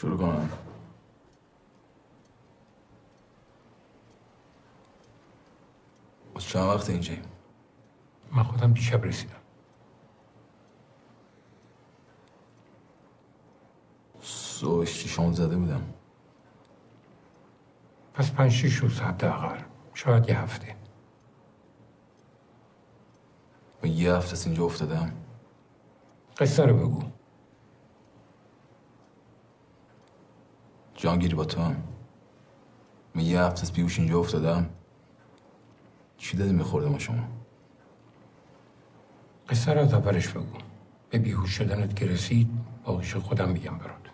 شروع 0.00 0.18
کنم. 0.18 0.50
از 6.36 6.42
چند 6.42 6.68
وقت 6.68 6.90
اینجایی 6.90 7.22
من 8.32 8.42
خودم 8.42 8.72
دیشب 8.72 9.04
رسیدم. 9.04 9.34
صبح 14.20 14.84
شیشم 14.84 15.32
زده 15.32 15.56
بودم. 15.56 15.94
پس 18.14 18.30
پنج 18.30 18.52
شیش 18.52 18.76
روز 18.76 19.00
حداقل. 19.00 19.60
شاید 19.94 20.28
یه 20.28 20.40
هفته. 20.40 20.76
و 23.82 23.86
یه 23.86 24.14
هفته 24.14 24.32
از 24.32 24.46
اینجا 24.46 24.64
افتادم. 24.64 25.12
قصه 26.38 26.66
رو 26.66 26.76
بگو. 26.76 27.19
جانگیری 31.00 31.34
با 31.34 31.44
تو 31.44 31.60
من 33.14 33.22
یه 33.22 33.40
هفته 33.40 33.62
از 33.62 33.72
بیهوش 33.72 33.98
اینجا 33.98 34.18
افتادم. 34.18 34.70
چی 36.16 36.36
دادی 36.36 36.52
میخوردم 36.52 36.98
شما؟ 36.98 37.28
قصه 39.48 39.72
رو 39.72 39.80
از 39.80 39.94
اولش 39.94 40.28
بگو. 40.28 40.58
به 41.10 41.18
بیهوش 41.18 41.50
شدنت 41.50 41.96
که 41.96 42.06
رسید 42.06 42.48
باقیش 42.84 43.16
خودم 43.16 43.48
میگم 43.48 43.78
برات. 43.78 44.10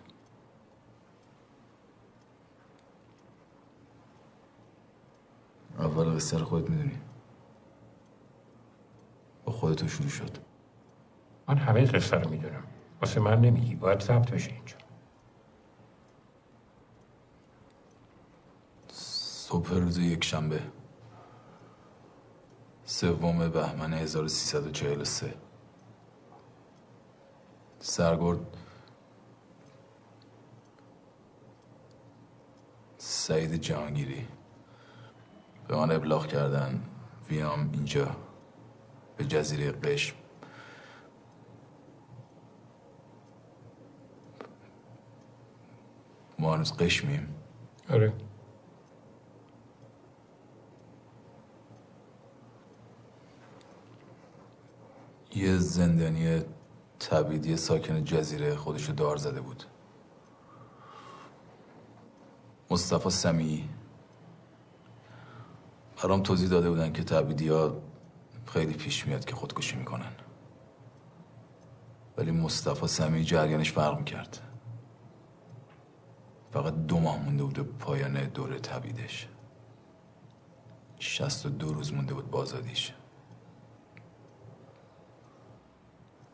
اول 5.79 6.15
قصه 6.15 6.37
رو 6.37 6.45
خودت 6.45 6.69
می‌دونی. 6.69 6.97
با 9.45 9.51
خودتو 9.51 9.87
شروع 9.87 10.09
شد. 10.09 10.37
من 11.47 11.57
همه 11.57 11.85
قصه 11.85 12.17
رو 12.17 12.29
می‌دونم. 12.29 12.63
واسه 13.01 13.19
من 13.19 13.41
نمیگی. 13.41 13.75
باید 13.75 13.99
ثبت 13.99 14.31
بشه 14.31 14.51
اینجا. 14.51 14.75
صبح 19.49 19.73
روز 19.73 19.97
یک 19.97 20.23
شنبه 20.23 20.61
سوم 22.83 23.49
بهمن 23.49 23.93
1343 23.93 25.33
سرگرد. 27.79 28.39
سعید 32.97 33.53
جهانگیری. 33.53 34.27
به 35.67 35.75
من 35.75 35.91
ابلاغ 35.91 36.27
کردن. 36.27 36.83
بیام 37.27 37.69
اینجا. 37.73 38.15
به 39.17 39.25
جزیره 39.25 39.71
قشم. 39.71 40.15
ما 46.39 46.53
هنوز 46.53 46.73
قشمیم. 46.77 47.35
آره. 47.89 48.26
یه 55.37 55.57
زندانی 55.57 56.41
تبیدی 56.99 57.57
ساکن 57.57 58.03
جزیره 58.03 58.55
خودشو 58.55 58.93
دار 58.93 59.17
زده 59.17 59.41
بود. 59.41 59.63
مصطفی 62.71 63.09
سمیعی. 63.09 63.69
برام 66.03 66.23
توضیح 66.23 66.49
داده 66.49 66.69
بودن 66.69 66.93
که 66.93 67.03
تبیدی 67.03 67.47
ها 67.47 67.81
خیلی 68.45 68.73
پیش 68.73 69.07
میاد 69.07 69.25
که 69.25 69.35
خودکشی 69.35 69.75
می‌کنن. 69.75 70.11
ولی 72.17 72.31
مصطفی 72.31 72.87
سمیعی 72.87 73.23
جریانش 73.23 73.71
فرق 73.71 73.97
می‌کرد. 73.97 74.39
فقط 76.51 76.73
دو 76.73 76.99
ماه 76.99 77.17
مونده 77.17 77.43
بود 77.43 77.77
پایان 77.77 78.23
دوره 78.23 78.59
تبیدش 78.59 79.27
شست 80.99 81.45
و 81.45 81.49
دو 81.49 81.73
روز 81.73 81.93
مونده 81.93 82.13
بود 82.13 82.31
بازادیش. 82.31 82.93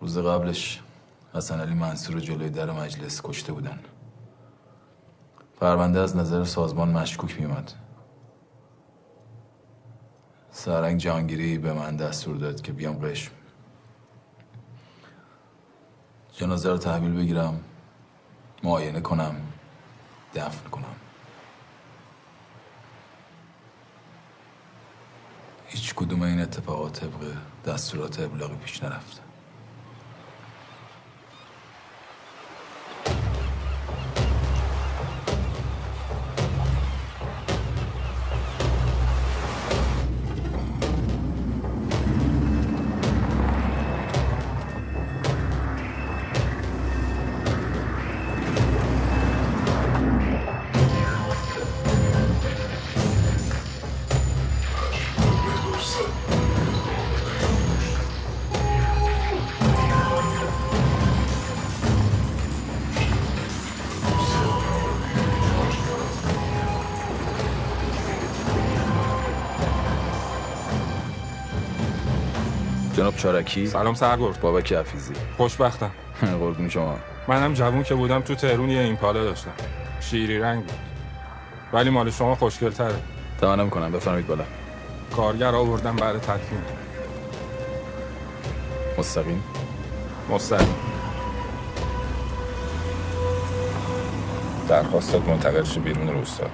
روز 0.03 0.17
قبلش 0.17 0.81
حسن 1.33 1.59
علی 1.59 1.73
منصور 1.73 2.19
جلوی 2.19 2.49
در 2.49 2.71
مجلس 2.71 3.21
کشته 3.23 3.53
بودن. 3.53 3.79
پرونده 5.59 5.99
از 5.99 6.15
نظر 6.15 6.43
سازمان 6.43 6.89
مشکوک 6.89 7.39
میومد 7.39 7.71
سرنگ 10.51 10.99
جهانگیری 10.99 11.57
به 11.57 11.73
من 11.73 11.95
دستور 11.95 12.37
داد 12.37 12.61
که 12.61 12.71
بیام 12.71 12.99
قشم. 12.99 13.31
جنازه 16.33 16.69
رو 16.69 16.77
تحویل 16.77 17.13
بگیرم 17.13 17.63
معاینه 18.63 19.01
کنم 19.01 19.35
دفن 20.35 20.69
کنم. 20.69 20.95
هیچ 25.67 25.95
کدوم 25.95 26.21
این 26.21 26.41
اتفاقات 26.41 26.99
طبق 26.99 27.37
دستورات 27.65 28.19
ابلاغی 28.19 28.55
پیش 28.55 28.83
نرفت. 28.83 29.22
جناب 73.13 73.17
چارکی 73.17 73.67
سلام 73.67 73.93
سرگرد. 73.93 74.41
بابک 74.41 74.73
حفیظی 74.73 75.13
خوشبختم. 75.37 75.91
قربون 76.39 76.69
شما. 76.69 76.97
منم 77.27 77.53
جوون 77.53 77.83
که 77.83 77.95
بودم 77.95 78.21
تو 78.21 78.35
تهرون 78.35 78.69
یه 78.69 78.81
ایمپالا 78.81 79.23
داشتم. 79.23 79.51
شیری 79.99 80.39
رنگ 80.39 80.63
بود. 80.63 80.73
ولی 81.73 81.89
مال 81.89 82.11
شما 82.11 82.35
خوشگل 82.35 82.69
تره 82.69 82.95
تمام 83.41 83.69
کنم. 83.69 83.91
بفرمایید 83.91 84.27
بالا. 84.27 84.43
کارگر 85.15 85.55
آوردم 85.55 85.95
بعد 85.95 86.17
تدفین. 86.17 86.61
مستقیم. 88.97 89.43
مستقیم. 90.29 90.75
درخواستات 94.69 95.29
منتقل 95.29 95.63
شه 95.63 95.79
بیرون 95.79 96.07
روستا 96.07 96.45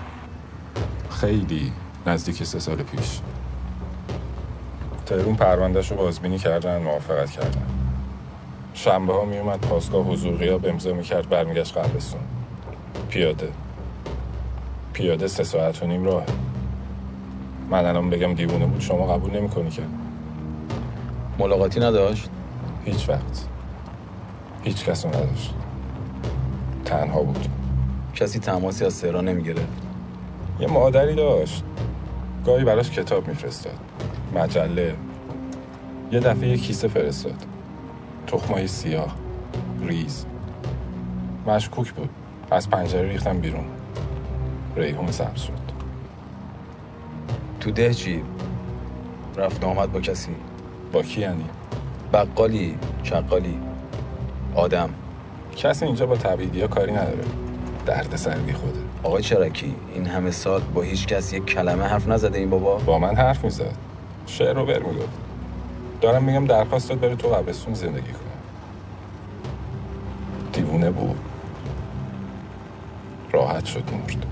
خیلی 1.21 1.73
نزدیک 2.07 2.43
سه 2.43 2.59
سال 2.59 2.75
پیش. 2.75 3.19
تهرون 5.09 5.35
پروندهش 5.35 5.91
رو 5.91 5.97
بازبینی 5.97 6.37
کردن 6.37 6.81
موافقت 6.81 7.31
کردن. 7.31 7.65
شنبه 8.73 9.13
ها 9.13 9.25
میومد 9.25 9.59
پاسگاه 9.59 10.05
حضور 10.05 10.35
غیاب 10.35 10.65
امضا 10.65 10.93
می‌کرد 10.93 11.29
برمیگشت 11.29 11.77
قبرستون 11.77 12.21
پیاده. 13.09 13.49
پیاده 14.93 15.27
سه 15.27 15.43
ساعت 15.43 15.83
و 15.83 15.87
نیم 15.87 16.05
راه 16.05 16.23
من 17.69 17.85
الان 17.85 18.09
بگم 18.09 18.33
دیوونه 18.33 18.65
بود 18.65 18.81
شما 18.81 19.07
قبول 19.07 19.37
نمی‌کنی 19.37 19.69
که؟ 19.69 19.81
ملاقاتی 21.39 21.79
نداشت؟ 21.79 22.29
هیچ 22.85 23.09
وقت. 23.09 23.47
هیچ 24.63 24.85
کس 24.85 25.05
نداشت. 25.05 25.53
تنها 26.85 27.23
بود. 27.23 27.47
کسی 28.15 28.39
تماسی 28.39 28.85
از 28.85 29.01
تهران 29.01 29.27
نمی‌گرفت؟ 29.27 29.81
یه 30.59 30.67
مادری 30.67 31.15
داشت. 31.15 31.63
گاهی 32.45 32.63
براش 32.63 32.91
کتاب 32.91 33.27
میفرستاد. 33.27 33.88
مجله. 34.35 34.95
یه 36.11 36.19
دفعه 36.19 36.49
یه 36.49 36.57
کیسه 36.57 36.87
فرستاد. 36.87 37.45
تخمای 38.27 38.67
سیاه 38.67 39.15
ریز. 39.81 40.25
مشکوک 41.47 41.93
بود. 41.93 42.09
از 42.51 42.69
پنجره 42.69 43.09
ریختم 43.09 43.39
بیرون. 43.39 43.65
ریحون 44.75 45.11
سبز 45.11 45.41
شد. 45.41 45.53
تو 47.59 47.71
ده 47.71 47.93
چی؟ 47.93 48.23
رفت 49.37 49.63
آمد 49.63 49.91
با 49.91 50.01
کسی؟ 50.01 50.31
با 50.91 51.01
کی 51.01 51.21
یعنی؟ 51.21 51.45
بقالی 52.13 52.77
چقالی 53.03 53.59
آدم. 54.55 54.89
کسی 55.55 55.85
اینجا 55.85 56.05
با 56.05 56.15
تبعیدی 56.15 56.61
ها 56.61 56.67
کاری 56.67 56.91
نداره. 56.91 57.23
درد 57.85 58.15
سر 58.15 58.35
بی 58.35 58.53
خوده. 58.53 58.79
آقای 59.03 59.23
چرکی 59.23 59.75
این 59.93 60.05
همه 60.05 60.31
سال 60.31 60.61
با 60.61 60.81
هیچ 60.81 61.07
کس 61.07 61.33
یک 61.33 61.45
کلمه 61.45 61.83
حرف 61.83 62.07
نزده 62.07 62.37
این 62.37 62.49
بابا؟ 62.49 62.77
با 62.77 62.99
من 62.99 63.15
حرف 63.15 63.43
می‌زد. 63.43 63.88
شعر 64.29 64.53
رو 64.53 64.65
بر 64.65 64.79
می‌گفت 64.79 65.17
دارم 66.01 66.23
میگم 66.23 66.45
درخواست 66.45 66.89
داد 66.89 66.99
بره 66.99 67.15
تو 67.15 67.27
قبرستون 67.27 67.73
زندگی 67.73 68.11
کنه. 68.11 68.29
دیوونه 70.53 70.91
بود. 70.91 71.19
راحت 73.31 73.65
شد 73.65 73.83
مرد 73.93 74.25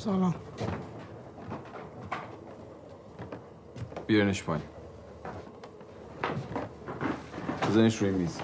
سلام. 0.00 0.34
بیارنش 4.06 4.42
پایین. 4.42 4.64
بزنش 7.62 8.02
روی 8.02 8.10
میز 8.10 8.40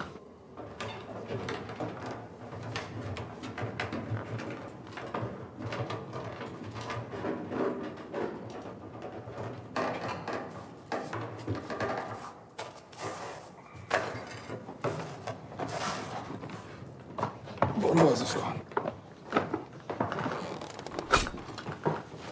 برو 17.83 17.95
بازش 17.95 18.35
کن 18.35 18.61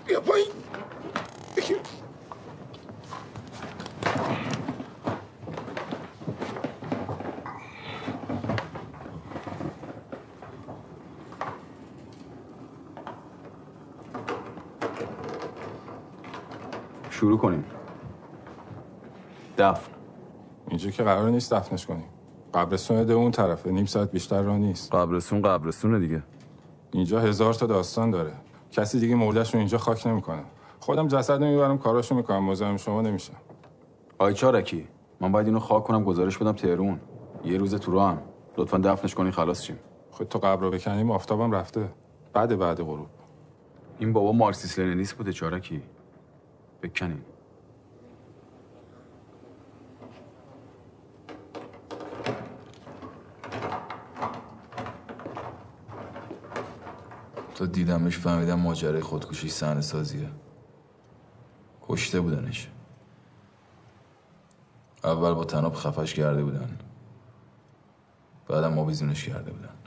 بیا 0.06 0.21
پایین 0.21 0.47
بگیر. 1.56 1.81
شروع 17.25 17.38
کنیم. 17.38 17.65
دفن 19.59 19.93
اینجا 20.69 20.91
که 20.91 21.03
قرار 21.03 21.31
نیست 21.31 21.53
دفنش 21.53 21.87
کنیم. 21.87 22.05
قبرستون 22.55 23.05
ده 23.05 23.12
اون 23.12 23.31
طرفه. 23.31 23.71
نیم 23.71 23.87
ساعت 23.87 24.11
بیشتر 24.11 24.43
راه 24.43 24.59
نیست. 24.59 24.94
قبرستون 24.94 25.43
قبرستونه 25.43 25.99
دیگه. 25.99 26.23
اینجا 26.93 27.21
هزار 27.21 27.55
تا 27.55 27.67
داستان 27.67 28.11
داره. 28.11 28.32
کسی 28.71 29.00
دیگه 29.00 29.15
مردش 29.15 29.55
رو 29.55 29.59
اینجا 29.59 29.79
خاک 29.79 30.06
نمی‌کنه. 30.06 30.43
خودم 30.81 31.09
جسد 31.09 31.43
رو 31.43 31.49
می‌برم 31.49 31.79
کاراشو 31.79 32.15
می‌کنم. 32.15 32.44
مزاحم 32.44 32.76
شما 32.76 33.03
نمیشم. 33.03 33.37
آی 34.19 34.35
چارکی 34.35 34.88
من 35.21 35.32
باید 35.32 35.47
اینو 35.47 35.59
خاک 35.59 35.85
کنم 35.85 36.05
گزارش 36.05 36.38
بدم 36.38 36.53
تهرون. 36.53 37.00
یه 37.44 37.59
روز 37.59 37.75
تو 37.75 37.93
راهم 37.93 38.19
لطفا 38.56 38.79
دفنش 38.79 39.15
کنین 39.15 39.32
خلاص 39.32 39.62
شیم. 39.62 39.79
خود 40.11 40.29
تو 40.29 40.38
قبر 40.38 40.62
رو 40.62 40.71
بکنیم 40.71 41.11
آفتابم 41.11 41.53
رفته. 41.53 41.88
بعد 42.32 42.59
بعد 42.59 42.81
غروب. 42.81 43.06
این 43.99 44.12
بابا 44.12 44.32
مارکسیس 44.32 44.79
لنینیست 44.79 45.15
بوده 45.17 45.32
چارکی. 45.32 45.82
بکنین. 46.85 47.25
تا 57.55 57.67
دیدمش 57.67 58.19
فهمیدم 58.19 58.61
ماجرای 58.61 59.01
خودکشی 59.01 59.49
صحنه 59.49 59.81
سازیه. 59.81 60.31
کشته 61.83 62.21
بودنش. 62.21 62.69
اول 65.05 65.35
با 65.35 65.45
تناب 65.45 65.75
خفش 65.75 66.15
کرده 66.15 66.45
بودن. 66.45 66.79
بعدم 68.49 68.79
آویزونش 68.79 69.25
کرده 69.25 69.53
بودن. 69.53 69.84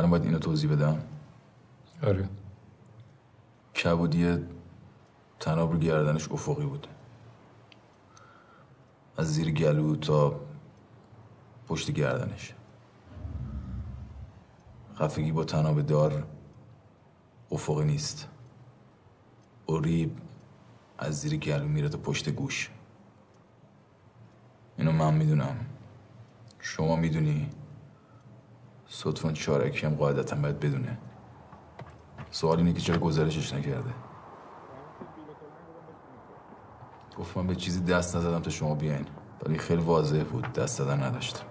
الان 0.00 0.10
باید 0.10 0.24
اینو 0.24 0.38
توضیح 0.38 0.72
بدم. 0.72 1.02
آره. 2.02 2.28
کبودی 3.74 4.38
تناب 5.40 5.72
رو 5.72 5.78
گردنش 5.78 6.30
افقی 6.30 6.66
بود. 6.66 6.86
از 9.16 9.34
زیر 9.34 9.50
گلو 9.50 9.96
تا 9.96 10.40
پشت 11.68 11.90
گردنش. 11.90 12.54
خفگی 14.94 15.32
با 15.32 15.44
تناب 15.44 15.82
دار 15.82 16.26
افقی 17.50 17.84
نیست. 17.84 18.28
اوریب 19.66 20.18
از 20.98 21.20
زیر 21.20 21.36
گلو 21.36 21.68
میره 21.68 21.88
تا 21.88 21.98
پشت 21.98 22.30
گوش. 22.30 22.70
اینو 24.78 24.92
من 24.92 25.14
می‌دونم. 25.14 25.56
شما 26.60 26.96
می‌دونی؟ 26.96 27.50
صدفان 28.92 29.34
چارکی 29.34 29.86
هم 29.86 29.94
قاعدتا 29.94 30.36
باید 30.36 30.60
بدونه. 30.60 30.98
سوال 32.30 32.58
اینه 32.58 32.72
که 32.72 32.80
چرا 32.80 32.98
گزارشش 32.98 33.54
نکرده. 33.54 33.94
گفت 37.18 37.36
من 37.36 37.46
به 37.46 37.54
چیزی 37.54 37.80
دست 37.80 38.16
نزدم 38.16 38.40
تا 38.40 38.50
شما 38.50 38.74
بیاین. 38.74 39.06
ولی 39.42 39.58
خیلی 39.58 39.82
واضح 39.82 40.22
بود 40.22 40.52
دست 40.52 40.78
زدن 40.78 41.02
نداشتم. 41.02 41.46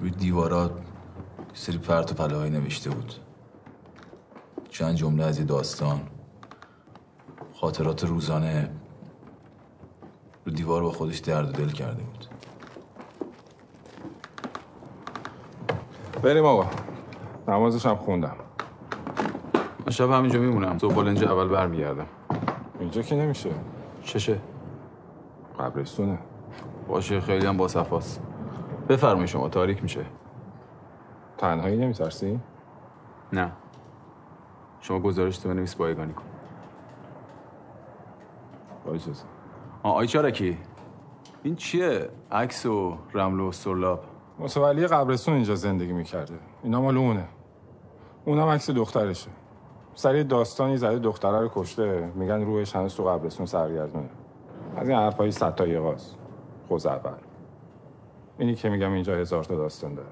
روی 0.00 0.10
دیوارات 0.10 0.70
یه 0.70 1.46
سری 1.54 1.78
پرت 1.78 2.12
و 2.12 2.14
پله 2.14 2.48
نوشته 2.50 2.90
بود. 2.90 3.14
چند 4.68 4.94
جمله 4.94 5.24
از 5.24 5.38
یه 5.38 5.44
داستان. 5.44 6.00
خاطرات 7.54 8.04
روزانه. 8.04 8.70
رو 10.46 10.52
دیوار 10.52 10.82
با 10.82 10.90
خودش 10.90 11.18
درد 11.18 11.48
و 11.48 11.52
دل 11.52 11.68
کرده 11.68 12.02
بود. 12.02 12.26
بریم 16.22 16.44
آقا. 16.44 16.66
نمازش 17.48 17.86
هم 17.86 17.96
خوندم. 17.96 18.36
من 19.86 19.90
شب 19.92 20.10
همینجا 20.10 20.40
میمونم. 20.40 20.78
صبح 20.78 20.94
بالنج 20.94 21.24
اول 21.24 21.48
برمیگردم 21.48 22.06
اینجا 22.80 23.02
که 23.02 23.14
نمیشه. 23.14 23.50
چشه. 24.02 24.40
قبرستونه. 25.60 26.18
باشه 26.88 27.20
خیلی 27.20 27.46
هم 27.46 27.56
با 27.56 27.68
صفاست 27.68 28.20
بفرمایید 28.88 29.28
شما 29.28 29.48
تاریک 29.48 29.82
میشه. 29.82 30.06
تنهایی 31.38 31.76
نمیترسی؟ 31.76 32.40
نه. 33.32 33.52
شما 34.80 35.00
گزارش 35.00 35.38
تو 35.38 35.48
بنویس 35.48 35.74
بایگانی 35.74 36.12
کن. 36.12 36.24
با 38.86 38.92
اجازه. 38.92 39.24
آه 39.24 39.35
آی 39.92 40.06
چارکی. 40.06 40.58
این 41.42 41.56
چیه؟ 41.56 42.08
عکس 42.32 42.66
و 42.66 42.96
رمل 43.14 43.40
و 43.40 43.52
سرلاب. 43.52 44.04
متولی 44.38 44.86
قبرستون 44.86 45.34
اینجا 45.34 45.54
زندگی 45.54 45.92
می‌کرده. 45.92 46.34
اینا 46.62 46.80
مال 46.80 46.96
اونه. 46.96 47.28
اونم 48.24 48.48
عکس 48.48 48.70
دخترشه. 48.70 49.30
سری 49.94 50.24
داستانی 50.24 50.76
زده 50.76 50.98
دختره 50.98 51.40
رو 51.40 51.50
کشته. 51.54 52.12
میگن 52.14 52.42
روحش 52.44 52.76
هنوز 52.76 52.94
تو 52.94 53.04
قبرستون 53.04 53.46
سرگردونه 53.46 54.08
از 54.76 54.88
این 54.88 54.98
حرفای 54.98 55.30
ستایقاست 55.30 56.16
خوز 56.68 56.86
اول 56.86 57.10
اینی 58.38 58.54
که 58.54 58.68
میگم 58.68 58.92
اینجا 58.92 59.14
هزار 59.14 59.44
تا 59.44 59.56
داستان 59.56 59.94
داره. 59.94 60.08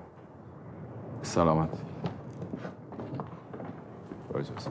سلامت. 1.22 1.68
با 4.32 4.38
اجازه 4.38 4.70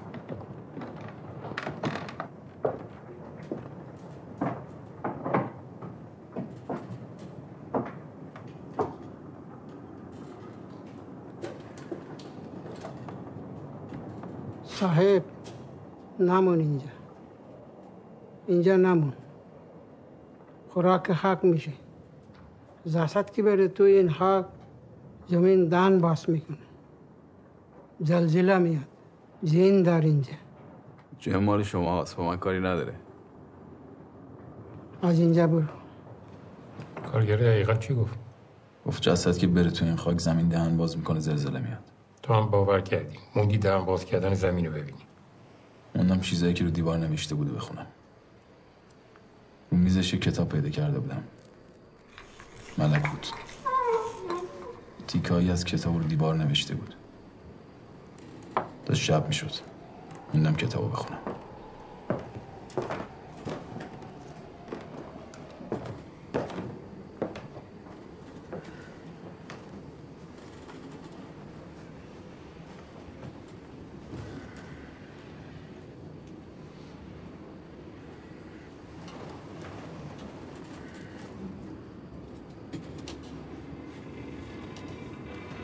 صاحب 14.84 15.24
نمون 16.34 16.60
اینجا. 16.60 16.86
اینجا 18.48 18.76
نمون. 18.78 19.14
خوراک 20.70 21.10
حق 21.12 21.44
میشه. 21.44 21.72
زاست 22.86 23.34
که 23.34 23.44
بره 23.44 23.68
توی 23.68 23.92
این 23.92 24.10
حق 24.10 24.46
زمین 25.28 25.70
دان 25.70 26.00
باس 26.00 26.30
می‌کنه. 26.30 26.58
زلزله 28.00 28.58
میاد. 28.58 28.84
جین 29.44 29.84
در 29.84 30.02
اینجا. 30.02 30.34
جه 31.20 31.38
مال 31.38 31.64
شما 31.64 32.02
هست 32.02 32.16
با 32.16 32.24
من 32.24 32.38
کاری 32.38 32.60
نداره. 32.60 32.94
از 35.02 35.20
اینجا 35.20 35.48
برو. 35.48 35.64
کارگر 37.12 37.38
دقیقا 37.38 37.74
چی 37.74 37.96
گفت؟ 37.96 38.18
گفت 38.86 39.02
جسد 39.02 39.38
که 39.38 39.48
بره 39.48 39.72
تو 39.72 39.86
این 39.86 39.96
خاک 39.96 40.20
زمین 40.20 40.48
دهن 40.50 40.78
باز 40.78 40.98
می‌کنه 40.98 41.20
زلزله 41.20 41.60
میاد. 41.60 41.84
تو 42.24 42.34
هم 42.34 42.46
باور 42.46 42.82
کردی. 42.82 43.18
موندی 43.36 43.58
دهن 43.58 43.86
باز 43.86 44.06
کردن 44.06 44.34
زمین 44.34 44.66
رو 44.66 44.72
ببینی. 44.72 44.98
موندم 45.96 46.20
چیزایی 46.20 46.54
که 46.54 46.64
رو 46.64 46.70
دیوار 46.70 46.98
نوشته 46.98 47.36
بوده 47.36 47.52
بخونم. 47.52 47.88
رو 49.72 49.78
میزش 49.78 50.16
کتاب 50.16 50.50
پیدا 50.50 50.70
کرده 50.70 51.00
بودم. 51.00 51.24
ملکوت 52.78 53.32
تیکایی 55.08 55.52
از 55.52 55.66
کتاب 55.66 55.98
رو 55.98 56.04
دیوار 56.04 56.36
نوشته 56.36 56.76
بود. 56.76 56.96
داشت 58.86 59.04
شب 59.04 59.28
می‌شد. 59.28 59.52
موندم 60.34 60.56
کتاب 60.56 60.92
بخونم 60.92 61.20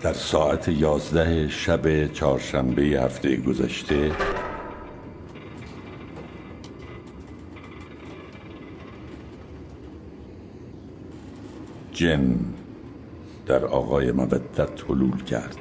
در 0.02 0.14
ساعت 0.32 0.68
یازده 0.68 1.48
شب 1.50 2.14
چهارشنبه 2.14 2.82
هفته 2.82 3.36
گذشته. 3.36 4.12
جن 11.94 12.36
در 13.46 13.66
آقای 13.66 14.12
مودت 14.12 14.84
حلول 14.90 15.24
کرد. 15.24 15.58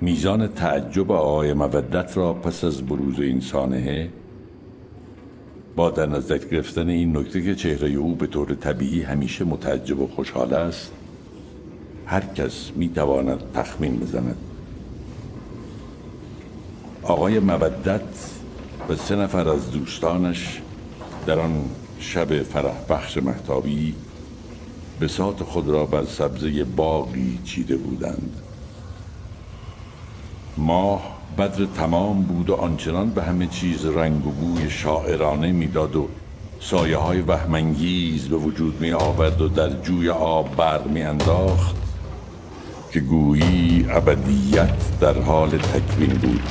میزان 0.00 0.46
تعجب 0.48 1.12
آقای 1.12 1.52
مودت 1.52 2.16
را 2.16 2.34
پس 2.34 2.64
از 2.64 2.86
بروز 2.86 3.20
این 3.20 3.40
سانحه 3.40 4.08
با 5.76 5.90
در 5.90 6.06
نظر 6.06 6.38
گرفتن 6.38 6.88
این 6.88 7.16
نکته 7.16 7.42
که 7.42 7.54
چهره 7.54 7.88
او 7.88 8.14
به 8.14 8.26
طور 8.26 8.54
طبیعی 8.54 9.02
همیشه 9.02 9.44
متعجب 9.44 10.00
و 10.00 10.06
خوشحال 10.06 10.54
است 10.54 10.97
هر 12.08 12.20
کس 12.20 12.70
می 12.76 12.88
تواند 12.88 13.52
تخمین 13.54 13.96
بزند. 13.96 14.36
آقای 17.02 17.38
مودت 17.38 18.00
و 18.88 18.96
سه 18.96 19.16
نفر 19.16 19.48
از 19.48 19.70
دوستانش 19.70 20.60
در 21.26 21.38
آن 21.38 21.64
شب 22.00 22.42
فرح 22.42 22.74
بخش 22.88 23.16
محتابی 23.16 23.94
بساط 25.00 25.42
خود 25.42 25.68
را 25.68 25.86
بر 25.86 26.04
سبزه 26.04 26.64
باقی 26.64 27.38
چیده 27.44 27.76
بودند. 27.76 28.40
ماه 30.56 31.18
بدر 31.38 31.64
تمام 31.64 32.22
بود 32.22 32.50
و 32.50 32.54
آنچنان 32.54 33.10
به 33.10 33.22
همه 33.22 33.46
چیز 33.46 33.86
رنگ 33.86 34.26
و 34.26 34.30
بوی 34.30 34.70
شاعرانه 34.70 35.52
می‌داد 35.52 35.96
و 35.96 36.08
سایه 36.60 36.96
های 36.96 37.20
وهمانگیز 37.20 38.28
به 38.28 38.36
وجود 38.36 38.80
می 38.80 38.92
آورد 38.92 39.42
و 39.42 39.48
در 39.48 39.70
جوی 39.70 40.10
آب 40.10 40.56
بر 40.56 40.82
می 40.82 41.02
انداخت 41.02 41.87
که 42.90 43.00
گویی 43.00 43.86
ابدیت 43.90 45.00
در 45.00 45.20
حال 45.22 45.50
تکوین 45.50 46.10
بود. 46.10 46.42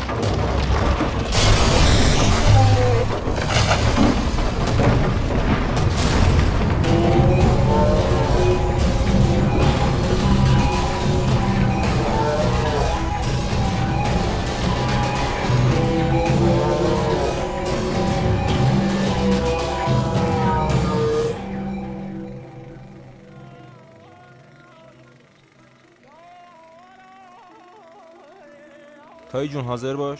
تایی 29.38 29.50
جون 29.50 29.65
حاضر 29.65 29.96
باش. 29.96 30.20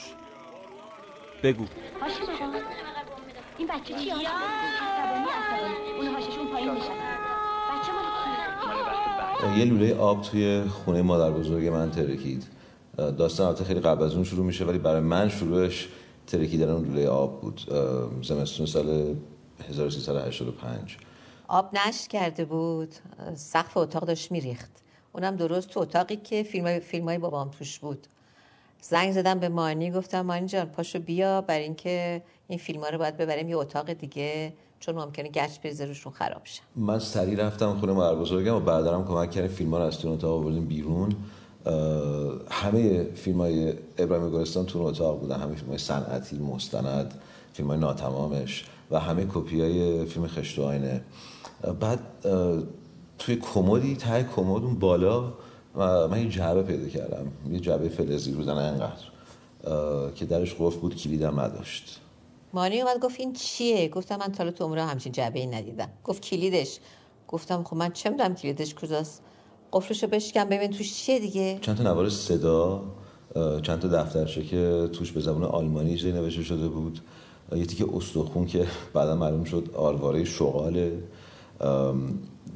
بگو. 1.44 1.66
این 3.58 3.68
بچه 3.68 3.94
چی 3.94 4.10
عصبانی 4.10 4.26
عصبانی. 5.30 5.74
اون 5.98 6.16
هاششون 6.16 6.48
پایین 6.48 6.72
میشن. 6.72 6.88
بچه 7.70 7.92
مال 7.92 9.56
کیه 9.56 9.60
یه 9.60 9.66
لوله 9.66 9.96
آب 9.96 10.22
توی 10.22 10.64
خونه 10.64 11.02
مادر 11.02 11.32
بزرگ 11.32 11.68
من 11.68 11.92
ترکید. 11.92 12.48
داستان 12.98 13.48
البته 13.48 13.64
خیلی 13.64 13.80
قبل 13.80 14.04
از 14.04 14.14
اون 14.14 14.24
شروع 14.24 14.46
میشه 14.46 14.66
ولی 14.66 14.78
برای 14.78 15.02
من 15.02 15.30
شروعش 15.30 15.88
ترکیدن 16.28 16.70
اون 16.70 16.86
لوله 16.86 17.10
آب 17.10 17.42
بود. 17.42 17.62
زمستون 18.24 18.66
سال 18.66 19.16
1385 19.70 20.98
آب 21.48 21.70
نشت 21.74 22.08
کرده 22.08 22.46
بود. 22.46 22.96
سقف 23.36 23.78
اتاق 23.78 24.06
داشت 24.06 24.32
میریخت. 24.32 24.72
اونم 25.14 25.36
درست 25.36 25.70
تو 25.70 25.80
اتاقی 25.80 26.16
که 26.16 26.44
فیلم 26.44 26.80
فیلم 26.80 27.06
های 27.06 27.18
بابام 27.18 27.50
توش 27.50 27.80
بود. 27.80 28.08
زنگ 28.82 29.12
زدم 29.12 29.40
به 29.40 29.50
مانی 29.50 29.92
گفتم 29.92 30.22
مانی 30.22 30.48
جان 30.48 30.66
پاشو 30.66 31.00
بیا 31.00 31.42
بر 31.42 31.60
اینکه 31.60 32.22
این 32.48 32.60
فیلم 32.60 32.82
ها 32.82 32.90
رو 32.90 32.98
باید 32.98 33.18
ببریم 33.18 33.50
یه 33.50 33.58
اتاق 33.58 33.94
دیگه 33.94 34.54
چون 34.80 34.96
ممکنه 34.96 35.30
گچ 35.30 35.60
بریزه 35.64 35.86
روشون 35.86 36.14
خراب 36.14 36.42
شه. 36.44 36.62
من 36.76 37.00
سریع 37.00 37.46
رفتم 37.46 37.74
خونه 37.80 37.94
مادر 37.94 38.16
بزرگم 38.16 38.56
و 38.56 38.60
برادرم 38.60 39.06
کمک 39.06 39.32
کردیم 39.32 39.52
فیلم 39.52 39.72
ها 39.72 39.78
رو 39.78 39.84
از 39.84 40.00
تو 40.00 40.10
اتاق 40.10 40.32
آوردیم 40.32 40.66
بیرون. 40.66 41.16
همه 42.50 43.04
فیلم 43.04 43.42
های 43.42 43.74
ابراهیم 43.98 44.30
گلستان 44.30 44.66
تو 44.66 44.82
اتاق 44.82 45.20
بودن 45.20 45.40
همه 45.40 45.56
فیلم 45.56 45.70
های 45.70 45.78
صنعتی 45.78 46.40
مستند 46.40 47.14
فیلم 47.54 47.70
های 47.70 47.78
ناتمامش 47.78 48.66
و 48.92 49.00
همه 49.00 49.26
کپی 49.34 49.62
های 49.62 50.06
فیلم 50.06 50.28
خشت 50.28 50.60
و 50.60 50.64
آینه. 50.64 51.02
بعد 51.80 52.00
توی 53.20 53.36
کمدی 53.36 53.96
ته 53.96 54.24
کمد 54.24 54.64
اون 54.64 54.76
بالا 54.80 55.34
من 55.86 56.22
یه 56.22 56.30
جعبه 56.30 56.64
پیدا 56.64 56.88
کردم. 56.88 57.32
یه 57.52 57.60
جعبه 57.60 57.90
فلزی 57.90 58.32
روزنه 58.32 58.62
انقدر. 58.62 59.04
که 60.16 60.26
درش 60.26 60.56
قفل 60.60 60.80
بود 60.80 60.96
کلیدم 60.96 61.40
نداشت. 61.40 62.00
مانی 62.54 62.82
اومد 62.82 63.00
گفت 63.00 63.20
این 63.20 63.34
چیه؟ 63.34 63.90
گفتم 63.90 64.16
من 64.16 64.32
تا 64.32 64.52
تو 64.52 64.64
عمره 64.64 64.86
همچین 64.86 65.12
جعبه 65.12 65.40
ای 65.40 65.48
ندیدم. 65.48 65.90
گفت 66.04 66.22
کلیدش. 66.22 66.80
گفتم 67.28 67.64
خب 67.64 67.76
من 67.76 67.92
چه 67.92 68.10
می‌دونم 68.10 68.36
کلیدش 68.36 68.76
کجاست؟ 68.76 69.22
قفلشو 69.74 70.08
بشکن 70.08 70.46
ببین 70.46 70.72
توش 70.72 70.94
چیه 70.94 71.20
دیگه؟ 71.20 71.58
چند 71.62 71.78
تا 71.78 71.84
نوار 71.84 72.10
صدا 72.10 72.84
چند 73.62 73.80
تا 73.80 73.88
دفترچه 73.88 74.44
که 74.44 74.90
توش 74.94 75.12
به 75.12 75.20
زبان 75.20 75.44
آلمانی 75.44 75.94
اجرایی 75.94 76.16
نوشته 76.16 76.44
شده 76.44 76.68
بود. 76.68 77.00
یه 77.56 77.66
تیکه 77.66 77.86
استخون 77.94 78.46
که 78.46 78.68
بعدا 78.94 79.16
معلوم 79.16 79.44
شد 79.44 79.70
آرواره 79.74 80.24
شغاله. 80.24 81.04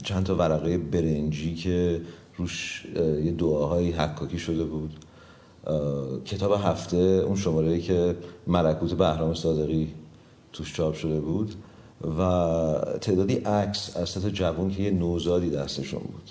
چند 0.04 0.24
تا 0.26 0.36
ورقه 0.36 0.78
برنجی 0.78 1.56
که 1.56 2.02
روش 2.42 2.86
یه 3.26 3.32
دعاهایی 3.32 3.92
حکاکی 3.92 4.40
شده 4.40 4.64
بود. 4.64 5.06
کتاب 6.26 6.52
هفته 6.52 6.98
اون 6.98 7.36
شماره 7.36 7.80
که 7.80 8.18
ملکوت 8.48 8.94
بهرام 8.94 9.34
صادقی 9.34 9.94
توش 10.54 10.74
چاپ 10.74 10.96
شده 10.96 11.20
بود 11.20 11.56
و 12.18 12.22
تعدادی 13.02 13.36
عکس 13.36 13.98
از 13.98 14.10
سطح 14.10 14.30
جوان 14.30 14.72
که 14.72 14.84
یه 14.84 14.92
نوزادی 14.92 15.50
دستشون 15.50 16.00
بود. 16.00 16.30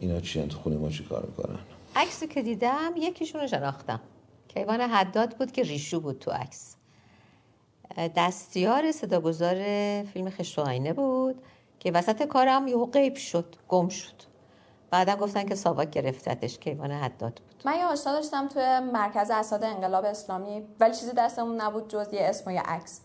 اینا 0.00 0.20
چی 0.20 0.42
تو 0.42 0.58
خونه 0.58 0.76
ما 0.76 0.90
چی 0.90 1.04
کار 1.04 1.26
می‌کنن؟ 1.26 1.58
عکسی 1.96 2.26
که 2.26 2.42
دیدم 2.42 2.92
یکیشون 2.96 3.40
رو 3.40 3.46
شناختم. 3.46 4.00
کیوان 4.48 4.80
حداد 4.80 5.36
بود 5.38 5.52
که 5.52 5.62
ریشو 5.62 6.00
بود 6.00 6.18
تو 6.18 6.30
عکس. 6.30 6.76
دستیار 8.16 8.92
صداگذار 8.92 9.54
فیلم 10.02 10.30
خشت 10.30 10.58
آینه 10.58 10.92
بود 10.92 11.34
که 11.80 11.92
وسط 11.92 12.22
کارم 12.22 12.68
یهو 12.68 12.86
غیب 12.86 13.16
شد 13.16 13.44
گم 13.68 13.88
شد. 13.88 14.33
بعدا 14.94 15.16
گفتن 15.16 15.44
که 15.44 15.54
ساواک 15.54 15.90
گرفتتش 15.90 16.58
کیوان 16.58 16.90
حداد 16.90 17.32
بود. 17.32 17.62
من 17.64 17.78
یه 17.78 17.84
آشنا 17.84 18.12
داشتم 18.12 18.48
توی 18.48 18.80
مرکز 18.92 19.30
اساد 19.30 19.64
انقلاب 19.64 20.04
اسلامی 20.04 20.62
ولی 20.80 20.94
چیزی 20.94 21.12
دستمون 21.18 21.60
نبود 21.60 21.88
جز 21.88 22.06
یه 22.12 22.20
اسم 22.22 22.50
و 22.50 22.52
یه 22.52 22.60
عکس. 22.60 23.00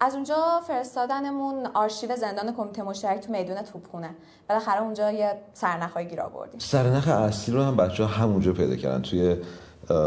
از 0.00 0.14
اونجا 0.14 0.60
فرستادنمون 0.66 1.66
آرشیو 1.66 2.16
زندان 2.16 2.54
کمیته 2.54 2.82
مشترک 2.82 3.20
تو 3.20 3.32
میدون 3.32 3.62
توپخونه. 3.62 4.10
بالاخره 4.48 4.82
اونجا 4.82 5.10
یه 5.10 5.34
سرنخای 5.54 6.08
گیر 6.08 6.20
آوردیم. 6.20 6.60
سرنخ 6.60 7.08
اصلی 7.08 7.54
رو 7.54 7.62
هم 7.62 7.76
بچه 7.76 8.04
ها 8.04 8.08
همونجا 8.08 8.52
پیدا 8.52 8.76
کردن 8.76 9.02
توی 9.02 9.36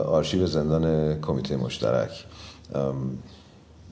آرشیو 0.08 0.46
زندان 0.46 1.20
کمیته 1.22 1.58
مشترک. 1.58 2.26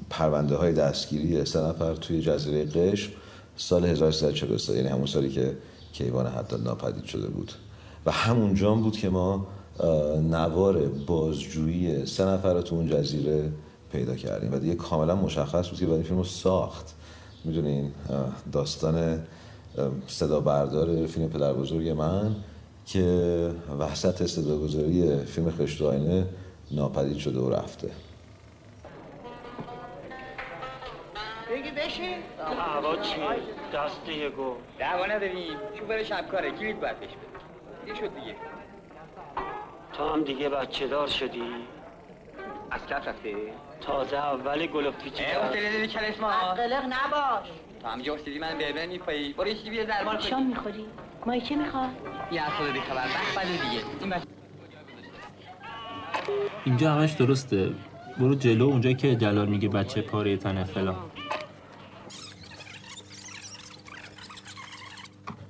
پرونده 0.10 0.56
های 0.56 0.74
دستگیری 0.74 1.46
سه 1.46 1.62
نفر 1.62 1.96
توی 1.96 2.22
جزیره 2.22 2.66
قشم 2.66 3.12
سال 3.58 3.86
1343 3.86 4.74
یعنی 4.74 4.88
همون 4.88 5.06
سالی 5.06 5.30
که 5.30 5.58
کیوان 5.94 6.28
حتی 6.28 6.56
ناپدید 6.58 7.06
شده 7.06 7.28
بود. 7.28 7.52
و 8.06 8.12
همونجا 8.12 8.76
بود 8.76 8.98
که 8.98 9.10
ما 9.10 9.48
نوار 10.30 10.88
بازجویی 10.88 12.06
سه 12.06 12.26
نفر 12.26 12.62
تو 12.62 12.76
اون 12.76 12.88
جزیره 12.88 13.52
پیدا 13.92 14.16
کردیم. 14.16 14.54
و 14.54 14.60
دیگه 14.60 14.76
کاملا 14.76 15.16
مشخص 15.16 15.70
بود 15.70 15.80
که 15.80 15.86
بعد 15.86 15.96
این 15.96 16.04
فیلم 16.04 16.18
رو 16.18 16.24
ساخت. 16.24 16.94
می‌دونین 17.46 17.92
داستان 18.52 19.20
صدا 20.08 20.40
بردار 20.40 21.08
فیلم 21.08 21.30
پدر 21.30 21.54
بزرگ 21.54 21.90
من 21.90 22.36
که 22.86 23.52
وحشت 23.80 24.26
صدا 24.26 24.58
گذاری 24.58 25.18
فیلم 25.26 25.52
خشت 25.52 25.82
آینه 25.82 26.26
ناپدید 26.72 27.18
شده 27.18 27.40
و 27.40 27.50
رفته. 27.50 27.90
بشین 31.78 32.18
هوا 32.60 32.96
چی؟ 32.96 33.22
دست 33.74 34.06
دیگه 34.06 34.30
گو. 34.30 34.56
دعوا 34.80 35.06
نداریم. 35.06 35.58
شوفر 35.80 36.04
شبکاره. 36.04 36.52
کلید 36.52 36.80
باید 36.80 37.00
بهش 37.00 37.10
بده 37.86 37.96
شد 37.96 38.16
دیگه. 38.16 38.36
تو 39.94 40.10
هم 40.10 40.24
دیگه 40.24 40.50
بچه 40.50 40.88
دار 40.88 41.08
شدی؟ 41.08 41.44
از 42.72 42.86
کف 42.86 43.08
رفته؟ 43.08 43.36
تازه 43.82 44.18
اول 44.18 44.66
گلوف 44.66 44.96
پیچی 44.96 45.24
کرد. 45.24 45.38
افتاده 45.38 45.88
کلش 45.88 46.20
ما 46.20 46.30
قلق 46.30 46.84
نباش. 46.86 47.48
تو 47.82 47.88
هم 47.88 48.00
افتادی 48.14 48.40
من 48.40 48.58
بربر 48.58 48.86
میپایی 48.86 49.34
برو 49.34 49.48
یه 49.48 49.70
بیا 49.70 49.84
درمان 49.84 50.18
کنی. 50.18 50.28
شام 50.28 50.46
می‌خوری؟ 50.46 50.86
مایکه 51.26 51.56
می‌خواد؟ 51.56 51.90
یه 52.32 52.42
اصلا 52.42 52.72
بیخبر. 52.72 52.96
بخ 52.96 53.38
بده 53.38 53.52
دیگه. 53.52 53.84
این 54.00 54.10
بس 54.10 54.24
اینجا 56.66 56.92
همش 56.92 57.12
درسته. 57.12 57.72
برو 58.20 58.36
جلو 58.36 58.66
اونجا 58.66 58.94
که 58.94 59.16
جلال 59.16 59.48
میگه 59.48 59.70
بچه 59.70 60.02
پاره 60.02 60.38
تنه 60.38 60.64
فلان. 60.64 60.96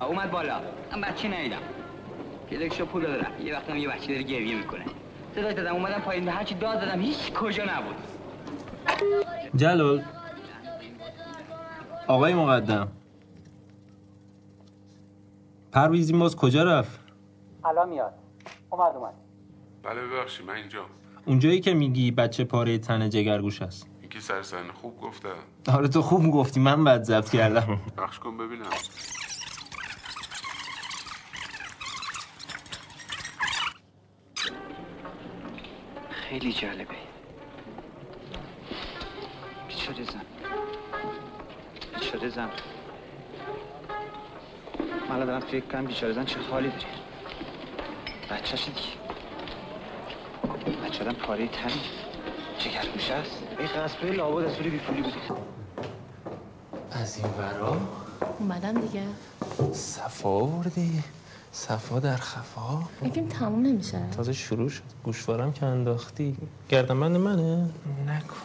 اومد 0.05 0.31
بالا. 0.31 0.61
من 0.91 1.01
بچه 1.01 1.27
نیدم 1.27 1.61
پدکشو 2.49 2.85
پول 2.85 3.01
داره 3.01 3.27
یه 3.43 3.55
وقت 3.55 3.69
هم 3.69 3.77
یه 3.77 3.89
بچه 3.89 4.07
داره 4.07 4.23
گریه 4.23 4.55
می‌کنه. 4.55 4.85
صدای 5.35 5.53
دادم. 5.53 5.73
اومدم 5.73 5.99
پایین. 5.99 6.29
هرچی 6.29 6.55
داد 6.55 6.79
دادم. 6.79 7.01
هیچ 7.01 7.33
کجا 7.33 7.63
نبود. 7.63 7.95
جلال. 9.55 10.03
آقای 12.07 12.33
مقدم. 12.33 12.91
پرویزی 15.71 16.13
باز 16.13 16.35
کجا 16.35 16.63
رفت؟ 16.63 16.99
الان 17.65 17.89
میاد. 17.89 18.13
اومد 18.69 18.95
اومد. 18.95 19.13
بله 19.83 20.01
ببخشید. 20.01 20.45
من 20.45 20.55
اینجا. 20.55 20.85
اونجایی 21.25 21.59
که 21.59 21.73
میگی 21.73 22.11
بچه 22.11 22.43
پاره 22.43 22.77
تن 22.77 23.09
جگرگوش 23.09 23.61
است. 23.61 23.87
این 24.01 24.09
که 24.09 24.19
سر 24.19 24.71
خوب 24.81 25.01
گفته. 25.01 25.29
آره 25.73 25.87
تو 25.87 26.01
خوب 26.01 26.31
گفتی. 26.31 26.59
من 26.59 26.83
بد 26.83 27.03
ضبط 27.03 27.29
کردم. 27.29 27.79
بخش 27.97 28.19
کن 28.19 28.37
ببینم. 28.37 28.65
خیلی 36.33 36.53
جالبه. 36.53 36.95
بیچاره 39.67 40.03
زن. 40.03 40.21
بیچاره 41.99 42.29
زن. 42.29 42.49
من 45.09 45.25
دارم 45.25 45.39
فکر 45.39 45.65
کنم 45.65 45.85
بیچاره 45.85 46.13
زن 46.13 46.25
چه 46.25 46.39
حالی 46.39 46.67
داره. 46.67 46.83
بچهش 48.31 48.65
دیگه. 48.65 48.81
بچه 50.85 51.03
آدم 51.03 51.13
پاره 51.13 51.47
تنی 51.47 51.81
چه 52.57 52.69
گوشه 52.93 53.13
است. 53.13 53.43
این 53.59 53.67
قصبه 53.67 54.11
لابد 54.11 54.45
از 54.45 54.57
بی 54.57 54.77
پولی 54.77 55.01
بودی. 55.01 55.19
از 56.91 57.17
این 57.17 57.27
ورا؟ 57.27 57.77
اومدم 58.39 58.73
دیگه. 58.73 59.03
صفا 59.71 60.29
آوردی؟ 60.29 61.03
صفا 61.55 61.99
در 61.99 62.15
خفا. 62.15 62.83
این 63.01 63.11
فیلم 63.11 63.27
تموم 63.27 63.61
نمیشه. 63.65 64.01
تازه 64.15 64.33
شروع 64.33 64.69
شد. 64.69 64.83
گوشوارم 65.03 65.53
که 65.53 65.65
انداختی. 65.65 66.37
گردنبند 66.69 67.17
منه. 67.17 67.69
نکن. 68.07 68.35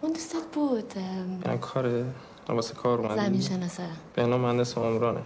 اون 0.00 0.12
دوستت 0.12 0.42
بود. 0.52 0.92
این 1.46 1.58
کاره 1.58 2.04
واسه 2.48 2.74
کار 2.74 3.00
اومدی 3.00 3.26
زمین 3.26 3.40
شناسه. 3.40 3.82
به 4.14 4.26
نام 4.26 4.40
مهندس 4.40 4.78
عمرانه. 4.78 5.20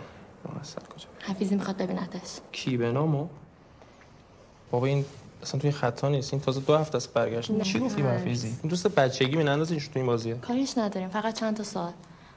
مقصد 0.57 0.83
کجا؟ 0.89 1.07
حفیظی 1.21 1.55
می‌خواد 1.55 1.77
ببینتش 1.77 2.39
کی؟ 2.53 2.77
به 2.77 2.93
نامو 2.93 3.29
بابا 4.71 4.87
این 4.87 5.05
اصلا 5.43 5.61
توی 5.61 5.71
خطا 5.71 6.09
نیست. 6.09 6.35
این 6.35 6.43
تازه 6.43 6.61
دو 6.61 6.77
هفته 6.77 6.97
است 6.97 7.13
برگشت. 7.13 7.63
چی؟ 7.63 7.79
گفتی 7.79 8.03
حفیظی. 8.03 8.49
این 8.63 8.71
دوست 8.71 8.89
بچگی 8.89 9.37
می 9.37 9.45
نندازینش 9.45 9.89
تو 9.89 9.99
این 9.99 10.07
بازیه؟ 10.07 10.35
کاریش 10.35 10.79
نداریم. 10.79 11.09
فقط 11.09 11.35
چند 11.35 11.57
تا 11.57 11.63
سال 11.63 11.93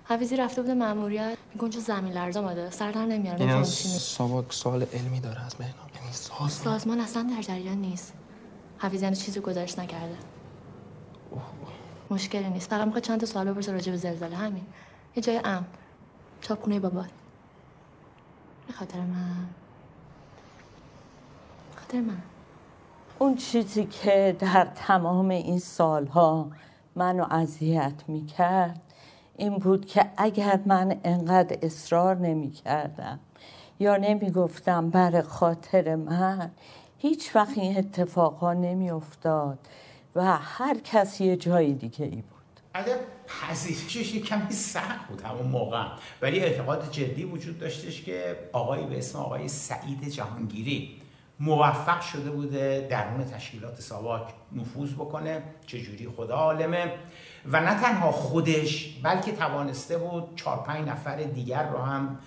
حفیظی 0.09 0.35
رفته 0.35 0.61
بوده 0.61 0.73
ماموریت 0.73 1.37
میگن 1.53 1.69
چه 1.69 1.79
زمین 1.79 2.13
لرزه 2.13 2.39
اومده. 2.39 2.69
سر 2.69 2.91
در 2.91 3.05
نمیاره. 3.05 3.41
این 3.41 3.63
ساواک 3.63 4.53
سوال 4.53 4.83
علمی 4.83 5.19
داره 5.19 5.45
از 5.45 5.55
بهنام 5.55 5.89
یعنی 5.95 6.13
سازمان 6.13 6.49
سازمان 6.49 6.99
اصلا 6.99 7.23
در 7.35 7.41
جریان 7.41 7.77
نیست. 7.77 8.13
حفیظی 8.77 9.03
یعنی 9.03 9.15
چیزی 9.15 9.39
گزارش 9.39 9.79
نکرده. 9.79 10.17
مشکلی 12.09 12.49
نیست. 12.49 12.69
فقط 12.69 12.85
می‌خواد 12.85 13.03
چند 13.03 13.19
تا 13.19 13.25
سوال 13.25 13.51
بپرسه 13.51 13.71
راجع 13.71 13.91
به 13.91 13.97
زلزله. 13.97 14.35
همین. 14.35 14.65
یه 15.15 15.23
جای 15.23 15.41
امن. 15.43 15.65
چاپخونه 16.41 16.79
بابا. 16.79 17.05
به 18.67 18.73
خاطر 18.73 18.99
من. 18.99 19.45
خاطر 21.75 22.01
من. 22.01 22.21
اون 23.19 23.35
چیزی 23.35 23.85
که 23.85 24.35
در 24.39 24.67
تمام 24.75 25.29
این 25.29 25.59
سالها 25.59 26.51
منو 26.95 27.33
اذیت 27.33 28.03
می‌کرد 28.07 28.81
این 29.37 29.57
بود 29.57 29.85
که 29.85 30.05
اگر 30.17 30.59
من 30.65 30.99
انقدر 31.03 31.57
اصرار 31.61 32.15
نمی 32.15 32.51
کردم 32.51 33.19
یا 33.79 33.97
نمی 33.97 34.31
گفتم 34.31 34.89
بر 34.89 35.21
خاطر 35.21 35.95
من 35.95 36.51
هیچ 36.97 37.35
وقت 37.35 37.57
این 37.57 37.77
اتفاقا 37.77 38.53
نمی 38.53 38.91
افتاد 38.91 39.59
و 40.15 40.37
هر 40.37 40.77
کسی 40.83 41.25
یه 41.25 41.37
جای 41.37 41.73
دیگه 41.73 42.05
ای 42.05 42.11
بود. 42.11 42.23
اگر 42.73 42.97
پذیرشش 43.27 44.15
یه 44.15 44.21
کمی 44.21 44.51
سخت 44.51 45.07
بود 45.09 45.21
همون 45.21 45.47
موقع. 45.47 45.85
ولی 46.21 46.39
اعتقاد 46.39 46.91
جدی 46.91 47.23
وجود 47.23 47.59
داشتش 47.59 48.01
که 48.01 48.35
آقایی 48.53 48.85
به 48.85 48.97
اسم 48.97 49.19
آقای 49.19 49.47
سعید 49.47 50.09
جهانگیری 50.09 51.01
موفق 51.39 52.01
شده 52.01 52.31
بوده 52.31 52.87
درون 52.89 53.25
تشکیلات 53.25 53.81
ساواک 53.81 54.33
نفوذ 54.51 54.93
بکنه. 54.93 55.43
چجوری؟ 55.67 56.07
خدا 56.17 56.35
عالمه. 56.35 56.91
و 57.45 57.61
نه 57.61 57.81
تنها 57.81 58.11
خودش 58.11 58.99
بلکه 59.03 59.31
توانسته 59.31 59.97
بود 59.97 60.35
چهار 60.35 60.57
پنج 60.57 60.87
نفر 60.87 61.23
دیگر 61.23 61.69
رو 61.69 61.77
هم 61.77 62.19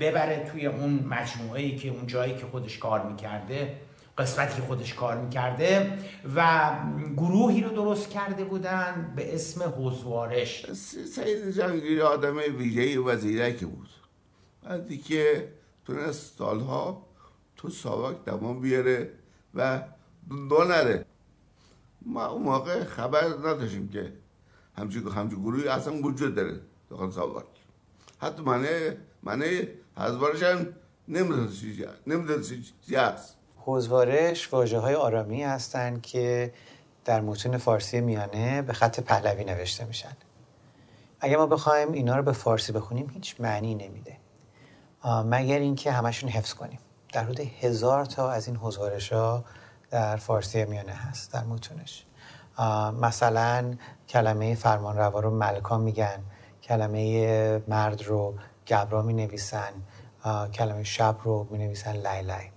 ببره 0.00 0.50
توی 0.52 0.66
اون 0.66 1.04
مجموعه 1.10 1.62
ای 1.62 1.76
که 1.76 1.88
اون 1.88 2.06
جایی 2.06 2.34
که 2.34 2.46
خودش 2.46 2.78
کار 2.78 3.06
می‌کرده 3.06 3.76
قسمتی 4.18 4.56
که 4.56 4.62
خودش 4.62 4.94
کار 4.94 5.16
می‌کرده 5.16 5.98
و 6.36 6.70
گروهی 7.16 7.62
رو 7.62 7.70
درست 7.70 8.10
کرده 8.10 8.44
بودن 8.44 9.12
به 9.16 9.34
اسم 9.34 9.62
حوزوارش 9.62 10.72
سید 10.72 11.50
جهانگیری 11.50 12.00
آدم 12.00 12.36
ویژه 12.36 13.00
وزیرکی 13.00 13.64
بود. 13.66 13.88
بعدی 14.62 14.98
که 14.98 15.48
تونست 15.86 16.38
سالها 16.38 17.06
تو 17.56 17.68
ساواک 17.68 18.24
دمان 18.24 18.60
بیاره 18.60 19.10
و 19.54 19.80
نره. 20.68 21.04
ما 22.02 22.26
اون 22.26 22.42
موقع 22.42 22.84
خبر 22.84 23.24
نداشتیم 23.24 23.88
که 23.88 24.12
همچین 24.78 25.08
همچین 25.08 25.42
گروهی 25.42 25.68
اصلا 25.68 25.94
وجود 26.02 26.34
داره. 26.34 26.60
داخل 26.90 27.10
ساواک 27.10 27.44
حتی 28.18 28.42
منه 28.42 28.96
منه 29.22 29.68
حزبارش 29.96 30.42
هم 30.42 30.66
نمی‌دونست 31.08 32.54
چی 32.86 32.96
هست. 32.96 33.36
حوزوارش 33.56 34.52
واجه 34.52 34.78
های 34.78 34.94
آرامی 34.94 35.42
هستند 35.42 36.02
که 36.02 36.52
در 37.04 37.20
متون 37.20 37.58
فارسی 37.58 38.00
میانه 38.00 38.62
به 38.62 38.72
خط 38.72 39.00
پهلوی 39.00 39.44
نوشته 39.44 39.84
میشن. 39.84 40.16
اگه 41.20 41.36
ما 41.36 41.46
بخوایم 41.46 41.92
اینا 41.92 42.16
رو 42.16 42.22
به 42.22 42.32
فارسی 42.32 42.72
بخونیم 42.72 43.10
هیچ 43.14 43.40
معنی 43.40 43.74
نمیده. 43.74 44.16
مگر 45.24 45.58
اینکه 45.58 45.92
همشون 45.92 46.30
حفظ 46.30 46.54
کنیم. 46.54 46.78
در 47.12 47.24
حدود 47.24 47.40
هزار 47.40 48.04
تا 48.04 48.30
از 48.30 48.46
این 48.46 48.56
حضارش 48.56 49.12
ها 49.12 49.44
در 49.90 50.16
فارسی 50.16 50.64
میانه 50.64 50.92
هست 50.92 51.32
در 51.32 51.44
متونش. 51.44 52.04
مثلا 53.00 53.74
کلمه 54.08 54.54
فرمانروا 54.54 55.20
رو 55.20 55.30
ملکا 55.30 55.78
میگن 55.78 56.18
کلمه 56.62 57.62
مرد 57.68 58.02
رو 58.02 58.34
گبرا 58.68 59.02
می 59.02 59.12
نویسن 59.12 59.72
کلمه 60.54 60.84
شب 60.84 61.16
رو 61.24 61.46
می 61.50 61.58
نویسن 61.58 61.92
لیلی. 61.92 62.50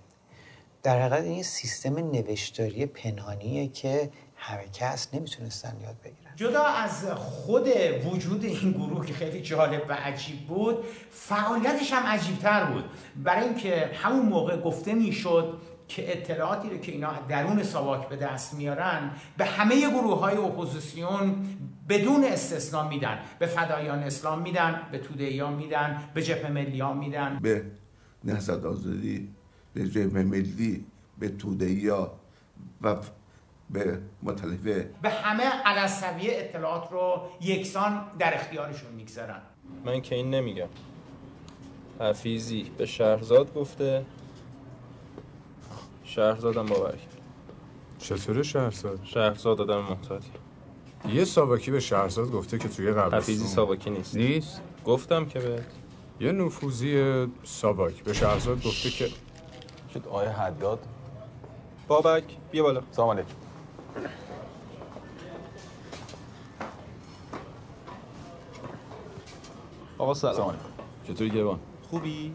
در 0.82 1.00
حقیقت 1.00 1.24
این 1.24 1.42
سیستم 1.42 1.98
نوشتاری 1.98 2.86
پنهانیه 2.86 3.68
که 3.68 4.10
همه 4.36 4.68
کس 4.72 5.08
نمی‌تونستن 5.14 5.76
یاد 5.82 5.96
بگیرن. 6.04 6.32
جدا 6.36 6.64
از 6.64 7.06
خود 7.16 7.68
وجود 8.04 8.44
این 8.44 8.72
گروه 8.72 9.06
که 9.06 9.14
خیلی 9.14 9.42
جالب 9.42 9.82
و 9.88 9.92
عجیب 9.92 10.46
بود 10.46 10.84
فعالیتش 11.10 11.92
هم 11.92 12.06
عجیبتر 12.06 12.64
بود. 12.64 12.84
برای 13.16 13.44
اینکه 13.44 13.90
همون 13.94 14.26
موقع 14.26 14.56
گفته 14.56 14.94
می‌شد 14.94 15.58
که 15.88 16.12
اطلاعاتی 16.12 16.70
رو 16.70 16.78
که 16.78 16.92
اینا 16.92 17.12
درون 17.28 17.62
ساواک 17.62 18.08
به 18.08 18.16
دست 18.16 18.54
میارن 18.54 19.10
به 19.36 19.44
همه 19.44 19.90
گروه 19.90 20.20
های 20.20 20.36
اپوزیسیون 20.36 21.46
بدون 21.88 22.24
استثنا 22.24 22.88
میدن. 22.88 23.18
به 23.38 23.46
فدایان 23.46 23.98
اسلام 23.98 24.42
میدن 24.42 24.82
به 24.92 24.98
توده 24.98 25.50
میدن 25.50 26.02
به 26.14 26.22
جبهه 26.22 26.50
ملی 26.50 26.82
میدن. 26.82 27.38
به 27.42 27.64
نهضت 28.24 28.64
آزادی 28.64 29.28
به 29.74 29.88
جبهه 29.88 30.22
ملی 30.22 30.84
به 31.18 31.28
توده 31.28 31.92
و 32.82 32.96
به 33.70 33.98
مطلفه 34.22 34.90
به 35.02 35.10
همه 35.10 35.44
علصویه 35.44 36.32
اطلاعات 36.32 36.92
رو 36.92 37.22
یکسان 37.40 38.04
در 38.18 38.34
اختیارشون 38.34 38.92
می‌گذارن. 38.92 39.40
من 39.84 40.00
که 40.00 40.14
این 40.14 40.30
نمیگم. 40.30 40.68
حفیزی 42.00 42.70
به 42.78 42.86
شهرزاد 42.86 43.54
گفته. 43.54 44.04
شهرزادم 46.14 46.66
باور 46.66 46.90
کرد. 46.90 47.20
چطوره 47.98 48.42
شهرزاد؟ 48.42 49.00
شهرزاد 49.04 49.60
آدم 49.60 49.80
محتاطی. 49.80 50.30
یه 51.08 51.24
ساواکی 51.24 51.70
به 51.70 51.80
شهرزاد 51.80 52.30
گفته 52.30 52.58
که 52.58 52.68
توی 52.68 52.90
قبرستون 52.90 53.18
حفیزی 53.18 53.46
ساواکی 53.46 53.90
نیست. 53.90 54.16
نیست؟ 54.16 54.62
گفتم 54.84 55.26
که 55.26 55.38
بهت. 55.38 55.66
یه 56.20 56.32
نفوذی 56.32 57.26
ساواک 57.42 58.04
به 58.04 58.12
شهرزاد 58.12 58.56
گفته 58.56 58.90
که 58.90 59.08
شد 59.94 60.08
آیه 60.08 60.28
حداد 60.28 60.78
بابک 61.88 62.24
بیا 62.50 62.62
بالا. 62.62 62.82
سلام 62.90 63.10
علیکم. 63.10 63.34
آقا 69.98 70.14
سلام, 70.14 70.56
چطوری 71.08 71.30
گروان 71.30 71.58
خوبی؟ 71.90 72.34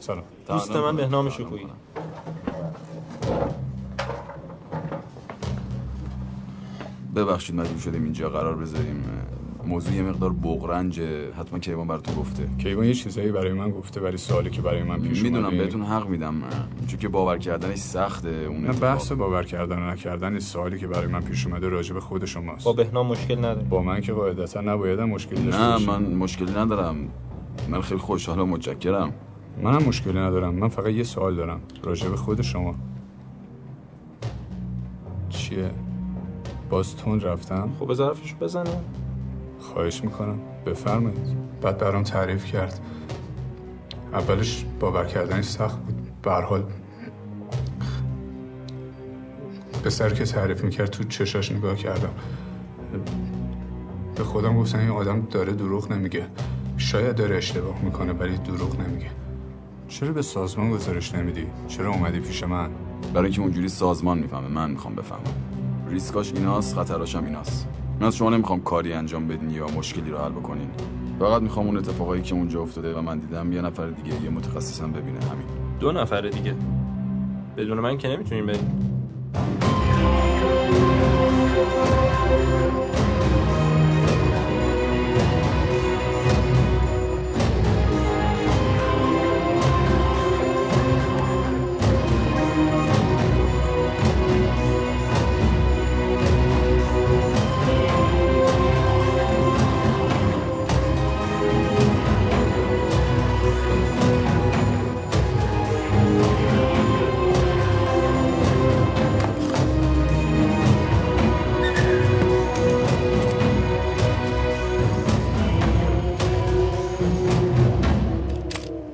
سلام. 0.00 0.22
دوست 0.48 0.76
من 0.76 0.96
بهنام 0.96 1.28
شکویی. 1.30 1.66
ببخشید 7.16 7.56
مجبور 7.56 7.80
شدیم 7.80 8.04
اینجا. 8.04 8.30
قرار 8.30 8.56
بذاریم 8.56 9.04
موضوع 9.64 9.94
یه 9.94 10.02
مقدار 10.02 10.32
بغرنجه 10.32 11.32
حتما 11.32 11.58
کیوان 11.58 11.86
براتون 11.86 12.14
گفته. 12.14 12.48
کیوان 12.58 12.86
یه 12.86 12.94
چیزایی 12.94 13.32
برای 13.32 13.52
من 13.52 13.70
گفته 13.70 14.00
ولی 14.00 14.16
سوالی 14.16 14.50
که 14.50 14.62
برای 14.62 14.82
من 14.82 15.00
پیش 15.00 15.22
می‌دونم 15.22 15.50
بهتون 15.50 15.82
حق 15.82 16.08
میدم. 16.08 16.42
چون 16.86 16.98
که 16.98 17.08
باور 17.08 17.38
کردنش 17.38 17.78
سخته 17.78 18.46
اون 18.48 18.64
نه 18.64 18.72
بحث 18.72 19.12
باور 19.12 19.42
کردن 19.42 19.78
و 19.78 19.90
نکردن 19.90 20.38
سوالی 20.38 20.78
که 20.78 20.86
برای 20.86 21.06
من 21.06 21.20
پیش 21.20 21.46
اومده 21.46 21.68
راجع 21.68 21.94
به 21.94 22.00
خود 22.00 22.24
شماست. 22.24 22.64
با 22.64 22.72
بهنام 22.72 23.06
مشکل 23.06 23.38
نداره 23.38 23.68
با 23.68 23.82
من 23.82 24.00
که 24.00 24.12
قاعدتا 24.12 24.60
نبایدم 24.60 25.08
مشکلی 25.08 25.44
داشته 25.44 25.62
نه. 25.62 25.86
من 25.86 26.02
مشکلی 26.02 26.52
ندارم. 26.52 26.96
من 27.68 27.80
خیلی 27.80 28.00
خوشحال 28.00 28.38
و 28.38 28.46
متشکرم. 28.46 29.12
منم 29.62 29.82
مشکلی 29.82 30.18
ندارم. 30.18 30.54
من 30.54 30.68
فقط 30.68 30.86
یه 30.86 31.02
سوال 31.02 31.36
دارم. 31.36 31.60
راجع 31.82 32.08
به 32.08 32.16
خود 32.16 32.42
شما. 32.42 32.74
چیه؟ 35.28 35.70
باز 36.70 36.96
تون 36.96 37.20
رفتم؟ 37.20 37.70
خب 37.78 37.90
بذار 37.90 38.14
حرفشو 38.14 38.36
بزنه 38.36 38.70
خواهش 39.60 40.04
می‌کنم. 40.04 40.38
بفرمایید. 40.66 41.36
بعد 41.62 41.78
برام 41.78 42.02
تعریف 42.02 42.44
کرد. 42.44 42.80
اولش 44.12 44.64
باور 44.80 45.04
کردنش 45.04 45.44
سخت 45.44 45.78
بود. 45.78 46.22
به 46.22 46.30
حال 46.30 46.64
پسر 49.84 50.10
که 50.10 50.24
تعریف 50.24 50.64
می‌کرد 50.64 50.90
تو 50.90 51.04
چشاش 51.04 51.52
نگاه 51.52 51.76
کردم. 51.76 52.10
به 54.16 54.24
خودم 54.24 54.56
گفتم 54.56 54.78
این 54.78 54.90
آدم 54.90 55.20
داره 55.30 55.52
دروغ 55.52 55.92
نمیگه. 55.92 56.26
شاید 56.76 57.16
داره 57.16 57.36
اشتباه 57.36 57.82
می‌کنه 57.82 58.12
ولی 58.12 58.36
دروغ 58.36 58.80
نمیگه. 58.80 59.10
چرا 59.88 60.12
به 60.12 60.22
سازمان 60.22 60.70
گزارش 60.70 61.14
نمیدی؟ 61.14 61.46
چرا 61.68 61.90
اومدی 61.90 62.20
پیش 62.20 62.42
من؟ 62.44 62.70
برای 63.14 63.24
اینکه 63.24 63.40
اونجوری 63.40 63.68
سازمان 63.68 64.18
می‌فهمه 64.18 64.48
من 64.48 64.70
می‌خوام 64.70 64.94
بفهمم. 64.94 65.22
ریسکاش 65.88 66.32
ایناست 66.32 66.76
خطراش 66.76 67.16
هم 67.16 67.24
ایناست. 67.24 67.68
من 68.00 68.06
از 68.06 68.16
شما 68.16 68.30
نمی‌خوام 68.30 68.60
کاری 68.60 68.92
انجام 68.92 69.28
بدین 69.28 69.50
یا 69.50 69.66
مشکلی 69.66 70.10
رو 70.10 70.18
حل 70.18 70.30
بکنین. 70.30 70.68
فقط 71.18 71.42
می‌خوام 71.42 71.66
اون 71.66 71.76
اتفاقایی 71.76 72.22
که 72.22 72.34
اونجا 72.34 72.62
افتاده 72.62 72.94
و 72.94 73.00
من 73.02 73.18
دیدم 73.18 73.52
یه 73.52 73.62
نفر 73.62 73.86
دیگه 73.90 74.22
یه 74.22 74.30
متخصصم 74.30 74.92
ببینه. 74.92 75.18
همین. 75.20 75.46
دو 75.80 75.92
نفر 75.92 76.20
دیگه. 76.20 76.54
بدون 77.56 77.80
من 77.80 77.98
که 77.98 78.08
نمی‌تونیم 78.08 78.46
بریم 78.46 78.94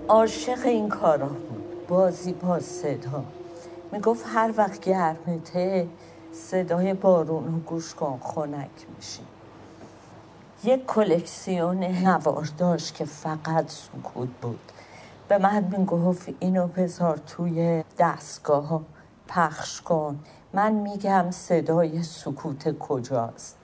عاشق 0.08 0.66
این 0.66 0.88
کارا 0.88 1.26
بود 1.26 1.86
بازی 1.88 2.32
با 2.32 2.60
صدا. 2.60 3.24
می‌گفت 3.92 4.24
هر 4.28 4.54
وقت 4.56 4.80
گرمته 4.80 5.88
صدای 6.32 6.94
بارون 6.94 7.44
رو 7.44 7.58
گوش 7.58 7.94
کن 7.94 8.20
خنک 8.22 8.70
میشی. 8.96 9.22
یک 10.64 10.86
کلکسیون 10.86 11.84
نوار 11.84 12.48
داشت 12.58 12.94
که 12.94 13.04
فقط 13.04 13.70
سکوت 13.70 14.28
بود. 14.42 14.72
به 15.28 15.38
من 15.38 15.64
می‌گفت 15.78 16.28
اینو 16.40 16.66
بذار 16.66 17.16
توی 17.16 17.84
دستگاه 17.98 18.66
ها 18.66 18.82
پخش 19.28 19.80
کن. 19.80 20.18
من 20.52 20.72
میگم 20.72 21.30
صدای 21.30 22.02
سکوت 22.02 22.78
کجاست. 22.78 23.56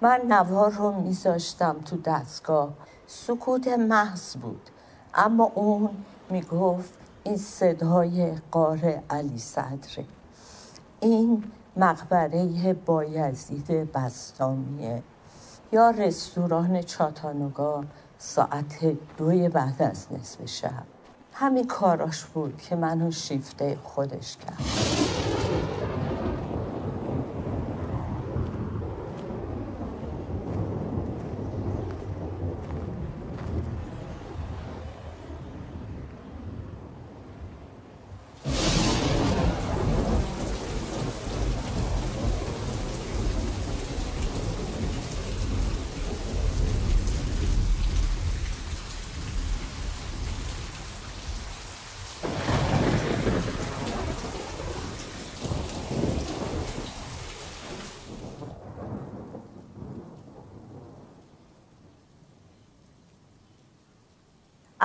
من 0.00 0.20
نوار 0.28 0.70
رو 0.70 0.92
میذاشتم 0.92 1.76
تو 1.84 1.96
دستگاه. 1.96 2.68
سکوت 3.06 3.68
محض 3.68 4.36
بود. 4.36 4.70
اما 5.14 5.52
اون 5.54 5.90
می‌گفت 6.30 6.94
این 7.24 7.36
صدای 7.36 8.32
قار 8.50 9.02
علی 9.10 9.38
صدره. 9.38 10.04
این 11.00 11.44
مقبره 11.76 12.72
بایزید 12.72 13.92
بستامیه 13.92 15.02
یا 15.72 15.90
رستوران 15.90 16.82
چاتانوگا 16.82 17.84
ساعت 18.18 18.96
دوی 19.16 19.48
بعد 19.48 19.82
از 19.82 20.06
نصف 20.12 20.46
شب. 20.46 20.84
همین 21.32 21.66
کاراش 21.66 22.24
بود 22.24 22.56
که 22.58 22.76
منو 22.76 23.10
شیفته 23.10 23.78
خودش 23.84 24.36
کرد. 24.36 24.58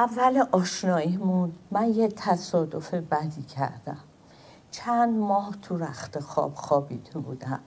اول 0.04 0.44
آشناییمون 0.52 1.54
من 1.72 1.90
یه 1.90 2.08
تصادف 2.08 2.94
بدی 2.94 3.44
کردم. 3.44 3.98
چند 4.72 5.18
ماه 5.18 5.56
تو 5.62 5.78
رخت 5.78 6.20
خواب 6.20 6.56
خوابیده 6.56 7.20
بودم. 7.20 7.60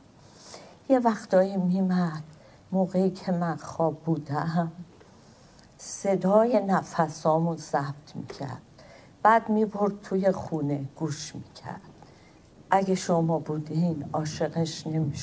یه 0.88 0.99
وقتایی 0.99 1.57
میمد 1.57 2.22
موقعی 2.72 3.11
که 3.11 3.33
من 3.33 3.57
خواب 3.57 3.99
بودم. 3.99 4.72
صدای 5.79 6.61
نفسامو 6.61 7.57
ضبط 7.57 8.14
می‌کرد. 8.14 8.62
بعد 9.22 9.49
می‌برد 9.49 10.01
توی 10.01 10.33
خونه 10.33 10.85
گوش 10.96 11.35
می‌کرد. 11.35 11.81
اگه 12.70 12.94
شما 12.94 13.38
بودین 13.38 14.05
عاشقش 14.12 14.87
نمی 14.87 15.14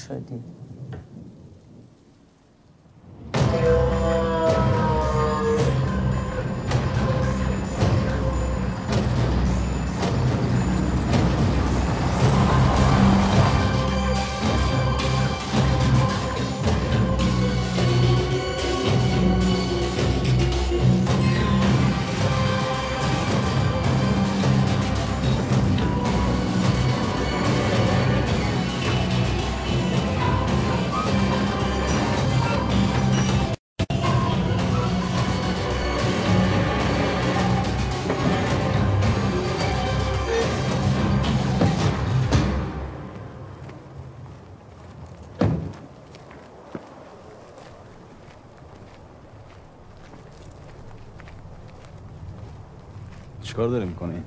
چیکار 53.54 53.68
داری 53.68 53.86
می‌کنی؟ 53.86 54.24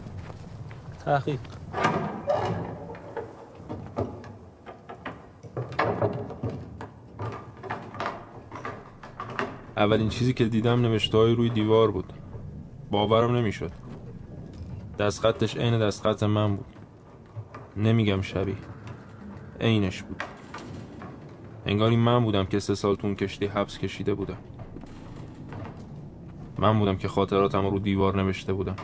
تحقیق. 1.04 1.38
اولین 9.76 10.08
چیزی 10.08 10.32
که 10.32 10.44
دیدم 10.44 10.80
نوشته 10.80 11.18
های 11.18 11.34
روی 11.34 11.50
دیوار 11.50 11.90
بود. 11.90 12.12
باورم 12.90 13.36
نمی‌شد. 13.36 13.72
دست 14.98 15.20
خطش 15.20 15.56
عین 15.56 15.78
دست 15.78 16.02
خط 16.02 16.22
من 16.22 16.56
بود. 16.56 16.66
نمیگم 17.76 18.20
شبیه. 18.20 18.56
عینش 19.60 20.02
بود. 20.02 20.22
انگار 21.66 21.90
این 21.90 22.00
من 22.00 22.24
بودم 22.24 22.44
که 22.44 22.58
سه 22.58 22.74
سال 22.74 22.94
تو 22.94 23.06
اون 23.06 23.16
کشتی 23.16 23.46
حبس 23.46 23.78
کشیده 23.78 24.14
بودم. 24.14 24.38
من 26.58 26.78
بودم 26.78 26.96
که 26.96 27.08
خاطراتم 27.08 27.66
رو 27.66 27.78
دیوار 27.78 28.22
نوشته 28.22 28.52
بودم. 28.52 28.76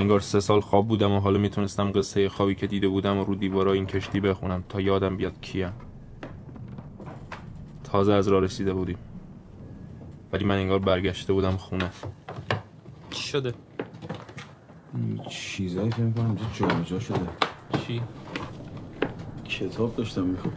انگار 0.00 0.20
سه 0.20 0.40
سال 0.40 0.60
خواب 0.60 0.88
بودم 0.88 1.12
و 1.12 1.20
حالا 1.20 1.38
می‌تونستم 1.38 1.92
قصه 1.92 2.28
خوابی 2.28 2.54
که 2.54 2.66
دیده 2.66 2.88
بودم 2.88 3.18
و 3.18 3.24
رو 3.24 3.34
دیوارای 3.34 3.78
این 3.78 3.86
کشتی 3.86 4.20
بخونم 4.20 4.64
تا 4.68 4.80
یادم 4.80 5.16
بیاد 5.16 5.40
کیم 5.40 5.72
تازه 7.84 8.12
از 8.12 8.28
راه 8.28 8.40
رسیده 8.40 8.74
بودیم. 8.74 8.98
ولی 10.32 10.44
من 10.44 10.56
انگار 10.56 10.78
برگشته 10.78 11.32
بودم 11.32 11.56
خونه. 11.56 11.90
چی 13.10 13.22
شده؟ 13.28 13.54
چیزایی 15.30 15.90
فکر 15.90 16.00
می‌کنم 16.00 16.36
جابجا 16.54 17.00
شده؟ 17.00 17.28
چی؟ 17.86 18.00
کتاب 19.48 19.96
داشتم 19.96 20.22
می‌خوام 20.22 20.54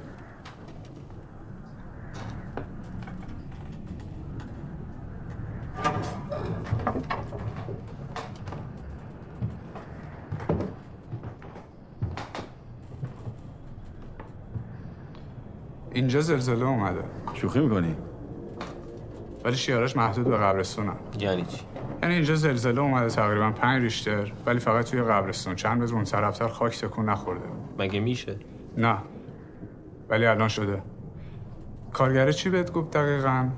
اینجا 16.07 16.21
زلزله 16.21 16.65
اومده. 16.65 17.03
شوخی 17.33 17.59
می‌کنی؟ 17.59 17.95
ولی 19.45 19.55
شیاراش 19.55 19.97
محدود 19.97 20.25
به 20.25 20.37
قبرستونم 20.37 20.95
یعنی 21.19 21.45
چی؟ 21.45 21.61
یعنی 22.03 22.15
اینجا 22.15 22.35
زلزله 22.35 22.81
اومده 22.81 23.09
تقریبا 23.09 23.51
پنج 23.51 23.81
ریشتر 23.81 24.33
ولی 24.45 24.59
فقط 24.59 24.85
توی 24.85 25.01
قبرستون. 25.01 25.55
چند 25.55 25.83
متر 25.83 25.95
اون 25.95 26.03
طرفتر 26.03 26.47
خاک 26.47 26.79
تکون 26.79 27.09
نخورده. 27.09 27.45
مگه 27.79 27.99
میشه؟ 27.99 28.35
نه. 28.77 28.97
ولی 30.09 30.25
الان 30.25 30.47
شده. 30.47 30.83
کارگره 31.93 32.33
چی 32.33 32.49
بهت 32.49 32.71
گفت 32.71 32.91
دقیقا؟ 32.91 33.49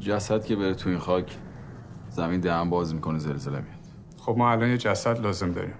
جسد 0.00 0.44
که 0.44 0.56
بره 0.56 0.74
تو 0.74 0.88
این 0.88 0.98
خاک 0.98 1.36
زمین 2.10 2.40
دهن 2.40 2.70
باز 2.70 2.94
می‌کنه 2.94 3.18
زلزله 3.18 3.60
میاد. 3.60 3.86
خب 4.18 4.34
ما 4.38 4.50
الان 4.50 4.68
یه 4.68 4.78
جسد 4.78 5.20
لازم 5.20 5.52
داریم. 5.52 5.74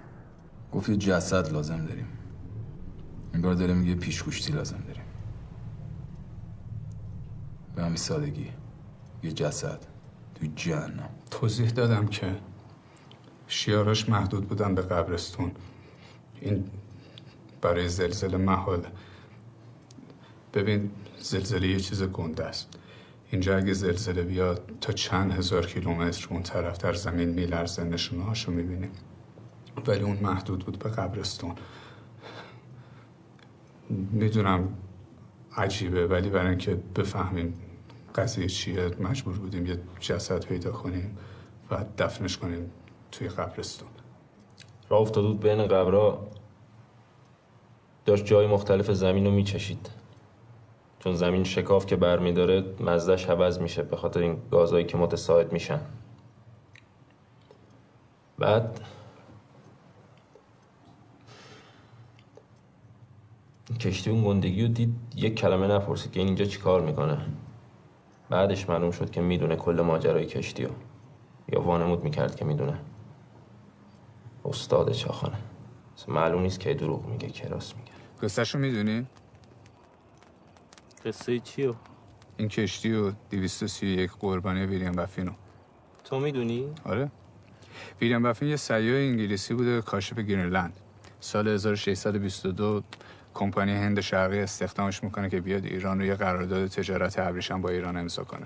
گفت 0.71 0.89
یه 0.89 0.95
جسد 0.95 1.53
لازم 1.53 1.85
داریم. 1.85 2.07
انگار 3.33 3.53
داره 3.53 3.73
میگه 3.73 3.95
پیشگوشتی 3.95 4.53
لازم. 4.53 4.83
به 7.77 7.83
همین 7.83 7.95
سادگی. 7.95 8.49
یه 9.23 9.31
جسد 9.31 9.79
تو 10.35 10.47
جهنم. 10.55 11.09
توضیح 11.31 11.69
دادم 11.69 12.07
که 12.07 12.35
شیاراش 13.47 14.09
محدود 14.09 14.47
بودن 14.47 14.75
به 14.75 14.81
قبرستون. 14.81 15.51
این 16.41 16.65
برای 17.61 17.89
زلزله 17.89 18.37
محاله 18.37 18.87
ببین 20.53 20.91
زلزله 21.19 21.67
یه 21.67 21.79
چیز 21.79 22.03
گنده 22.03 22.45
است. 22.45 22.69
اینجا 23.31 23.57
اگه 23.57 23.73
زلزله 23.73 24.23
بیاد 24.23 24.71
تا 24.81 24.93
چند 24.93 25.31
هزار 25.31 25.65
کیلومتر 25.65 26.27
اون 26.29 26.43
طرف 26.43 26.77
در 26.77 26.93
زمین 26.93 27.29
میلرزه. 27.29 27.83
نشونه 27.83 28.23
هاشو 28.23 28.51
می‌بینیم. 28.51 28.91
ولی 29.87 30.03
اون 30.03 30.17
محدود 30.21 30.65
بود 30.65 30.79
به 30.79 30.89
قبرستون. 30.89 31.55
می‌دونم 33.89 34.69
عجیبه 35.57 36.07
ولی 36.07 36.29
برای 36.29 36.49
اینکه 36.49 36.75
بفهمیم 36.95 37.53
قضیه 38.17 38.47
چیه؟ 38.47 38.91
مجبور 38.99 39.39
بودیم 39.39 39.65
یه 39.65 39.79
جسد 39.99 40.45
پیدا 40.45 40.71
کنیم 40.71 41.17
و 41.71 41.85
دفنش 41.97 42.37
کنیم 42.37 42.71
توی 43.11 43.27
قبرستون 43.27 43.89
راه 44.89 45.01
افتاده 45.01 45.27
بود 45.27 45.39
بین 45.39 45.67
قبرها. 45.67 46.27
داشت 48.05 48.25
جای 48.25 48.47
مختلف 48.47 48.91
زمین 48.91 49.25
رو 49.25 49.31
میچشید. 49.31 49.89
چون 50.99 51.13
زمین 51.13 51.43
شکاف 51.43 51.85
که 51.85 51.95
برمیداره 51.95 52.65
مزدش 52.79 53.29
عوض 53.29 53.59
میشه 53.59 53.83
به 53.83 53.95
خاطر 53.95 54.19
این 54.19 54.41
گازهایی 54.51 54.85
که 54.85 54.97
متساعد 54.97 55.53
میشن. 55.53 55.79
بعد 58.39 58.79
کشتی 63.79 64.09
اون 64.09 64.23
گندگی 64.23 64.61
رو 64.61 64.67
دید 64.67 64.95
یک 65.15 65.35
کلمه 65.35 65.67
نپرسید 65.67 66.11
که 66.11 66.19
این 66.19 66.27
اینجا 66.27 66.45
چی 66.45 66.59
کار 66.59 66.81
می‌کنه. 66.81 67.17
بعدش 68.29 68.69
معلوم 68.69 68.91
شد 68.91 69.11
که 69.11 69.21
می‌دونه 69.21 69.55
کل 69.55 69.81
ماجرای 69.81 70.25
کشتی 70.25 70.63
رو. 70.65 70.71
یا 71.53 71.61
وانمود 71.61 72.03
می‌کرد 72.03 72.35
که 72.35 72.45
می‌دونه. 72.45 72.79
استاد 74.45 74.91
چاخانه. 74.91 75.37
معلوم 76.07 76.41
نیست 76.41 76.59
که 76.59 76.73
دروغ 76.73 77.05
میگه 77.05 77.29
که 77.29 77.47
راست 77.47 77.77
میگه. 77.77 77.91
قصهش 78.21 78.55
رو 78.55 78.59
می‌دونی؟ 78.59 79.05
قصه 81.05 81.39
چیو؟ 81.39 81.75
این 82.37 82.47
کشتی 82.47 82.93
و 82.93 83.11
231 83.29 84.11
قربانی 84.19 84.65
ویلیام 84.65 84.95
بفینو. 84.95 85.31
تو 86.03 86.19
می‌دونی؟ 86.19 86.67
آره. 86.85 87.11
ویلیام 88.01 88.23
بفین 88.23 88.47
یه 88.47 88.55
سیاه 88.55 88.97
انگلیسی 88.97 89.53
بوده 89.53 89.81
کاشف 89.81 90.19
گرینلند. 90.19 90.73
سال 91.19 91.47
1622 91.47 92.83
کمپانی 93.37 93.71
هند 93.71 94.01
شرقی 94.01 94.39
استخدامش 94.39 95.03
می‌کنه 95.03 95.29
که 95.29 95.41
بیاد 95.41 95.65
ایران 95.65 95.99
رو 95.99 96.05
یه 96.05 96.15
قرارداد 96.15 96.67
تجارت 96.67 97.19
ابریشم 97.19 97.61
با 97.61 97.69
ایران 97.69 97.97
امضا 97.97 98.23
کنه. 98.23 98.45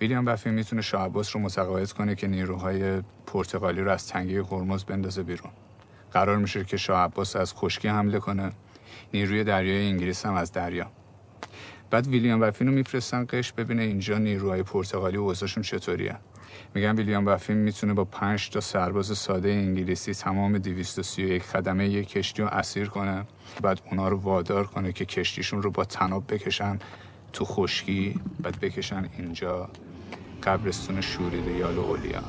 ویلیام 0.00 0.24
بفین 0.24 0.54
می‌تونه 0.54 0.82
شاه 0.82 1.12
رو 1.32 1.40
متقاعد 1.40 1.92
کنه 1.92 2.14
که 2.14 2.26
نیروهای 2.26 3.02
پرتغالی 3.26 3.80
رو 3.80 3.90
از 3.90 4.08
تنگه 4.08 4.42
هرمز 4.42 4.84
بندازه 4.84 5.22
بیرون. 5.22 5.50
قرار 6.12 6.36
میشه 6.36 6.64
که 6.64 6.76
شاه 6.76 7.12
از 7.34 7.54
خشکی 7.54 7.88
حمله 7.88 8.18
کنه. 8.18 8.52
نیروی 9.14 9.44
دریای 9.44 9.88
انگلیس 9.88 10.26
هم 10.26 10.34
از 10.34 10.52
دریا. 10.52 10.90
بعد 11.90 12.06
ویلیام 12.06 12.40
بفین 12.40 12.66
رو 12.66 12.72
میفرستن 12.74 13.26
قش 13.28 13.52
ببینه 13.52 13.82
اینجا 13.82 14.18
نیروهای 14.18 14.62
پرتغالی 14.62 15.16
اوضاعشون 15.16 15.62
چطوریه. 15.62 16.16
میگن 16.74 16.96
ویلیام 16.96 17.24
بفین 17.24 17.56
می‌تونه 17.56 17.94
با 17.94 18.04
پنج 18.04 18.50
تا 18.50 18.60
سرباز 18.60 19.18
ساده 19.18 19.50
انگلیسی 19.50 20.14
تمام 20.14 20.58
231 20.58 21.42
خدمه 21.42 21.88
یک 21.88 22.08
کشتی 22.08 22.42
رو 22.42 22.48
اسیر 22.48 22.88
کنه. 22.88 23.26
بعد 23.62 23.80
اونا 23.90 24.08
رو 24.08 24.16
وادار 24.16 24.66
کنه 24.66 24.92
که 24.92 25.04
کشتیشون 25.04 25.62
رو 25.62 25.70
با 25.70 25.84
تناب 25.84 26.34
بکشن 26.34 26.78
تو 27.32 27.44
خشکی 27.44 28.20
بعد 28.42 28.60
بکشن 28.60 29.08
اینجا 29.18 29.68
قبرستون 30.42 31.00
شوریده 31.00 31.50
یال 31.50 31.78
اولیا. 31.78 32.22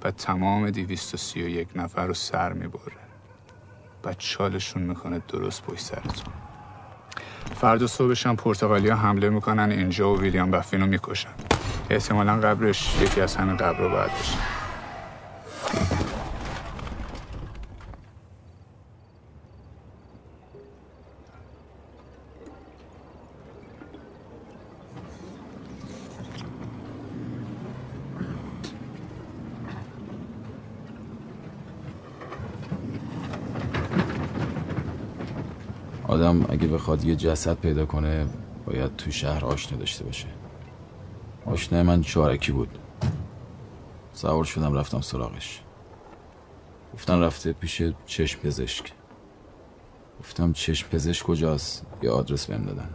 بعد 0.00 0.16
تمام 0.16 0.70
231 0.70 1.68
نفر 1.76 2.06
رو 2.06 2.14
سر 2.14 2.52
می‌بره. 2.52 2.92
بعد 4.02 4.18
چالشون 4.18 4.82
می‌کنه 4.82 5.22
درست 5.28 5.62
پشت 5.62 5.80
سرتون. 5.80 6.34
فردا 7.54 7.86
صبحش 7.86 8.26
هم 8.26 8.36
پرتغالیا 8.36 8.96
حمله 8.96 9.28
می‌کنن 9.28 9.70
اینجا 9.70 10.14
و 10.14 10.20
ویلیام 10.20 10.50
بفین 10.50 10.80
رو 10.80 10.86
می‌کشن. 10.86 11.28
احتمالا 11.90 12.36
قبرش 12.36 13.02
یکی 13.02 13.20
از 13.20 13.36
همین 13.36 13.56
قبر 13.56 13.78
رو 13.78 13.88
باید 13.88 14.10
باشه. 14.10 14.38
آدم 36.08 36.46
اگه 36.48 36.66
بخواد 36.66 37.04
یه 37.04 37.16
جسد 37.16 37.56
پیدا 37.56 37.86
کنه 37.86 38.26
باید 38.66 38.96
تو 38.96 39.10
شهر 39.10 39.44
آشنا 39.44 39.78
داشته 39.78 40.04
باشه. 40.04 40.26
آشنای 41.52 41.82
من 41.82 42.02
چارکی 42.02 42.52
بود. 42.52 42.78
سوار 44.12 44.44
شدم 44.44 44.74
رفتم 44.74 45.00
سراغش. 45.00 45.60
گفتن 46.94 47.20
رفته 47.22 47.52
پیش 47.52 47.82
چشم 48.06 48.40
پزشک. 48.40 48.92
گفتم 50.20 50.52
چشم 50.52 50.88
پزشک 50.88 51.26
کجاست؟ 51.26 51.86
یه 52.02 52.10
آدرس 52.10 52.46
بهم 52.46 52.64
دادن. 52.64 52.90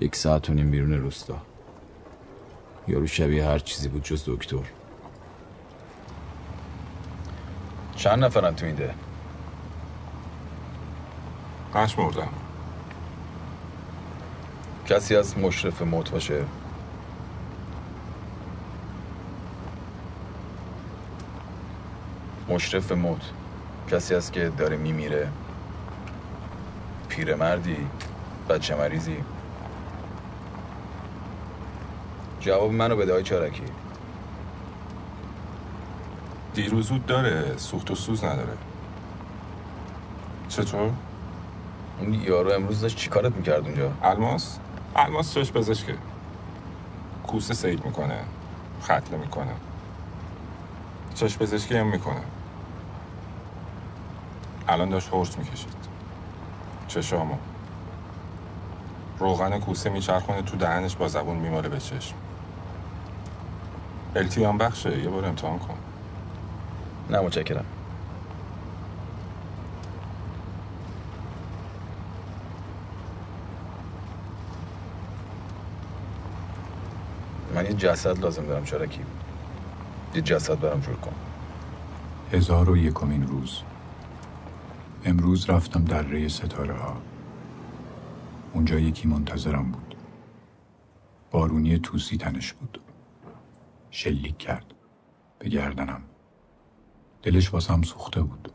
یک 0.00 0.16
ساعت 0.16 0.50
و 0.50 0.54
نیم 0.54 0.70
بیرون 0.70 0.92
روستا. 0.92 1.36
یارو 2.88 3.06
شبیه 3.06 3.46
هر 3.46 3.58
چیزی 3.58 3.88
بود 3.88 4.02
جز 4.02 4.24
دکتر. 4.26 4.64
چند 7.96 8.24
نفرن 8.24 8.54
تو 8.54 8.66
این 8.66 8.74
ده؟ 8.74 8.94
قش 11.74 11.98
مردم 11.98 12.28
کسی 14.86 15.16
از 15.16 15.38
مشرف 15.38 15.82
موت 15.82 16.10
باشه؟ 16.10 16.44
مشرف 22.50 22.92
موت. 22.92 23.22
کسی 23.90 24.14
است 24.14 24.32
که 24.32 24.48
داره 24.48 24.76
میمیره. 24.76 25.28
پیرمردی 27.08 27.76
بچه 28.48 28.74
مریضی. 28.74 29.16
جواب 32.40 32.72
منو 32.72 32.96
بده 32.96 33.12
های 33.12 33.22
چارکی. 33.22 33.62
دیروز 36.54 36.86
زود 36.86 37.06
داره 37.06 37.56
سوخت 37.56 37.90
و 37.90 37.94
سوز 37.94 38.24
نداره. 38.24 38.52
چطور؟ 40.48 40.90
اون 42.00 42.14
یارو 42.14 42.52
امروز 42.52 42.80
داشت 42.80 42.96
چیکارت 42.96 43.36
می‌کرد 43.36 43.64
اونجا؟ 43.64 43.92
الماس؟ 44.02 44.58
الماس 44.96 45.34
چش 45.34 45.52
پزشکه. 45.52 45.94
کوسه 47.26 47.54
سید 47.54 47.84
می‌کنه 47.84 48.18
ختله 48.82 49.18
می‌کنه. 49.18 49.52
چش 51.14 51.38
پزشکی 51.38 51.76
هم 51.76 51.86
می‌کنه. 51.86 52.22
الان 54.70 54.88
داشت 54.88 55.08
هورس 55.08 55.38
می‌کشید. 55.38 55.74
چشامو. 56.88 57.34
روغن 59.18 59.58
کوسه 59.58 59.90
میچرخونه 59.90 60.42
تو 60.42 60.56
دهنش 60.56 60.96
با 60.96 61.08
زبون 61.08 61.36
میماله 61.36 61.68
به 61.68 61.78
چشم. 61.78 62.14
التیام 64.16 64.58
بخشه. 64.58 64.98
یه 65.02 65.08
بار 65.08 65.24
امتحان 65.24 65.58
کن. 65.58 65.74
نه 67.10 67.20
متشکرم. 67.20 67.64
من 77.54 77.66
یه 77.66 77.72
جسد 77.72 78.18
لازم 78.18 78.46
دارم 78.46 78.64
چرکی 78.64 79.00
یه 80.14 80.22
جسد 80.22 80.60
برام 80.60 80.80
جور 80.80 80.96
کن. 80.96 81.12
هزار 82.32 82.70
و 82.70 82.76
یکمین 82.76 83.26
روز. 83.26 83.62
امروز 85.04 85.50
رفتم 85.50 85.84
در 85.84 86.02
ری 86.02 86.28
ستاره 86.28 86.74
ها 86.74 87.02
اونجا 88.52 88.78
یکی 88.78 89.08
منتظرم 89.08 89.70
بود. 89.70 89.96
بارونی 91.30 91.78
توسی 91.78 92.16
تنش 92.16 92.52
بود. 92.52 92.80
شلیک 93.90 94.38
کرد. 94.38 94.74
به 95.38 95.48
گردنم. 95.48 96.02
دلش 97.22 97.52
واسم 97.52 97.82
سوخته 97.82 98.22
بود. 98.22 98.52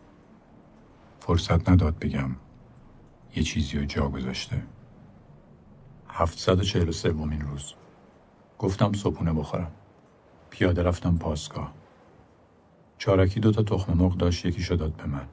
فرصت 1.19 1.69
نداد 1.69 1.99
بگم 1.99 2.35
یه 3.35 3.43
چیزی 3.43 3.77
رو 3.77 3.85
جا 3.85 4.09
گذاشته. 4.09 4.63
هفتصد 6.09 6.59
و 6.59 6.63
چهل 6.63 6.89
و 6.89 6.91
سومین 6.91 7.41
روز. 7.41 7.73
گفتم 8.59 8.93
صبحونه 8.93 9.33
بخورم. 9.33 9.71
پیاده 10.49 10.83
رفتم 10.83 11.17
پاسگاه. 11.17 11.73
چارکی 12.97 13.39
دوتا 13.39 13.63
تخم 13.63 13.93
مرغ 13.93 14.17
داشت 14.17 14.45
یکی 14.45 14.75
داد 14.75 14.93
به 14.93 15.05
من. 15.05 15.27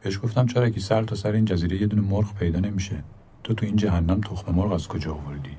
بهش 0.00 0.20
گفتم 0.22 0.46
چارکی 0.46 0.80
سر 0.80 1.02
تا 1.02 1.16
سر 1.16 1.32
این 1.32 1.44
جزیره 1.44 1.80
یه 1.80 1.86
دونه 1.86 2.02
مرغ 2.02 2.34
پیدا 2.34 2.60
نمیشه. 2.60 3.02
تو 3.44 3.54
تو 3.54 3.66
این 3.66 3.76
جهنم 3.76 4.20
تخم 4.20 4.54
مرغ 4.54 4.72
از 4.72 4.88
کجا 4.88 5.14
آوردی؟ 5.14 5.56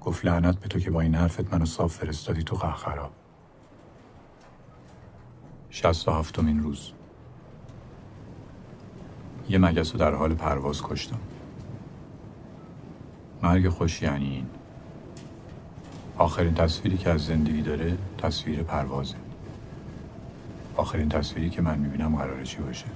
گفت 0.00 0.24
لعنت 0.24 0.60
به 0.60 0.68
تو 0.68 0.78
که 0.78 0.90
با 0.90 1.00
این 1.00 1.14
حرفت 1.14 1.54
منو 1.54 1.64
صاف 1.64 1.94
فرستادی 1.94 2.42
تو 2.42 2.56
قهقرا. 2.56 3.10
شست 5.70 6.08
و 6.08 6.12
هفتمین 6.12 6.62
روز. 6.62 6.92
یه 9.48 9.58
مگس 9.58 9.92
رو 9.92 9.98
در 9.98 10.14
حال 10.14 10.34
پرواز 10.34 10.82
کشتم. 10.82 11.18
مرگ 13.42 13.68
خوش 13.68 14.02
یعنی 14.02 14.30
این. 14.30 14.46
آخرین 16.18 16.54
تصویری 16.54 16.96
که 16.96 17.10
از 17.10 17.24
زندگی 17.24 17.62
داره 17.62 17.98
تصویر 18.18 18.62
پروازه. 18.62 19.16
آخرین 20.76 21.08
تصویری 21.08 21.50
که 21.50 21.62
من 21.62 21.78
می‌بینم 21.78 22.16
قراره 22.16 22.44
چی 22.44 22.58
باشه؟ 22.58 22.86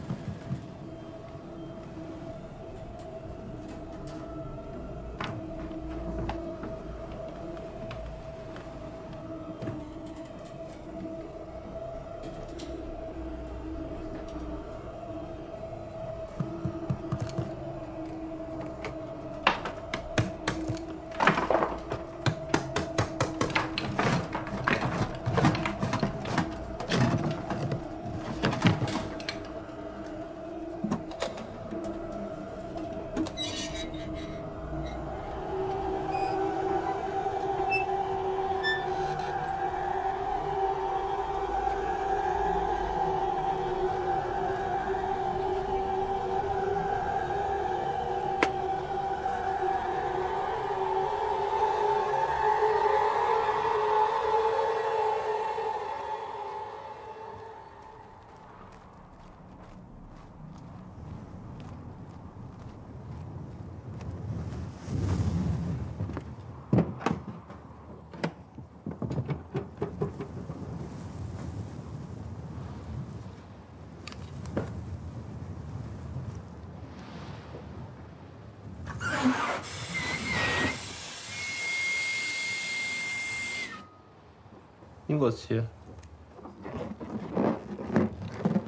باز 85.32 85.46
چیه؟ 85.48 85.64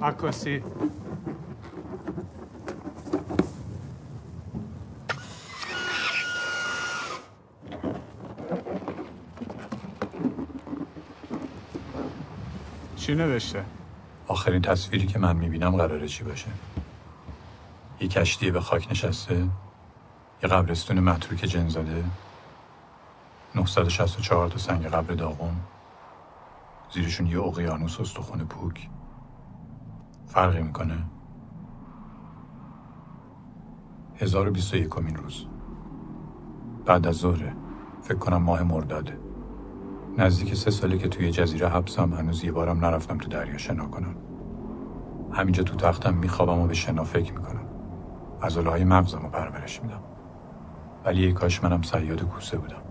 عکاسی. 0.02 0.62
چی 12.96 13.14
نوشته؟ 13.14 13.64
آخرین 14.28 14.62
تصویری 14.62 15.06
که 15.06 15.18
من 15.18 15.36
می‌بینم 15.36 15.76
قراره 15.76 16.08
چی 16.08 16.24
باشه؟ 16.24 16.46
یه 18.00 18.08
کشتی 18.08 18.50
به 18.50 18.60
خاک 18.60 18.90
نشسته؟ 18.90 19.48
یه 20.42 20.48
قبرستون 20.48 21.00
متروک 21.00 21.40
جن 21.40 21.68
زده؟ 21.68 22.04
964 23.54 24.48
تا 24.48 24.58
سنگ 24.58 24.86
قبر 24.86 25.14
داغون؟ 25.14 25.56
زیرشون 26.94 27.26
یه 27.26 27.40
اقیانوس 27.40 28.00
استخون 28.00 28.44
پوک. 28.44 28.88
فرقی 30.26 30.62
می‌کنه؟ 30.62 31.04
1021 34.16 34.88
کمین 34.88 35.16
روز. 35.16 35.46
بعد 36.86 37.06
از 37.06 37.16
ظهره. 37.16 37.56
فکر 38.02 38.18
کنم 38.18 38.42
ماه 38.42 38.62
مرداده 38.62 39.18
نزدیک 40.18 40.54
سه 40.54 40.70
ساله 40.70 40.98
که 40.98 41.08
توی 41.08 41.30
جزیره 41.30 41.68
حبسم 41.68 42.14
هنوز 42.14 42.44
یه 42.44 42.52
بارم 42.52 42.84
نرفتم 42.84 43.18
تو 43.18 43.28
دریا 43.28 43.58
شنا 43.58 43.86
کنم. 43.86 44.16
همینجا 45.32 45.62
تو 45.62 45.76
تختم 45.76 46.14
میخوابم 46.14 46.58
و 46.58 46.66
به 46.66 46.74
شنا 46.74 47.04
فکر 47.04 47.32
می‌کنم. 47.32 47.66
عضله 48.42 48.84
مغزم 48.84 49.22
رو 49.22 49.28
پرورش 49.28 49.82
میدم. 49.82 50.00
ولی 51.04 51.24
ای 51.24 51.32
کاش 51.32 51.64
منم 51.64 51.82
سیاد 51.82 52.22
کوسه 52.22 52.58
بودم. 52.58 52.83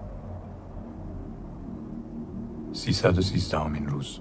سیصد 2.83 3.17
و 3.17 3.21
سیزدهمین 3.21 3.87
روز. 3.87 4.19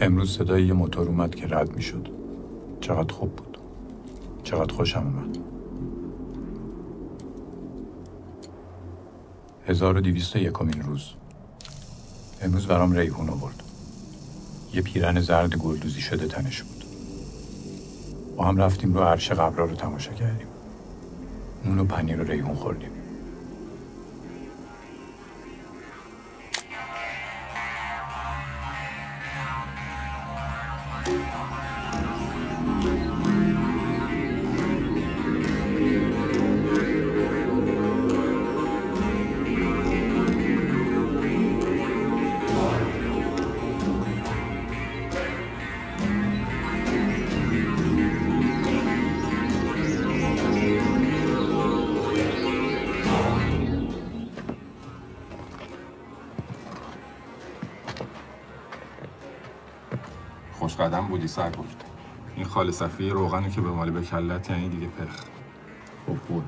امروز 0.00 0.36
صدای 0.36 0.66
یه 0.66 0.72
موتور 0.72 1.08
اومد 1.08 1.34
که 1.34 1.46
رد 1.46 1.76
می‌شد. 1.76 2.08
چقدر 2.80 3.14
خوب 3.14 3.36
بود. 3.36 3.58
چقدر 4.42 4.74
خوشم 4.74 4.98
اومد. 4.98 5.38
1201 9.66 10.36
یکمین 10.36 10.82
روز. 10.82 11.04
امروز 12.42 12.66
برام 12.66 12.92
ریحون 12.92 13.30
آورد. 13.30 13.62
یه 14.74 14.82
پیرن 14.82 15.20
زرد 15.20 15.54
گلدوزی 15.54 16.00
شده 16.00 16.26
تنش 16.26 16.62
بود. 16.62 16.84
با 18.36 18.44
هم 18.44 18.56
رفتیم 18.56 18.94
رو 18.94 19.00
عرش 19.00 19.32
قبرا 19.32 19.64
رو 19.64 19.74
تماشا 19.74 20.12
کردیم. 20.12 20.48
نون 21.64 21.78
و 21.78 21.84
پنیر 21.84 22.20
و 22.20 22.24
ریحون 22.24 22.54
خوردیم. 22.54 22.90
قدم 60.90 61.06
بودی 61.06 61.28
سرکن 61.28 61.64
این 62.36 62.44
خال 62.44 62.70
صفی 62.70 63.10
روغنی 63.10 63.50
که 63.50 63.60
به 63.60 63.68
مالی 63.68 63.90
به 63.90 64.02
کلت 64.02 64.50
یعنی 64.50 64.68
دیگه 64.68 64.86
پخ 64.86 65.24
خب 66.06 66.16
بود 66.28 66.44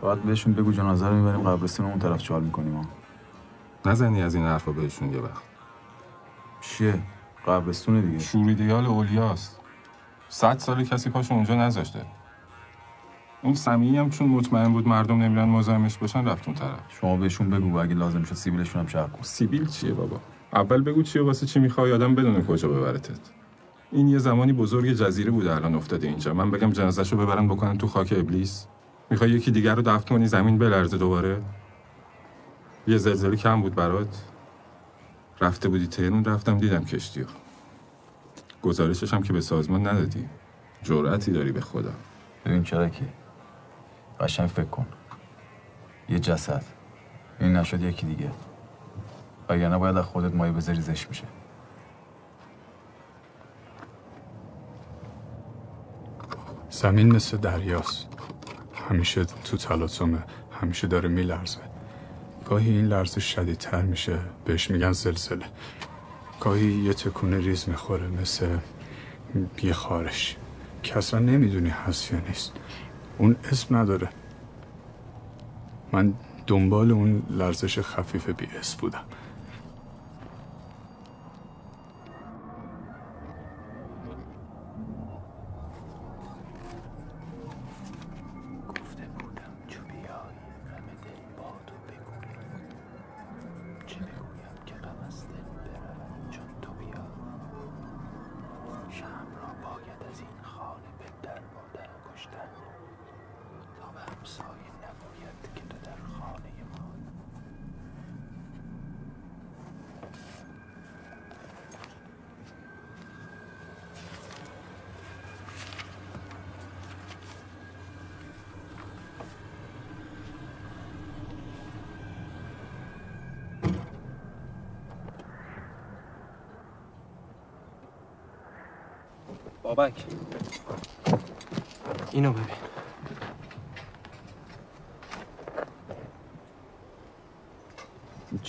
فقط 0.00 0.18
بهشون 0.18 0.52
بگو 0.52 0.72
جنازه 0.72 1.08
رو 1.08 1.14
می‌بریم 1.14 1.50
قبرستون 1.50 1.86
اون 1.86 1.98
طرف 1.98 2.22
چال 2.22 2.42
می‌کنیم 2.42 2.74
ها. 2.74 2.84
نزنی 3.86 4.22
از 4.22 4.34
این 4.34 4.44
حرفا 4.44 4.72
بهشون 4.72 5.12
یه 5.12 5.18
وقت. 5.18 5.42
چیه؟ 6.60 6.98
قبرستون 7.46 8.00
دیگه. 8.00 8.18
شوریدیال 8.18 8.86
اولیاست. 8.86 9.60
صد 10.28 10.58
سال 10.58 10.84
کسی 10.84 11.10
پاشو 11.10 11.34
اونجا 11.34 11.54
نذاشته. 11.54 12.06
اون 13.42 13.54
سمیعی 13.54 13.96
هم 13.96 14.10
چون 14.10 14.28
مطمئن 14.28 14.72
بود 14.72 14.88
مردم 14.88 15.22
نمیرن 15.22 15.48
مزاحمش 15.48 15.98
باشن 15.98 16.28
رفت 16.28 16.46
اون 16.46 16.56
طرف. 16.56 16.80
شما 16.88 17.16
بهشون 17.16 17.50
بگو 17.50 17.78
اگه 17.78 17.94
لازم 17.94 18.22
شد 18.22 18.34
سیبیلشون 18.34 18.80
هم 18.80 18.88
شرق 18.88 19.12
کن 19.12 19.22
سیبیل 19.22 19.66
چیه 19.66 19.92
بابا؟ 19.92 20.20
اول 20.54 20.82
بگو 20.82 21.02
چیه 21.02 21.22
واسه 21.22 21.46
چی 21.46 21.60
می‌خوای؟ 21.60 21.92
آدم 21.92 22.14
بدونه 22.14 22.42
کجا 22.42 22.68
ببرتت 22.68 23.41
این 23.92 24.08
یه 24.08 24.18
زمانی 24.18 24.52
بزرگ 24.52 24.92
جزیره 24.92 25.30
بوده 25.30 25.54
الان 25.54 25.74
افتاده 25.74 26.06
اینجا. 26.08 26.34
من 26.34 26.50
بگم 26.50 26.70
جنازهشو 26.70 27.16
ببرن 27.16 27.48
بکنن 27.48 27.78
تو 27.78 27.86
خاک 27.86 28.14
ابلیس. 28.16 28.66
می‌خوای 29.10 29.30
یکی 29.30 29.50
دیگر 29.50 29.74
رو 29.74 29.82
دفن 29.82 30.08
کنی 30.08 30.26
زمین 30.26 30.58
بلرزه 30.58 30.98
دوباره. 30.98 31.42
یه 32.86 32.96
زلزله 32.96 33.36
کم 33.36 33.62
بود 33.62 33.74
برات. 33.74 34.22
رفته 35.40 35.68
بودی 35.68 35.86
تهرون 35.86 36.24
رفتم 36.24 36.58
دیدم 36.58 36.84
کشتیو 36.84 37.26
گزارشش 38.62 39.14
هم 39.14 39.22
که 39.22 39.32
به 39.32 39.40
سازمان 39.40 39.86
ندادی. 39.86 40.28
جرأتی 40.82 41.32
داری 41.32 41.52
به 41.52 41.60
خدا. 41.60 41.92
ببین 42.44 42.62
چرکی 42.62 43.06
قشنگ 44.20 44.48
فکر 44.48 44.64
کن. 44.64 44.86
یه 46.08 46.18
جسد. 46.18 46.64
این 47.40 47.56
نشد 47.56 47.82
یکی 47.82 48.06
دیگه. 48.06 48.30
وگرنه 49.48 49.78
باید 49.78 49.96
از 49.96 50.04
خودت 50.04 50.34
مایه 50.34 50.52
بذاری 50.52 50.80
زشت 50.80 51.08
میشه. 51.08 51.24
زمین 56.72 57.12
مثل 57.12 57.36
دریاست. 57.36 58.08
همیشه 58.88 59.24
تو 59.24 59.56
تلاطمه 59.56 60.24
همیشه 60.60 60.86
داره 60.86 61.08
میلرزه. 61.08 61.58
گاهی 62.48 62.70
این 62.70 62.86
لرزش 62.86 63.34
شدیدتر 63.34 63.82
میشه 63.82 64.18
بهش 64.44 64.70
میگن 64.70 64.92
زلزله. 64.92 65.46
گاهی 66.40 66.72
یه 66.72 66.94
تکونه 66.94 67.38
ریز 67.38 67.68
می‌خوره 67.68 68.06
مثل 68.08 68.46
یه 69.62 69.72
خارش. 69.72 70.36
که 70.82 70.98
اصلا 70.98 71.20
نمی‌دونی 71.20 71.68
هست 71.68 72.12
یا 72.12 72.20
نیست. 72.28 72.52
اون 73.18 73.36
اسم 73.52 73.76
نداره. 73.76 74.08
من 75.92 76.14
دنبال 76.46 76.90
اون 76.90 77.22
لرزش 77.30 77.78
خفیف 77.80 78.28
بی 78.28 78.46
اسم 78.60 78.78
بودم. 78.78 79.04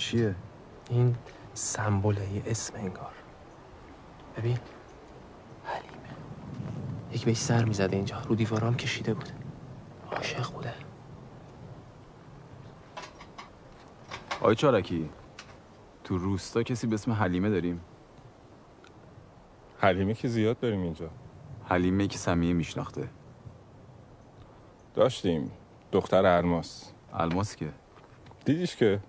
چیه؟ 0.04 0.34
این 0.90 1.16
سمبوله 1.54 2.32
یه 2.32 2.42
اسم 2.46 2.74
انگار. 2.76 3.12
ببین. 4.36 4.58
حلیمه. 5.64 6.16
یک 7.12 7.24
بهش 7.24 7.36
سر 7.36 7.64
می‌زده 7.64 7.96
اینجا. 7.96 8.20
رو 8.20 8.34
دیوارام 8.34 8.76
کشیده 8.76 9.14
بود. 9.14 9.28
عاشق 10.12 10.52
بوده. 10.52 10.74
آقای 14.40 14.54
چارکی 14.54 15.10
تو 16.04 16.18
روستا 16.18 16.62
کسی 16.62 16.86
به 16.86 16.94
اسم 16.94 17.12
حلیمه 17.12 17.50
داریم؟ 17.50 17.80
حلیمه 19.78 20.14
که 20.14 20.28
زیاد 20.28 20.58
داریم 20.60 20.80
اینجا. 20.80 21.10
حلیمه 21.68 22.06
که 22.06 22.18
سمیه 22.18 22.52
میشناخته. 22.52 23.08
داشتیم. 24.94 25.50
دختر 25.92 26.26
الماس. 26.26 26.92
الماس 27.12 27.56
که؟ 27.56 27.72
دیدیش 28.44 28.76
که؟ 28.76 29.00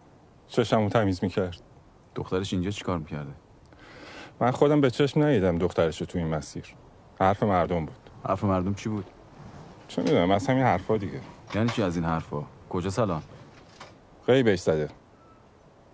چشمو 0.48 0.90
تمیز 0.90 1.24
می‌کرد. 1.24 1.62
دخترش 2.16 2.54
اینجا 2.54 2.72
چیکار 2.72 2.98
می‌کرده؟ 2.98 3.32
من 4.40 4.52
خودم 4.52 4.82
به 4.82 4.90
چشم 4.90 5.24
ندیدم 5.24 5.58
دخترش 5.58 6.00
رو 6.02 6.06
تو 6.06 6.18
این 6.18 6.28
مسیر. 6.28 6.66
حرف 7.20 7.44
مردم 7.44 7.86
بود. 7.86 8.10
حرف 8.28 8.44
مردم 8.44 8.74
چی 8.74 8.90
بود؟ 8.90 9.06
چه 9.88 10.02
می‌دونم 10.02 10.32
از 10.32 10.48
همین 10.48 10.64
حرفا 10.64 10.98
دیگه. 10.98 11.22
یعنی 11.56 11.70
چی 11.70 11.84
از 11.84 11.96
این 11.96 12.06
حرفا؟ 12.06 12.44
کجا 12.70 12.90
سلام؟ 12.90 13.24
غیبش 14.28 14.60
زده. 14.60 14.90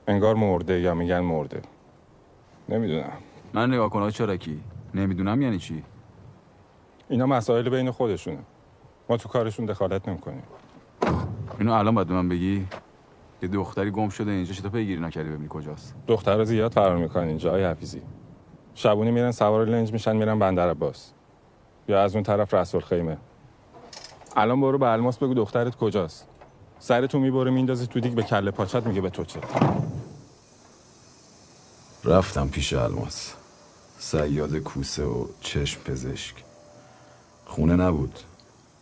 انگار 0.08 0.36
مرده 0.36 0.80
یا 0.80 0.93
میگن 0.93 1.20
مرده. 1.20 1.62
نمی‌دونم. 2.70 3.12
من 3.54 3.74
نگاه 3.74 3.89
کن 3.89 4.10
چارکی 4.10 4.64
نمی‌دونم 4.93 5.41
یعنی 5.41 5.58
چی؟ 5.58 5.84
اینا 7.10 7.26
مسائل 7.26 7.70
بین 7.70 7.91
خودشونه. 7.91 8.39
ما 9.10 9.18
تو 9.18 9.30
کارشون 9.30 9.66
دخالت 9.66 10.08
نمی‌کنیم. 10.10 10.43
اینو 11.60 11.74
الان 11.74 11.95
باید 11.95 12.12
من 12.12 12.30
بگی؟ 12.30 12.68
یه 13.42 13.48
دختری 13.48 13.92
گم 13.92 14.10
شده 14.10 14.32
اینجا 14.32 14.54
چطور 14.54 14.72
پیگیری 14.72 15.02
نکردی 15.02 15.30
ببینی 15.30 15.48
کجاست؟ 15.50 15.96
دخترها 16.08 16.44
زیاد 16.44 16.72
فرار 16.72 16.98
می‌کنن 16.98 17.28
اینجا 17.28 17.50
آقای 17.50 17.66
حفیظی. 17.66 18.02
شبونه 18.76 19.12
میرن 19.12 19.32
سوار 19.32 19.66
لنج 19.66 19.94
میشن 19.94 20.16
میرن 20.16 20.39
بندر 20.39 20.70
عباس. 20.70 21.12
یا 21.88 22.04
از 22.04 22.16
اون 22.16 22.24
طرف 22.24 22.54
رسول 22.54 22.82
خیمه. 22.82 23.18
الان 24.36 24.62
برو 24.62 24.78
به 24.78 24.92
الماس 24.92 25.18
بگو 25.18 25.34
دخترت 25.34 25.76
کجاست. 25.76 26.28
سرتو 26.80 27.20
می‌بره 27.20 27.52
میندازی 27.52 27.88
تو 27.88 28.00
دیگ 28.00 28.14
به 28.14 28.24
کله 28.24 28.52
پاچت 28.52 28.88
میگه 28.88 29.02
به 29.02 29.10
تو 29.10 29.26
چه. 29.26 29.39
رفتم 32.04 32.48
پیش 32.50 32.74
الماس. 32.74 33.34
سیاد 33.98 34.58
کوسه 34.58 35.04
و 35.04 35.26
چشم 35.42 35.82
پزشک. 35.82 36.36
خونه 37.46 37.76
نبود. 37.76 38.20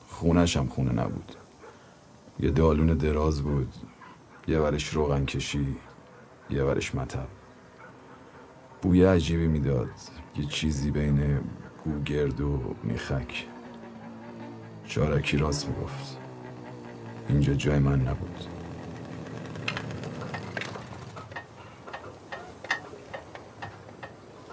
خونش 0.10 0.57
هم 0.57 0.68
خونه 0.68 0.91
نبود. 0.91 1.36
یه 2.39 2.49
دالون 2.49 2.88
دراز 2.88 3.41
بود. 3.41 3.74
یه 4.49 4.59
ورش 4.59 4.87
روغن 4.87 5.25
کشی 5.25 5.77
یه 6.49 6.63
ورش 6.63 6.95
مطب. 6.95 7.27
بوی 8.81 9.05
عجیبی 9.05 9.47
می‌داد. 9.47 9.89
یه 10.35 10.45
چیزی 10.45 10.91
بین 10.91 11.39
گوگرد 11.83 12.41
و 12.41 12.75
میخک. 12.83 13.45
چارکی 14.87 15.37
راست 15.37 15.67
می‌گفت. 15.67 16.17
اینجا 17.27 17.53
جای 17.53 17.79
من 17.79 18.01
نبود. 18.01 18.43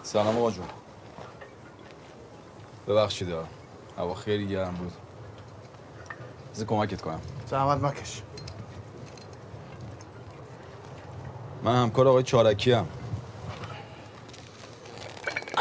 سلام 0.03 0.39
آقا 0.39 0.51
جون. 0.51 0.67
ببخشید. 2.89 3.29
هوا 3.99 4.15
خیلی 4.15 4.47
گرم 4.47 4.75
بود. 4.75 4.93
بذار 6.55 6.67
کمکت 6.67 7.01
کنم. 7.01 7.21
زحمت 7.47 7.83
مکش 7.83 8.23
من 11.63 11.83
همکار 11.83 12.09
آقای 12.09 12.23
چارکی 12.23 12.73
هم 12.73 12.87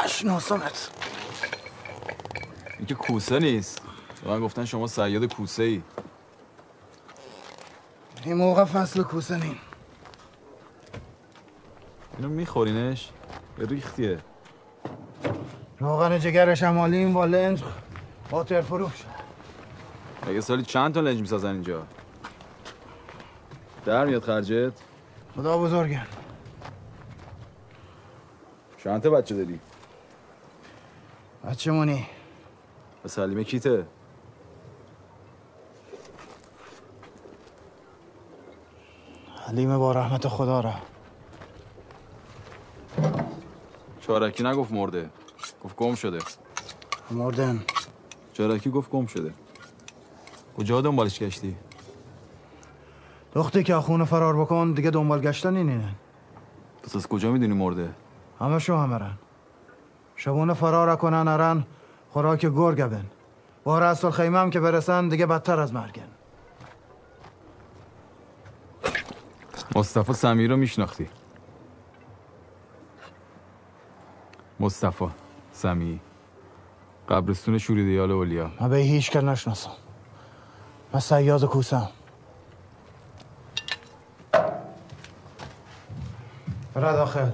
اشناسمت 0.03 0.89
این 2.77 2.85
که 2.85 2.95
کوسه 2.95 3.39
نیست. 3.39 3.81
به 4.23 4.29
من 4.29 4.39
گفتن 4.39 4.65
شما 4.65 4.87
سیاد 4.87 5.33
کوسه 5.33 5.63
ای 5.63 5.81
این 8.23 8.33
موقع 8.33 8.65
فصل 8.65 9.03
کوسه 9.03 9.37
نیم. 9.37 9.57
اینو 12.17 12.29
میخورینش؟ 12.29 13.09
به 13.57 13.65
ریختیه. 13.65 14.19
روغن 15.79 16.19
جگرش 16.19 16.63
همالیم 16.63 17.13
با 17.13 17.25
لنج 17.25 17.63
واتر 18.31 18.61
فروش. 18.61 19.03
اگه 20.27 20.41
سالی 20.41 20.63
چند 20.63 20.93
تا 20.93 20.99
لنج 20.99 21.19
می‌سازن 21.19 21.51
اینجا؟ 21.51 21.83
در 23.85 24.05
میاد 24.05 24.23
خرجت؟ 24.23 24.73
خدا 25.35 25.57
بزرگن 25.57 26.07
چند 28.77 29.01
تا 29.01 29.09
بچه 29.09 29.35
داری؟ 29.35 29.59
بچه 31.45 31.71
مونی 31.71 32.07
سلیمه 33.05 33.43
کیته؟ 33.43 33.85
حلیمه 39.47 39.77
با 39.77 39.91
رحمت 39.91 40.27
خدا 40.27 40.59
را 40.59 40.73
چارکی 44.01 44.43
نگفت 44.43 44.71
مرده. 44.71 45.09
گفت 45.63 45.75
گم 45.75 45.95
شده. 45.95 46.19
مردن. 47.11 47.63
چارکی 48.33 48.69
گفت 48.69 48.89
گم 48.89 49.05
شده. 49.05 49.33
کجا 50.57 50.81
دنبالش 50.81 51.19
گشتی؟ 51.19 51.55
دختی 53.35 53.63
که 53.63 53.75
خونه 53.75 54.05
فرار 54.05 54.35
بکن 54.35 54.71
دیگه 54.71 54.89
دنبال 54.89 55.21
گشتن 55.21 55.55
اینه 55.55 55.95
پس 56.83 56.95
از 56.95 57.07
کجا 57.07 57.31
می‌دونی 57.31 57.53
مرده 57.53 57.89
همه 58.39 58.59
شو 58.59 58.77
همرن 58.77 59.17
شبونه 60.15 60.53
فرار 60.53 60.95
کنن 60.95 61.27
ارن 61.27 61.63
خوراک 62.09 62.45
گرگ 62.45 62.85
بن 62.85 63.05
با 63.63 63.79
رسول 63.79 64.11
خیمه 64.11 64.39
هم 64.39 64.49
که 64.49 64.59
برسن 64.59 65.07
دیگه 65.07 65.25
بدتر 65.25 65.59
از 65.59 65.73
مرگن 65.73 66.07
مصطفی 69.75 70.13
سمیر 70.13 70.49
رو 70.49 70.57
میشناختی 70.57 71.07
مصطفی 74.59 75.05
سمی 75.51 75.99
قبرستون 77.09 77.57
شوریدیال 77.57 78.11
اولیا 78.11 78.51
من 78.61 78.69
به 78.69 78.77
هیچ 78.77 79.11
کل 79.11 79.25
نشناسم 79.25 79.71
من 80.93 80.99
سیاد 80.99 81.45
کوسم 81.45 81.89
برا 86.75 86.91
داخل 86.91 87.29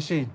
بشین 0.00 0.30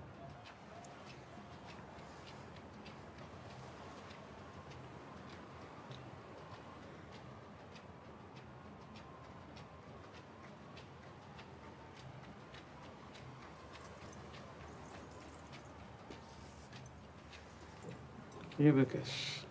یه 18.60 18.72
بکش 18.72 19.46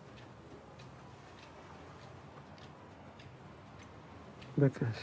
بکش 4.60 4.98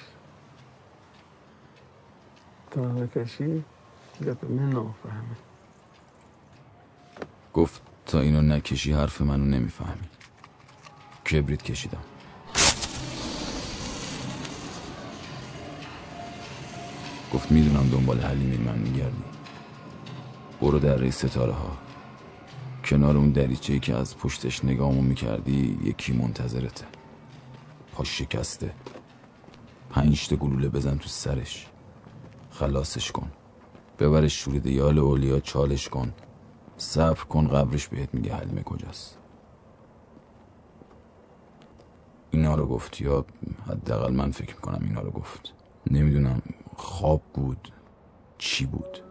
تا 2.72 2.82
بکشی 2.82 3.64
دیگه 4.22 4.34
به 4.34 4.48
من 4.48 4.70
نفهمی 4.70 5.36
گفت 7.54 7.82
تا 8.06 8.20
اینو 8.20 8.42
نکشی 8.42 8.94
حرف 8.94 9.22
منو 9.22 9.46
نمی‌فهمی. 9.46 10.08
کبریت 11.32 11.64
کشیدم. 11.64 12.04
گفت 17.34 17.52
می‌دونم 17.52 17.90
دنبال 17.90 18.20
حلیمی 18.20 18.58
من 18.58 18.78
میگردی 18.78 19.24
برو 20.62 20.80
در 20.80 21.10
ستاره 21.10 21.54
ها 21.54 21.78
کنار 22.86 23.18
اون 23.18 23.32
دریچه‌ای 23.32 23.80
که 23.80 23.96
از 23.96 24.18
پشتش 24.18 24.66
نگامو 24.66 25.02
می‌کردی 25.02 25.80
یکی 25.84 26.14
منتظرته. 26.14 26.86
پاش 27.94 28.18
شکسته. 28.18 28.74
پنج 29.90 30.28
تا 30.28 30.36
گلوله 30.36 30.70
بزن 30.70 30.98
تو 30.98 31.08
سرش. 31.08 31.68
خلاصش 32.52 33.12
کن. 33.12 33.32
ببرش 34.02 34.44
شور 34.44 34.58
دیال 34.58 35.00
اولیا 35.00 35.40
چالش 35.40 35.90
کن. 35.90 36.14
صبر 36.78 37.24
کن 37.24 37.48
قبرش 37.48 37.88
بهت 37.88 38.14
میگه 38.14 38.36
حلیمه 38.36 38.64
کجاست. 38.64 39.18
اینا 42.32 42.56
رو 42.56 42.66
گفت 42.66 43.02
یا 43.02 43.26
حداقل 43.68 44.14
من 44.14 44.32
فکر 44.32 44.56
می‌کنم 44.56 44.80
اینا 44.84 45.02
رو 45.02 45.12
گفت. 45.12 45.54
نمی‌دونم 45.92 46.42
خواب 46.78 47.22
بود 47.34 47.74
چی 48.38 48.66
بود. 48.66 49.11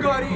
God 0.00 0.29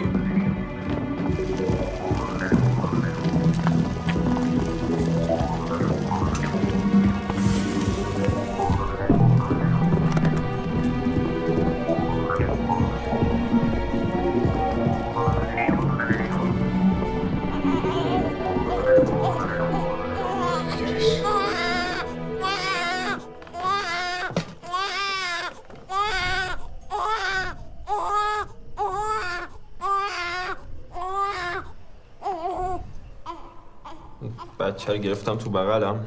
بچه 34.85 34.93
رو 34.93 34.99
گرفتم 34.99 35.37
تو 35.37 35.51
بغلم. 35.51 36.07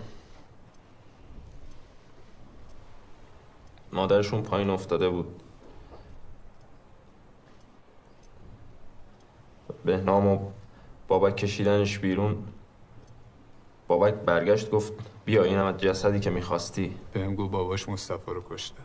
مادرشون 3.93 4.41
پایین 4.41 4.69
افتاده 4.69 5.09
بود. 5.09 5.43
بهنام 9.85 10.27
و 10.27 10.51
بابک 11.07 11.35
کشیدنش 11.35 11.99
بیرون. 11.99 12.43
بابک 13.87 14.13
برگشت 14.13 14.71
گفت 14.71 14.93
بیا 15.25 15.43
این 15.43 15.57
هم 15.57 15.71
جسدی 15.71 16.19
که 16.19 16.29
می‌خواستی. 16.29 16.95
بهم 17.13 17.35
گفت 17.35 17.51
باباش 17.51 17.89
مصطفی 17.89 18.31
رو 18.31 18.43
کشته. 18.49 18.81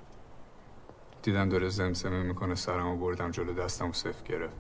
دیدم 1.23 1.49
داره 1.49 1.69
زمزمه 1.69 2.23
می‌کنه 2.23 2.55
سرمو 2.55 2.97
بردم 2.97 3.31
جلو 3.31 3.55
دستم 3.55 3.91
و 3.91 3.93
صف 3.93 4.23
گرفت. 4.23 4.57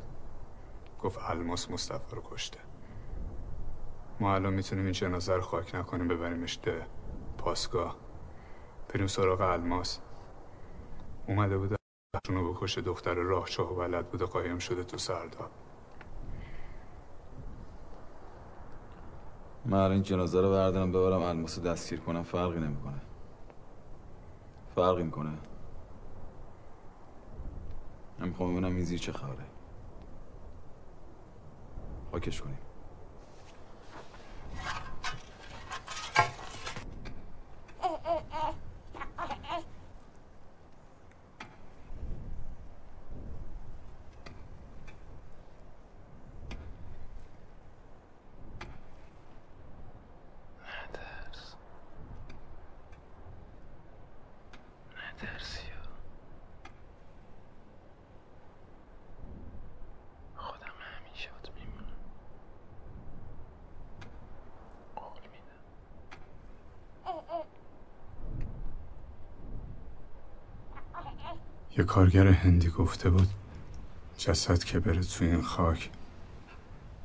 گفت 1.02 1.18
الماس 1.28 1.70
مصطفی 1.70 2.16
رو 2.16 2.22
کشته. 2.30 2.58
ما 4.22 4.34
الان 4.34 4.54
می‌تونیم 4.54 4.84
این 4.84 4.92
جنازه 4.92 5.34
رو 5.34 5.40
خاک 5.40 5.74
نکنیم 5.74 6.08
ببریمش 6.08 6.58
ده. 6.62 6.86
پاسگاه. 7.38 7.96
بریم 8.88 9.06
سراغ 9.06 9.40
الماس. 9.40 10.00
اومده 11.28 11.58
بوده 11.58 11.76
رو 12.28 12.54
بکشه 12.54 12.80
دختر 12.80 13.14
راه 13.14 13.48
چاه 13.48 13.72
و 13.72 13.76
بلد 13.76 14.10
بوده 14.10 14.24
قایم 14.24 14.58
شده 14.58 14.84
تو 14.84 14.98
سرداب 14.98 15.50
من 19.64 19.90
این 19.90 20.02
جنازه 20.02 20.40
رو 20.40 20.50
بردارم 20.50 20.92
ببرم 20.92 21.22
الماس 21.22 21.60
دستگیر 21.60 22.00
کنم 22.00 22.22
فرقی 22.22 22.60
نمی‌کنه. 22.60 23.00
فرقی 24.74 25.02
می‌کنه. 25.02 25.38
من 28.18 28.32
ببینم 28.32 28.64
این 28.64 28.84
زیر 28.84 28.98
چه 28.98 29.12
خبره. 29.12 29.46
خاکش 32.12 32.42
کنیم 32.42 32.58
نترس 50.60 51.54
نترسی 54.96 55.58
خودم 60.36 60.72
همیشه 60.80 61.30
بات 61.30 61.50
میمونم 61.56 61.86
قول 64.96 65.22
میدم 65.32 65.62
یه 71.82 71.86
کارگر 71.86 72.26
هندی 72.26 72.68
گفته 72.68 73.10
بود 73.10 73.28
جسد 74.18 74.64
که 74.64 74.80
بره 74.80 75.00
تو 75.00 75.24
این 75.24 75.42
خاک 75.42 75.90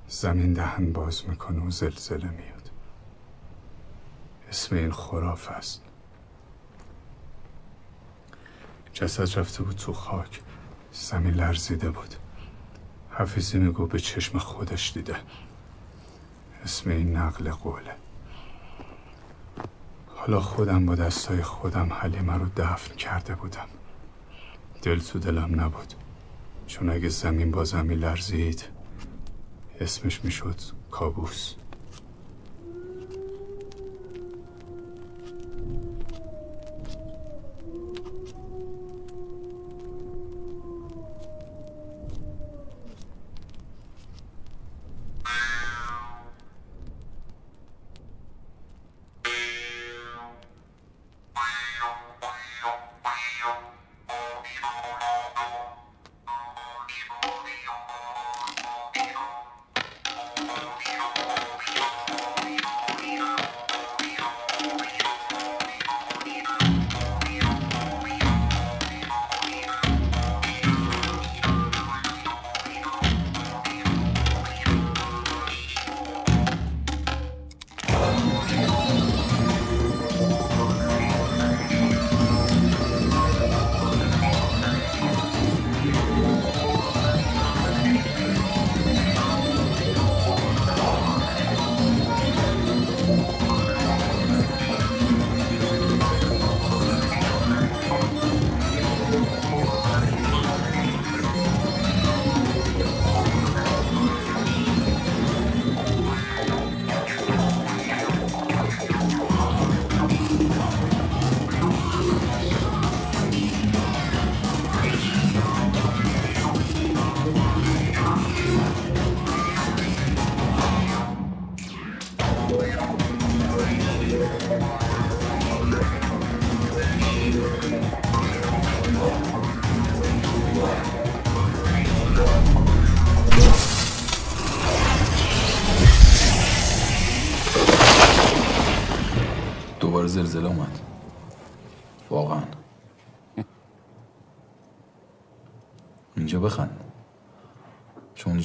زمین 0.07 0.53
دهن 0.53 0.91
باز 0.91 1.29
می‌کنه 1.29 1.59
و 1.59 1.71
زلزله 1.71 2.29
میاد. 2.29 2.71
اسم 4.49 4.75
این 4.75 4.91
خراف 4.91 5.47
است. 5.47 5.81
جسد 8.93 9.39
رفته 9.39 9.63
بود 9.63 9.75
تو 9.75 9.93
خاک 9.93 10.41
زمین 10.91 11.33
لرزیده 11.33 11.89
بود. 11.89 12.15
حفیظی 13.11 13.57
میگو 13.57 13.85
به 13.85 13.99
چشم 13.99 14.37
خودش 14.37 14.91
دیده. 14.93 15.15
اسم 16.63 16.89
این 16.89 17.15
نقل 17.15 17.51
قوله. 17.51 17.95
حالا 20.15 20.41
خودم 20.41 20.85
با 20.85 20.95
دستای 20.95 21.41
خودم 21.41 21.93
حلیمه 21.93 22.33
رو 22.33 22.45
دفن 22.57 22.95
کرده 22.95 23.35
بودم. 23.35 23.67
دل 24.87 24.99
تو 24.99 25.19
دلم 25.19 25.61
نبود. 25.61 25.93
چون 26.67 26.89
اگه 26.89 27.09
زمین 27.09 27.51
با 27.51 27.63
زمین 27.63 27.99
لرزید 27.99 28.63
اسمش 29.79 30.25
می‌شد 30.25 30.55
کابوس. 30.91 31.53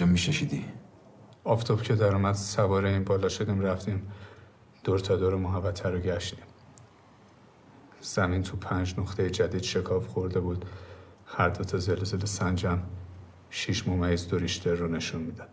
میششیدی. 0.05 0.65
آفتاب 1.45 1.83
که 1.83 1.95
در 1.95 2.15
اومد 2.15 2.35
سوار 2.35 2.85
این 2.85 3.05
بالا 3.05 3.29
شدیم 3.29 3.61
رفتیم 3.61 4.13
دور 4.85 4.99
تا 4.99 5.17
دور 5.17 5.35
محوطه 5.35 5.89
رو 5.89 5.99
گشتیم. 5.99 6.45
زمین 8.01 8.43
تو 8.43 8.57
پنج 8.57 8.95
نقطه 8.99 9.31
جدید 9.31 9.63
شکاف 9.63 10.07
خورده 10.07 10.41
بود. 10.41 10.65
هر 11.27 11.49
دو 11.49 11.65
تا 11.65 11.79
زلزله 11.79 12.27
سنجم 12.27 12.79
شیش 13.51 13.89
ممیز 13.89 14.29
دو 14.29 14.39
ریشتر 14.39 14.75
رو 14.75 14.89
نشون 14.89 15.23
می‌داد. 15.23 15.49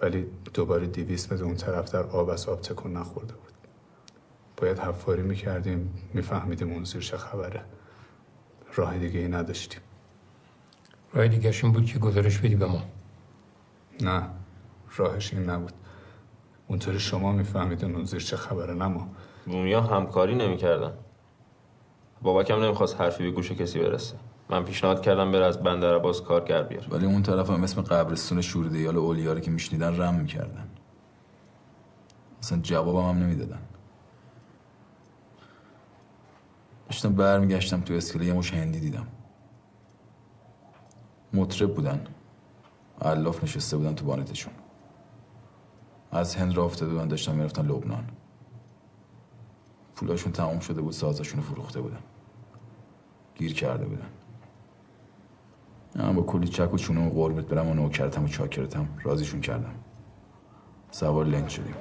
ولی 0.00 0.26
دوباره 0.54 0.86
دیویس 0.86 1.32
متر 1.32 1.44
اون 1.44 1.56
طرف 1.56 1.92
در 1.92 2.02
آب 2.02 2.28
از 2.28 2.48
آب 2.48 2.60
تکون 2.60 2.96
نخورده 2.96 3.34
بود. 3.34 3.52
باید 4.56 4.78
حفاری 4.78 5.22
می‌کردیم 5.22 5.94
میفهمیدیم 6.14 6.72
اون 6.72 6.84
زیر 6.84 7.02
چه 7.02 7.16
خبره. 7.16 7.64
راه 8.74 8.98
دیگه 8.98 9.20
ای 9.20 9.28
نداشتیم. 9.28 9.80
راه 11.12 11.28
دیگرشون 11.28 11.72
بود 11.72 11.86
که 11.86 11.98
گزارش 11.98 12.38
بدی 12.38 12.56
به 12.56 12.66
ما. 12.66 12.82
نه 14.00 14.22
راهش 14.96 15.34
این 15.34 15.50
نبود. 15.50 15.72
اونطوری 16.68 17.00
شما 17.00 17.32
میفهمیدین 17.32 17.94
اون 17.94 18.04
زیر 18.04 18.20
چه 18.20 18.36
خبره 18.36 18.74
نه 18.74 18.86
ما. 18.86 19.08
بومیا 19.46 19.80
همکاری 19.80 20.34
نمی‌کردن. 20.34 20.92
بابکم 22.22 22.62
نمی‌خواست 22.64 23.00
حرفی 23.00 23.24
به 23.24 23.30
گوش 23.30 23.52
کسی 23.52 23.78
برسه. 23.78 24.16
من 24.50 24.64
پیشنهاد 24.64 25.02
کردم 25.02 25.32
بره 25.32 25.44
از 25.44 25.62
بندر 25.62 25.94
عباس 25.94 26.22
کارگر 26.22 26.62
بیار 26.62 26.86
ولی 26.90 27.06
اون 27.06 27.22
طرف 27.22 27.50
هم 27.50 27.62
اسم 27.62 27.82
قبرستون 27.82 28.40
شوردیال 28.40 28.96
اولیا 28.96 29.32
رو 29.32 29.40
که 29.40 29.50
میشنیدن 29.50 30.00
رم 30.00 30.14
می‌کردن. 30.14 30.68
اصلا 32.42 32.58
جوابم 32.58 33.08
هم 33.08 33.24
نمی‌دادن. 33.24 33.60
داشتم 36.88 37.14
برمیگشتم 37.14 37.80
تو 37.80 37.94
اسکله 37.94 38.24
یه 38.24 38.32
مش 38.32 38.54
هندی 38.54 38.80
دیدم. 38.80 39.06
مطرب 41.32 41.74
بودن. 41.74 42.06
علاف 43.02 43.44
نشسته 43.44 43.76
بودن 43.76 43.94
تو 43.94 44.04
بانتشون. 44.04 44.52
از 46.12 46.36
هند 46.36 46.56
را 46.56 46.64
افتاده 46.64 46.92
بودن 46.92 47.08
داشتن 47.08 47.34
می‌رفتن 47.34 47.66
لبنان. 47.66 48.04
پولاشون 49.94 50.32
تمام 50.32 50.58
شده 50.58 50.80
بود 50.80 50.92
سازشون 50.92 51.40
رو 51.40 51.46
فروخته 51.46 51.80
بودن. 51.80 52.00
گیر 53.34 53.54
کرده 53.54 53.84
بودن. 53.84 54.06
من 55.96 56.14
با 56.14 56.22
کلی 56.22 56.48
چک 56.48 56.74
و 56.74 56.78
چونه 56.78 57.06
و 57.06 57.10
قربت 57.10 57.44
برم 57.44 57.68
و 57.68 57.74
نوکرتم 57.74 58.24
و 58.24 58.28
چاکرتم. 58.28 58.88
راضیشون 59.02 59.40
کردم. 59.40 59.74
سوار 60.90 61.24
لنگ 61.24 61.48
شدیم. 61.48 61.74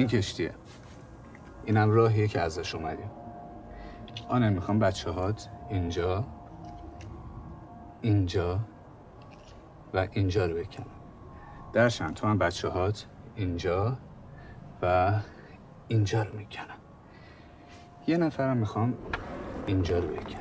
این 0.00 0.08
کشتیه. 0.08 0.54
اینم 1.64 1.90
راهیه 1.90 2.28
که 2.28 2.40
ازش 2.40 2.74
اومدیم. 2.74 3.10
آنه 4.28 4.50
می‌خوام 4.50 4.78
بچه 4.78 5.10
هات 5.10 5.48
اینجا 5.68 6.24
اینجا 8.02 8.60
و 9.94 10.08
اینجا 10.12 10.46
رو 10.46 10.54
بکنم. 10.54 10.86
درشن 11.72 12.14
تو 12.14 12.26
هم 12.26 12.38
بچه 12.38 12.68
هات 12.68 13.06
اینجا 13.34 13.98
و 14.82 15.12
اینجا 15.88 16.22
رو 16.22 16.36
می‌کنم. 16.36 16.78
یه 18.06 18.16
نفرم 18.16 18.56
می‌خوام 18.56 18.94
اینجا 19.66 19.98
رو 19.98 20.08
بکنم. 20.08 20.39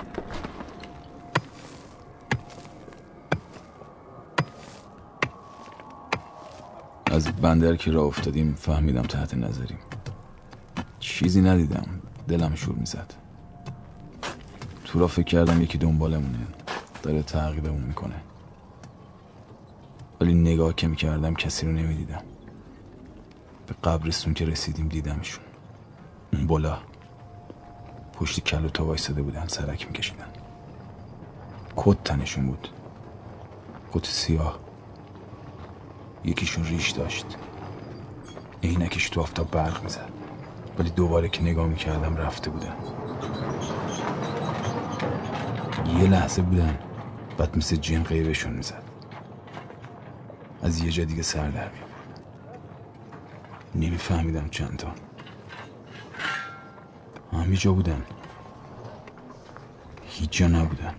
از 7.20 7.28
بندر 7.28 7.76
که 7.76 7.92
راه 7.92 8.06
افتادیم 8.06 8.54
فهمیدم 8.54 9.02
تحت 9.02 9.34
نظریم. 9.34 9.78
چیزی 11.00 11.42
ندیدم. 11.42 11.86
دلم 12.28 12.56
شور 12.56 12.76
می‌زد. 12.76 13.14
تو 14.86 15.00
را 15.00 15.08
فکر 15.08 15.26
کردم 15.26 15.62
یکی 15.62 15.78
دنبالمونه. 15.78 16.48
داره 17.04 17.24
تعقیبمون 17.24 17.82
می‌کنه. 17.82 18.16
ولی 20.22 20.34
نگاه 20.34 20.76
که 20.76 20.88
می‌کردم 20.88 21.34
کسی 21.34 21.66
رو 21.66 21.72
نمی‌دیدم. 21.72 22.22
به 23.68 23.76
قبرستون 23.84 24.34
که 24.34 24.46
رسیدیم 24.46 24.88
دیدمشون. 24.88 25.44
اون 26.34 26.48
بالا. 26.48 26.78
پشت 28.14 28.40
کل 28.40 28.66
و 28.66 28.70
تا 28.70 28.86
وایساده 28.86 29.22
بودن 29.22 29.48
سرک 29.48 29.88
میکشیدن. 29.88 30.28
کت 31.78 32.04
تنشون 32.04 32.48
بود. 32.48 32.68
کت 33.92 34.06
سیاه. 34.06 34.60
یکیشون 36.24 36.66
ریش 36.66 36.92
داشت. 36.92 37.26
عینکش 38.64 39.10
تو 39.10 39.22
آفتاب 39.22 39.52
برق 39.52 39.84
می‌زد. 39.84 40.12
ولی 40.80 40.90
دوباره 40.90 41.30
که 41.30 41.42
نگاه 41.42 41.68
می‌کردم 41.68 42.18
رفته 42.18 42.50
بودن. 42.50 42.76
یه 46.00 46.08
لحظه 46.08 46.42
بودن 46.42 46.80
بعد 47.38 47.58
مثل 47.58 47.76
جن 47.76 48.04
غیبشون 48.04 48.54
می‌زد. 48.54 48.84
از 50.64 50.84
یه 50.84 50.92
جا 50.92 51.04
دیگه 51.04 51.22
سر 51.22 51.50
در 51.50 51.70
میاد 51.70 51.90
نمیفهمیدم 53.76 54.50
چند 54.50 54.78
تا 54.78 54.88
همه 57.32 57.56
جا 57.56 57.74
بودن. 57.74 58.04
هیچ 60.06 60.30
جا 60.32 60.48
نبودن. 60.48 60.96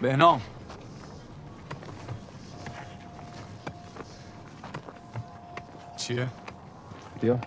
بهنام. 0.00 0.40
چیه؟ 6.10 6.32
بیا. 7.20 7.44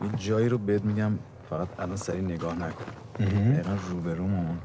یه 0.00 0.10
جایی 0.10 0.48
رو 0.48 0.58
بهت 0.58 0.84
میگم 0.84 1.20
فقط 1.44 1.80
الان 1.80 1.96
سری 1.96 2.22
نگاه 2.22 2.56
نکن. 2.56 2.86
دقیقا 3.54 3.74
روبرومون 3.74 4.62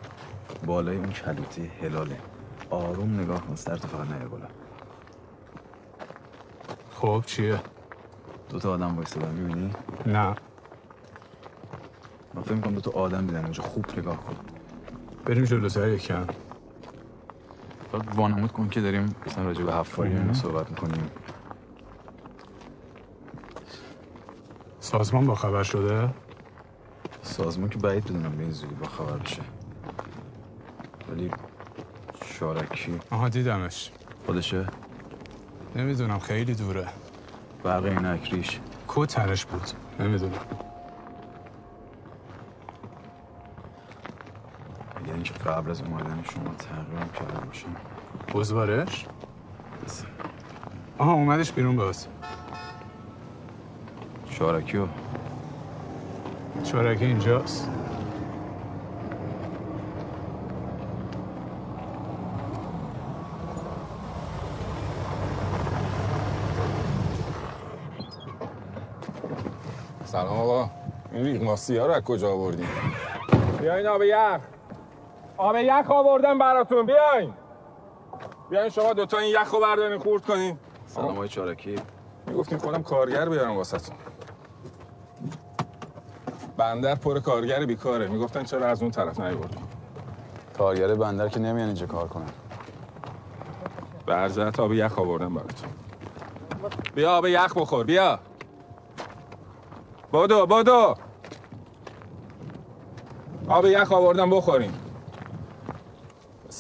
بالای 0.62 0.98
اون 0.98 1.12
کلوتی 1.12 1.68
هلاله. 1.68 2.24
آروم 2.70 3.20
نگاه 3.20 3.46
کن 3.48 3.56
سرتو 3.56 3.88
فقط 3.88 4.08
نیا 4.08 4.30
بالا 4.30 4.50
خب 6.90 7.24
چیه؟ 7.28 7.64
دو 8.50 8.60
تا 8.60 8.74
آدم 8.74 8.96
وایستادن 8.96 9.36
می‌بینی؟ 9.36 9.78
نه. 10.06 10.38
من 12.34 12.44
فکر 12.44 12.56
می‌کنم 12.56 12.76
دو 12.76 12.82
تا 12.82 12.92
آدم 12.92 13.28
دیدن 13.28 13.44
اونجا 13.44 13.64
خوب 13.64 14.00
نگاه 14.00 14.26
کن. 14.26 14.38
بریم 15.26 15.46
جلوتر 15.46 15.90
یکم. 15.90 16.30
فقط 17.96 18.16
وانمود 18.16 18.52
کن 18.52 18.70
که 18.70 18.82
داریم 18.82 19.16
مثلا 19.28 19.44
راجع 19.44 19.64
به 19.64 19.74
حفاری 19.74 20.16
و 20.16 20.18
اینا 20.18 20.34
صحبت 20.34 20.70
می‌کنیم. 20.70 21.10
سازمان 24.80 25.26
با 25.26 25.36
خبر 25.36 25.64
شده؟ 25.64 26.10
سازمان 27.22 27.70
که 27.70 27.78
بعید 27.78 28.04
بدونم 28.04 28.38
به 28.38 28.44
این 28.44 28.52
زودی 28.52 28.76
با 28.76 28.88
خبر 28.88 29.18
بشه. 29.18 29.42
ولی 31.10 31.32
شارکی. 32.40 33.00
آها 33.12 33.30
دیدمش. 33.30 33.92
خودشه؟ 34.26 34.66
نمی‌دونم 35.76 36.20
خیلی 36.20 36.56
دوره. 36.56 36.88
برق 37.64 37.84
اینک 37.84 38.34
ریش. 38.34 38.60
کو 38.88 39.06
تنش 39.06 39.46
بود. 39.46 39.70
نمی‌دونم. 40.00 40.65
قبل 45.46 45.72
از 45.72 45.82
اومدن 45.82 46.24
شما 46.24 46.56
تغییرم 46.56 47.10
کرده 47.20 47.46
باشم 47.46 47.76
بزبارش؟ 48.34 49.06
آها 50.98 51.14
اومدش 51.14 51.52
بیرون 51.52 51.76
باز. 51.76 52.08
شارکیو 54.30 54.88
شارکی 56.64 57.06
اینجاست. 57.06 57.70
سلام 70.06 70.28
آقا. 70.40 70.70
این 71.14 71.26
ریگ 71.26 71.44
ماستی 71.44 71.78
ها 71.78 71.86
رو 71.86 71.94
از 71.94 72.04
کجا 72.04 72.32
آوردین؟ 72.32 72.68
بیاین 73.60 73.88
آب 73.88 74.02
یخ. 74.04 74.55
آب 75.38 75.56
یخ 75.56 75.92
آوردم 75.92 76.38
براتون. 76.38 76.86
بیاین. 76.86 77.34
بیاین 78.50 78.70
شما 78.70 78.94
دوتا 78.94 79.18
این 79.18 79.36
یخ 79.42 79.52
رو 79.52 79.60
بردارین 79.60 80.00
خورد 80.00 80.26
کنین. 80.26 80.58
سلام 80.88 81.18
های 81.18 81.28
چارکی. 81.28 81.76
می‌گفتین 82.28 82.58
خودم 82.58 82.84
کارگر 82.84 83.30
بیارم 83.30 83.58
واسهتون. 83.58 83.96
بندر 86.58 86.96
پر 86.96 87.20
کارگر 87.20 87.66
بیکاره. 87.66 88.08
می‌گفتن 88.08 88.44
چرا 88.44 88.68
از 88.68 88.82
اون 88.82 88.92
طرف 88.92 89.20
نیوردی 89.20 89.58
کارگر 90.58 90.96
بندر 90.96 91.28
که 91.28 91.40
نمیان 91.40 91.68
اینجا 91.68 91.86
کار 91.86 92.08
کنن. 92.08 92.30
برزت 94.06 94.60
آب 94.60 94.74
یخ 94.74 95.00
آوردم 95.00 95.34
براتون. 95.34 95.70
بیا 96.96 97.18
آب 97.18 97.26
یخ 97.26 97.58
بخور 97.58 97.86
بیا. 97.86 98.20
بدو 100.12 100.46
بدو. 100.46 100.96
آب 103.48 103.66
یخ 103.66 103.92
آوردم 103.92 104.30
بخوریم 104.30 104.85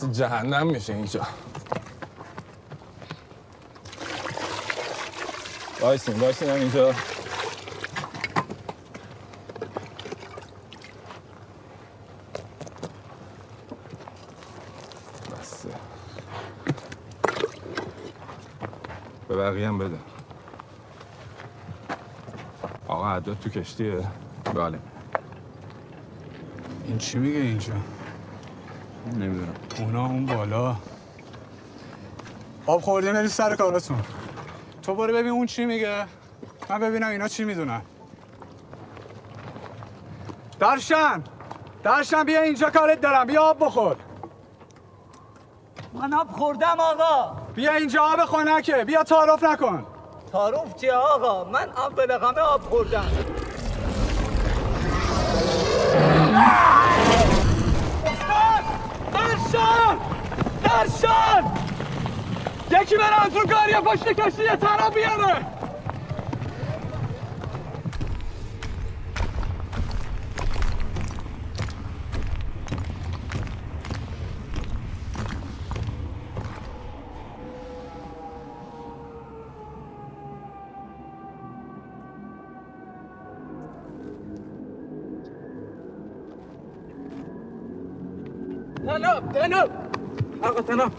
جهنم 0.04 0.68
میشه 0.68 0.94
اینجا. 0.94 1.28
وایسین 5.82 6.20
وایسین 6.20 6.50
هم 6.50 6.56
اینجا. 6.56 6.92
بسه. 15.32 15.70
به 19.28 19.36
بقیه 19.36 19.68
هم 19.68 19.78
بده. 19.78 20.00
آقا 22.88 23.10
عدد 23.10 23.40
تو 23.40 23.50
کشتیه؟ 23.50 24.08
بله. 24.56 24.80
این 26.88 26.98
چی 26.98 27.18
میگه 27.18 27.40
اینجا؟ 27.40 27.74
نمی‌دونم. 29.06 29.54
اونا 29.80 30.06
اون 30.06 30.26
بالا. 30.26 30.76
آب 32.66 32.82
خورده 32.82 33.14
برید 33.14 33.30
سر 33.30 33.56
کاراتون. 33.56 34.02
تو 34.82 34.96
برو 34.96 35.14
ببین 35.14 35.32
اون 35.32 35.46
چی 35.46 35.66
میگه. 35.66 36.06
من 36.70 36.80
ببینم 36.80 37.08
اینا 37.08 37.28
چی 37.28 37.44
می‌دونن. 37.44 37.82
درشن 40.60 41.24
درشن 41.84 42.24
بیا 42.24 42.42
اینجا 42.42 42.70
کارت 42.70 43.02
دارم. 43.02 43.28
بیا 43.28 43.44
آب 43.44 43.66
بخور. 43.66 43.96
من 45.94 46.14
آب 46.14 46.32
خوردم 46.32 46.78
آقا. 46.80 47.36
بیا 47.56 47.74
اینجا 47.74 48.04
آب 48.04 48.26
خنکه. 48.26 48.84
بیا 48.84 49.04
تعارف 49.04 49.44
نکن. 49.44 49.86
تعارف 50.32 50.76
چیه 50.76 50.94
آقا؟ 50.94 51.44
من 51.44 51.70
آب 51.70 52.08
به 52.08 52.18
آب 52.42 52.62
خوردم. 52.62 53.12
درشان! 59.56 60.00
درشان! 60.64 61.52
یکی 62.72 62.98
بره 62.98 63.30
تو 63.34 63.48
گاریه 63.48 63.82
پشت 63.82 64.08
کشتی 64.10 64.44
یه 64.44 64.58
تنها 64.58 64.90
بیاره! 64.90 65.55
آقا 90.42 90.62
تناب. 90.62 90.92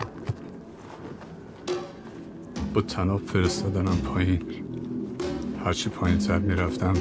با 2.74 2.80
تناب 2.80 3.20
فرستادنم 3.20 3.96
پایین. 3.96 4.42
هرچی 5.64 5.90
پایین 5.90 6.18
تر 6.18 6.38
می‌رفتم 6.38 6.94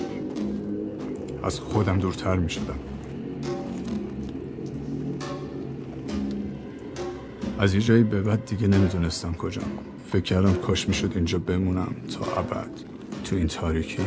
از 1.43 1.59
خودم 1.59 1.99
دورتر 1.99 2.36
می‌شدم. 2.36 2.79
از 7.59 7.75
یه 7.75 7.81
جایی 7.81 8.03
به 8.03 8.21
بعد 8.21 8.45
دیگه 8.45 8.67
نمی‌دونستم 8.67 9.33
کجام. 9.33 9.71
فکر 10.11 10.21
کردم 10.21 10.53
کاش 10.53 10.88
می‌شد 10.88 11.11
اینجا 11.15 11.39
بمونم 11.39 11.95
تا 12.19 12.39
ابد. 12.39 12.69
تو 13.23 13.36
این 13.36 13.47
تاریکی. 13.47 14.03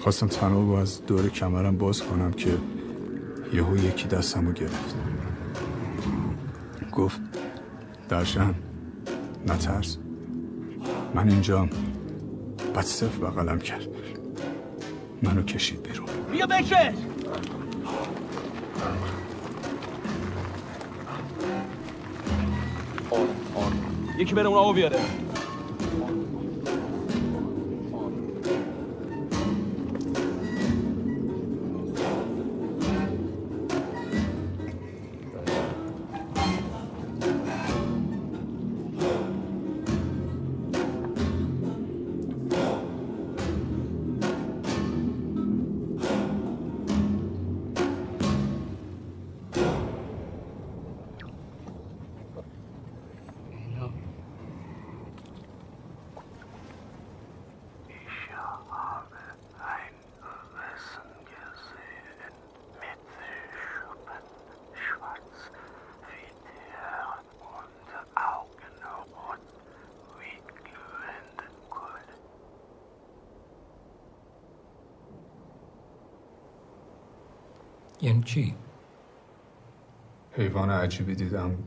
خواستم 0.00 0.26
تناب 0.26 0.70
رو 0.70 0.72
از 0.72 1.06
دور 1.06 1.28
کمرم 1.28 1.76
باز 1.76 2.02
کنم 2.02 2.30
که 2.32 2.50
یهو 3.52 3.76
یکی 3.76 4.08
دستم 4.08 4.46
رو 4.46 4.52
گرفت. 4.52 4.94
گفت 6.98 7.20
درشن 8.08 8.54
نترس. 9.46 9.98
من 11.14 11.30
اینجام 11.30 11.70
بعد 12.74 12.84
صفر 12.84 13.18
بغلم 13.18 13.58
کرد. 13.58 13.86
منو 15.22 15.42
کشید 15.42 15.82
بیرون. 15.82 16.08
بیا 16.32 16.46
بکش! 16.46 16.94
یکی 24.18 24.34
بره 24.34 24.46
اون 24.46 24.58
آبو 24.58 24.72
بیاره. 24.72 24.98
یعنی 78.08 78.22
چی؟ 78.22 78.54
حیوان 80.32 80.70
عجیبی 80.70 81.14
دیدم 81.14 81.58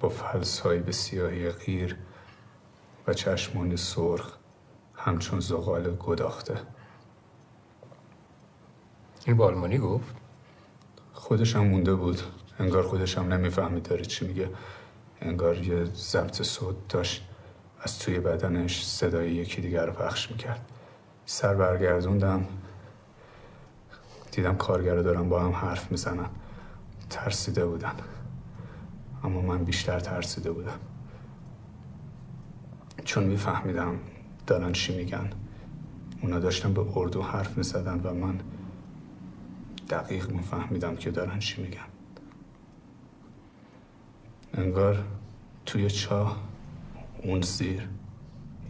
با 0.00 0.08
فلسهایی 0.08 0.80
به 0.80 0.92
سیاهی 0.92 1.50
غیر 1.50 1.96
و 3.06 3.12
چشمانی 3.12 3.76
سرخ 3.76 4.36
همچون 4.94 5.40
زغال 5.40 5.96
گداخته. 5.96 6.60
این 9.26 9.36
با 9.36 9.46
آلمانی 9.46 9.78
گفت؟ 9.78 10.14
خودشم 11.12 11.66
مونده 11.66 11.94
بود. 11.94 12.20
انگار 12.58 12.82
خودشم 12.82 13.22
نمی‌فهمید 13.22 13.82
داره 13.82 14.04
چی 14.04 14.26
میگه. 14.26 14.48
انگار 15.20 15.58
یه 15.58 15.84
ضبط 15.84 16.42
صوت 16.42 16.88
داشت. 16.88 17.28
از 17.80 17.98
توی 17.98 18.20
بدنش 18.20 18.84
صدای 18.84 19.32
یکی 19.32 19.62
دیگر 19.62 19.86
رو 19.86 19.92
پخش 19.92 20.30
می‌کرد. 20.30 20.72
سر 21.26 21.54
برگردوندم. 21.54 22.46
دیدم 24.34 24.56
کارگرا 24.56 25.02
دارن 25.02 25.28
با 25.28 25.42
هم 25.42 25.50
حرف 25.50 25.90
می‌زنن. 25.90 26.28
ترسیده 27.10 27.66
بودن. 27.66 27.94
اما 29.24 29.40
من 29.40 29.64
بیشتر 29.64 30.00
ترسیده 30.00 30.52
بودم. 30.52 30.78
چون 33.04 33.24
میفهمیدم 33.24 33.98
دارن 34.46 34.72
چی 34.72 34.96
میگن. 34.96 35.30
اونا 36.22 36.38
داشتن 36.38 36.74
به 36.74 36.84
اردو 36.96 37.22
حرف 37.22 37.58
می‌زدن 37.58 38.00
و 38.00 38.14
من 38.14 38.40
دقیق 39.90 40.30
میفهمیدم 40.30 40.96
که 40.96 41.10
دارن 41.10 41.38
چی 41.38 41.62
میگن. 41.62 41.80
انگار 44.54 45.04
توی 45.66 45.90
چاه 45.90 46.42
اون 47.22 47.40
زیر 47.40 47.88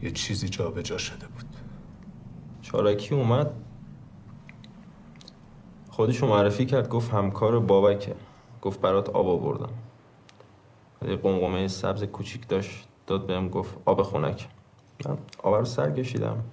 یه 0.03 0.11
چیزی 0.11 0.49
جابجا 0.49 0.83
جا 0.83 0.99
شده 0.99 1.27
بود. 1.27 1.45
چارکی 2.63 3.15
اومد. 3.15 3.51
خودشو 5.95 6.27
معرفی 6.27 6.67
کرد 6.67 6.89
گفت 6.89 7.11
همکار 7.11 7.61
بابکه. 7.61 8.17
گفت 8.63 8.81
برات 8.81 9.11
آب 9.11 9.29
آوردم. 9.29 9.73
یه 11.09 11.17
قمقمه 11.17 11.69
سبز 11.69 12.05
کوچیک 12.05 12.49
داشت 12.49 12.89
داد 13.07 13.27
بهم 13.27 13.49
گفت 13.49 13.79
آب 13.85 14.03
خونک 14.03 14.49
من 15.07 15.19
آب 15.43 15.55
رو 15.55 15.65
سر 15.65 15.91
کشیدم. 15.91 16.45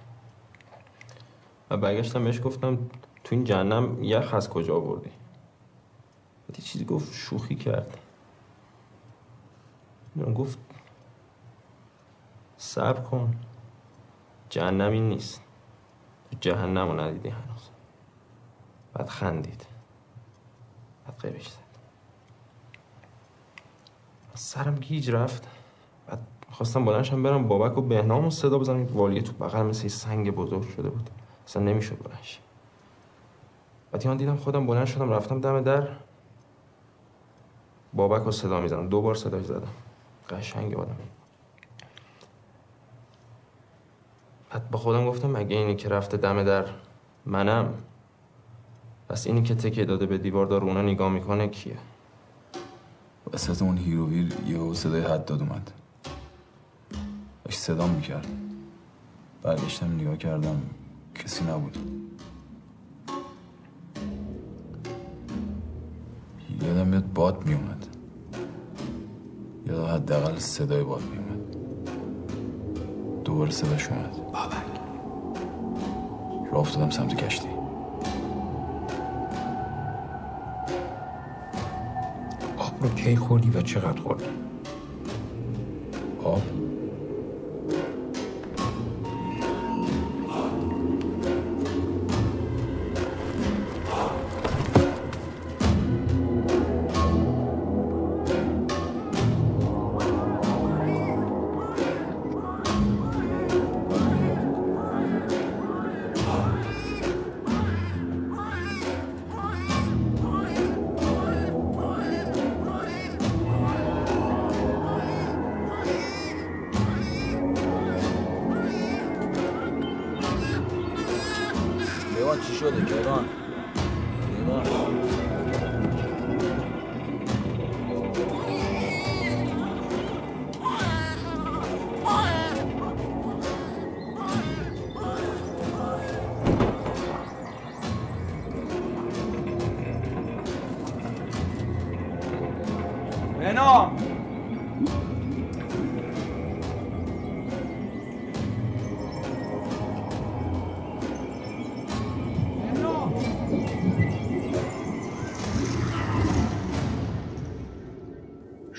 و 1.70 1.76
برگشتم 1.76 2.24
بهش 2.24 2.40
گفتم 2.44 2.76
تو 3.24 3.34
این 3.34 3.44
جهنم 3.44 4.02
یخ 4.02 4.34
از 4.34 4.50
کجا 4.50 4.76
آوردی؟ 4.76 5.10
یه 6.58 6.64
چیزی 6.64 6.84
گفت 6.84 7.14
شوخی 7.14 7.54
کرد. 7.54 7.98
گفت 10.36 10.58
صبر 12.56 13.00
کن 13.00 13.34
جهنم 14.50 14.92
این 14.92 15.08
نیست. 15.08 15.42
جهنم 16.40 16.88
رو 16.88 17.00
ندیدی 17.00 17.28
بعد 18.94 19.08
خندید. 19.08 19.66
بعد 21.06 21.18
قیبش 21.20 21.48
زد. 21.48 21.58
سرم 24.34 24.74
گیج 24.74 25.10
رفت. 25.10 25.48
بعد 26.06 26.18
خواستم 26.50 26.84
بلنشم 26.84 27.22
برم 27.22 27.48
بابک 27.48 27.78
و 27.78 27.80
بهنام 27.80 28.26
و 28.26 28.30
صدا 28.30 28.58
بزنم. 28.58 28.86
والیه 28.86 29.22
تو 29.22 29.32
بغل 29.32 29.62
مثل 29.62 29.88
سنگ 29.88 30.30
بزرگ 30.30 30.68
شده 30.68 30.90
بود. 30.90 31.10
اصلا 31.46 31.62
نمی‌شد 31.62 31.98
بلنش 32.02 32.40
بعد 33.92 34.04
یان 34.04 34.16
دیدم 34.16 34.36
خودم 34.36 34.66
بلند 34.66 34.86
شدم 34.86 35.10
رفتم 35.10 35.40
دم 35.40 35.60
در. 35.60 35.88
بابک 37.94 38.22
رو 38.22 38.32
صدا 38.32 38.60
می‌زنم 38.60 38.88
دو 38.88 39.00
بار 39.00 39.14
صداش 39.14 39.44
زدم. 39.44 39.72
قشنگ 40.30 40.74
آدم. 40.74 40.96
بعد 44.50 44.70
با 44.70 44.78
خودم 44.78 45.06
گفتم 45.06 45.30
مگه 45.30 45.56
اینی 45.56 45.76
که 45.76 45.88
رفته 45.88 46.16
دم 46.16 46.44
در 46.44 46.66
منم. 47.26 47.74
پس 49.12 49.26
اینی 49.26 49.42
که 49.42 49.54
تکه 49.54 49.84
داده 49.84 50.06
به 50.06 50.18
دیوار 50.18 50.46
داره 50.46 50.64
اونا 50.64 50.82
نگاه 50.82 51.12
می‌کنه 51.12 51.48
کیه؟ 51.48 51.76
وسط 53.32 53.62
اون 53.62 53.78
هیروویر 53.78 54.32
یه 54.48 54.74
صدای 54.74 55.00
حد 55.00 55.24
داد 55.24 55.40
اومد. 55.40 55.70
داشت 57.44 57.58
صدا 57.58 57.86
می‌کرد. 57.86 58.26
برگشتم 59.42 59.94
نگاه 59.94 60.16
کردم 60.16 60.62
کسی 61.14 61.44
نبود. 61.44 61.76
یادم 66.62 66.86
میاد 66.86 67.12
باد 67.12 67.46
میومد 67.46 67.86
یا 69.66 69.86
حداقل 69.86 70.38
صدای 70.38 70.84
باد 70.84 71.02
میومد 71.02 71.56
دوباره 73.24 73.50
صداش 73.50 73.88
اومد. 73.88 74.16
بابک. 74.16 74.80
راه 76.52 76.60
افتادم 76.60 76.90
سمت 76.90 77.14
کشتی. 77.14 77.51
رو 82.82 82.94
کی 82.94 83.16
خوردی 83.16 83.50
و 83.50 83.62
چقدر 83.62 84.00
خوردی؟ 84.00 84.24
آب 86.24 86.42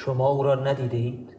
شما 0.05 0.29
او 0.29 0.43
را 0.43 0.55
ندیده 0.55 0.97
اید؟ 0.97 1.37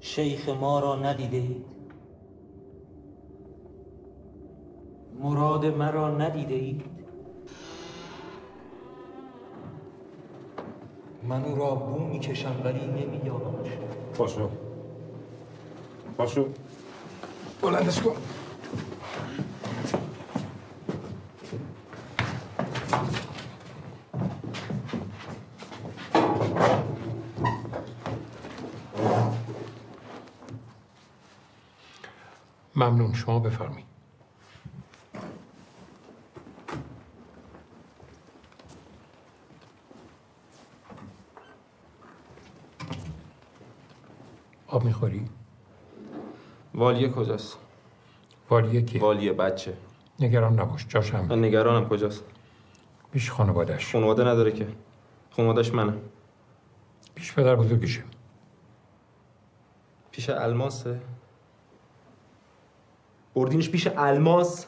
شیخ 0.00 0.48
ما 0.48 0.80
را 0.80 0.96
ندیده 0.96 1.36
اید؟ 1.36 1.64
مراد 5.20 5.66
مرا 5.66 6.18
ندیده 6.18 6.54
اید؟ 6.54 6.82
من 11.22 11.44
او 11.44 11.56
را 11.56 11.74
بو 11.74 11.98
می‌کشم 11.98 12.60
ولی 12.64 12.86
نمییابمش 12.86 13.68
پاشو 14.14 14.50
پاشو 16.16 16.46
بلندش 17.62 18.00
کن 18.00 18.16
ممنون. 32.80 33.12
شما 33.12 33.38
بفرمایید. 33.38 33.86
آب 44.66 44.84
می‌خوری؟ 44.84 45.28
والیه 46.74 47.08
کجاست؟ 47.08 47.58
والیه 48.50 48.82
کی؟ 48.82 48.98
والیه 48.98 49.32
بچه. 49.32 49.76
نگران 50.20 50.60
نباش. 50.60 50.86
جاش 50.88 51.14
هم 51.14 51.24
من 51.24 51.44
نگرانم. 51.44 51.88
کجاست؟ 51.88 52.24
پیش 53.12 53.30
خانوادش 53.30 53.92
خانواده 53.92 54.24
نداره 54.24 54.52
که. 54.52 54.66
خانوادش 55.30 55.74
منم 55.74 55.98
پیش 57.14 57.32
پدر 57.34 57.56
بزرگشه. 57.56 58.02
پیش 60.10 60.30
الماسه. 60.30 61.00
بردینش 63.34 63.70
پیش 63.70 63.86
الماس. 63.96 64.66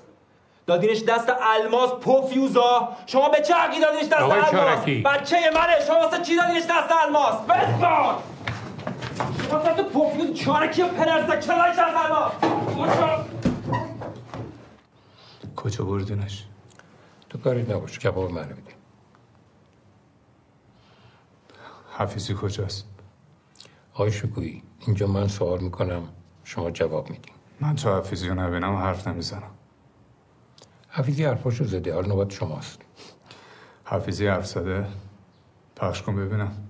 دادینش 0.66 1.02
دست 1.02 1.32
الماس 1.42 1.90
پوفیوزا. 1.92 2.88
شما 3.06 3.28
به 3.28 3.40
چه 3.40 3.54
حقی 3.54 3.80
دادینش 3.80 4.04
دست 4.04 4.12
آقای 4.12 4.40
الماس. 4.40 4.84
بچه 4.84 5.36
منه. 5.54 5.86
شما 5.86 5.96
واسه 6.00 6.22
چی 6.22 6.36
دادینش 6.36 6.62
دست 6.62 6.92
الماس؟ 7.06 7.34
بسپار! 7.34 8.22
شما 9.50 9.58
دست 9.58 9.82
پوفیوز 9.82 10.38
چارکی 10.38 10.82
و 10.82 10.88
پدرزا 10.88 11.36
کلایش 11.36 11.76
دست 11.78 11.96
الماس؟ 12.04 12.32
کجا 15.56 15.84
بردنش 15.84 16.44
تو 17.30 17.38
کاری 17.38 17.62
نباش 17.62 17.98
کباب 17.98 18.30
منو 18.30 18.46
بده 18.46 18.72
حفیظی 21.98 22.34
کجاست؟ 22.42 22.86
آقای 23.94 24.12
شکویی 24.12 24.62
اینجا 24.86 25.06
من 25.06 25.28
سوال 25.28 25.60
می‌کنم 25.60 26.08
شما 26.44 26.70
جواب 26.70 27.10
میدین 27.10 27.31
من 27.62 27.76
تا 27.76 27.98
حفیظی 27.98 28.28
رو 28.28 28.34
نبینم 28.34 28.76
حرف 28.76 29.08
نمی‌زنم. 29.08 29.50
حفیظی 30.90 31.24
حرفاشو 31.24 31.64
زده 31.64 31.94
حال 31.94 32.08
نوبت 32.08 32.30
شماست. 32.30 32.80
حفیظی 33.84 34.26
حرف 34.26 34.46
زده؟ 34.46 34.86
پخش 35.76 36.02
کن 36.02 36.16
ببینم. 36.16 36.68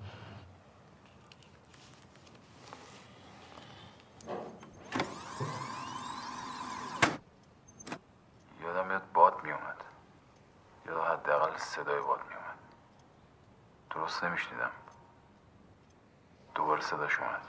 یادم 8.63 8.87
میاد 8.89 9.03
باد 9.15 9.35
میومد. 9.45 9.77
یا 10.87 11.05
حداقل 11.05 11.59
صدای 11.59 12.01
باد 12.01 12.21
میومد. 12.29 12.59
درست 13.91 14.25
نمیشنیدم. 14.25 14.71
دوباره 16.55 16.81
صداش 16.81 17.19
اومد. 17.19 17.49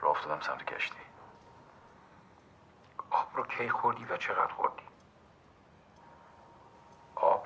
راه 0.00 0.10
افتادم 0.10 0.40
سمت 0.40 0.64
کشتی. 0.64 1.05
آب 3.36 3.42
رو 3.42 3.48
کی 3.58 3.68
خوردی 3.68 4.04
و 4.04 4.16
چقدر 4.16 4.52
خوردی؟ 4.56 4.82
آب. 7.16 7.42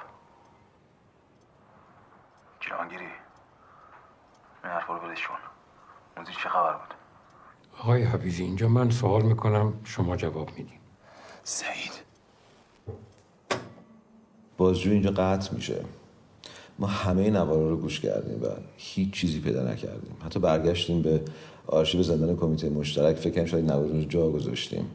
جهانگیری. 2.61 3.05
این 4.65 4.73
حرفا 4.73 4.97
رو 4.97 5.09
بدش 5.09 5.27
کن. 5.27 5.35
موزی 6.17 6.33
چه 6.33 6.49
خبر 6.49 6.73
بود؟ 6.73 6.95
آقای 7.79 8.03
حفیظی 8.03 8.43
اینجا 8.43 8.69
من 8.69 8.91
سوال 8.91 9.23
می‌کنم 9.23 9.73
شما 9.85 10.17
جواب 10.17 10.49
میدین. 10.51 10.79
سعید. 11.45 11.93
بازجویی 14.57 14.95
اینجا 14.95 15.11
قطع 15.11 15.55
میشه. 15.55 15.85
ما 16.79 16.87
همه 16.87 17.31
نوارا 17.31 17.69
رو 17.69 17.77
گوش 17.77 18.01
کردیم 18.01 18.43
و 18.43 18.47
هیچ 18.77 19.11
چیزی 19.11 19.41
پیدا 19.41 19.62
نکردیم. 19.62 20.17
حتی 20.25 20.41
برگشتیم 20.41 21.03
به 21.03 21.25
آرشیو 21.67 22.03
زندان 22.03 22.37
کمیته 22.37 22.71
مشترک. 22.71 23.17
فکر 23.17 23.35
کنم 23.35 23.45
شاید 23.45 23.65
نوارا 23.65 23.89
رو 23.89 24.05
جا 24.05 24.31
گذاشتیم. 24.31 24.91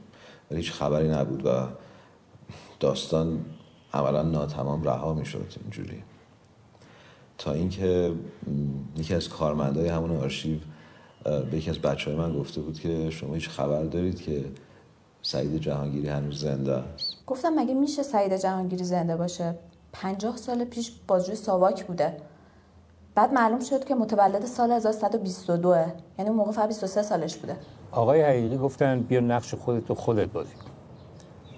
ولی 0.52 0.60
هیچ 0.60 0.72
خبری 0.72 1.10
نبود 1.10 1.46
و 1.46 1.68
داستان 2.80 3.46
عملا 3.94 4.22
ناتمام 4.24 4.84
رها 4.84 5.14
می‌شد 5.14 5.54
اینجوری. 5.62 6.04
تا 7.38 7.52
اینکه 7.52 8.14
یکی 8.98 9.14
از 9.16 9.30
کارمندای 9.30 9.88
همون 9.88 10.18
آرشیو 10.18 10.58
به 11.52 11.58
یکی 11.58 11.70
از 11.70 11.80
بچه 11.80 12.12
های 12.12 12.20
من 12.20 12.40
گفته 12.40 12.62
بود 12.62 12.80
که 12.80 13.10
شما 13.10 13.34
هیچ 13.34 13.50
خبر 13.50 13.84
دارید 13.84 14.22
که 14.22 14.46
سعید 15.22 15.58
جهانگیری 15.58 16.08
هنوز 16.08 16.40
زنده 16.40 16.74
است. 16.74 17.16
گفتم 17.28 17.54
مگه 17.60 17.74
میشه 17.74 18.04
سعید 18.04 18.38
جهانگیری 18.38 18.84
زنده 18.84 19.16
باشه؟ 19.18 19.56
پنجاه 19.94 20.38
سال 20.38 20.66
پیش 20.66 20.92
بازجوی 21.08 21.36
ساواک 21.36 21.86
بوده. 21.86 22.18
بعد 23.16 23.34
معلوم 23.34 23.60
شد 23.60 23.86
که 23.86 23.96
متولد 23.96 24.46
سال 24.46 24.72
1122 24.72 25.70
یعنی 25.70 26.30
اون 26.30 26.38
موقع 26.38 26.52
فقط 26.52 26.68
23 26.68 27.02
سالش 27.02 27.38
بوده. 27.38 27.58
آقای 27.92 28.22
حقیقی 28.22 28.58
گفتن 28.58 29.00
بیا 29.00 29.20
نقش 29.20 29.54
خودتو 29.56 29.96
خودت 29.96 30.28
بازی 30.28 30.56
کن. 30.56 30.72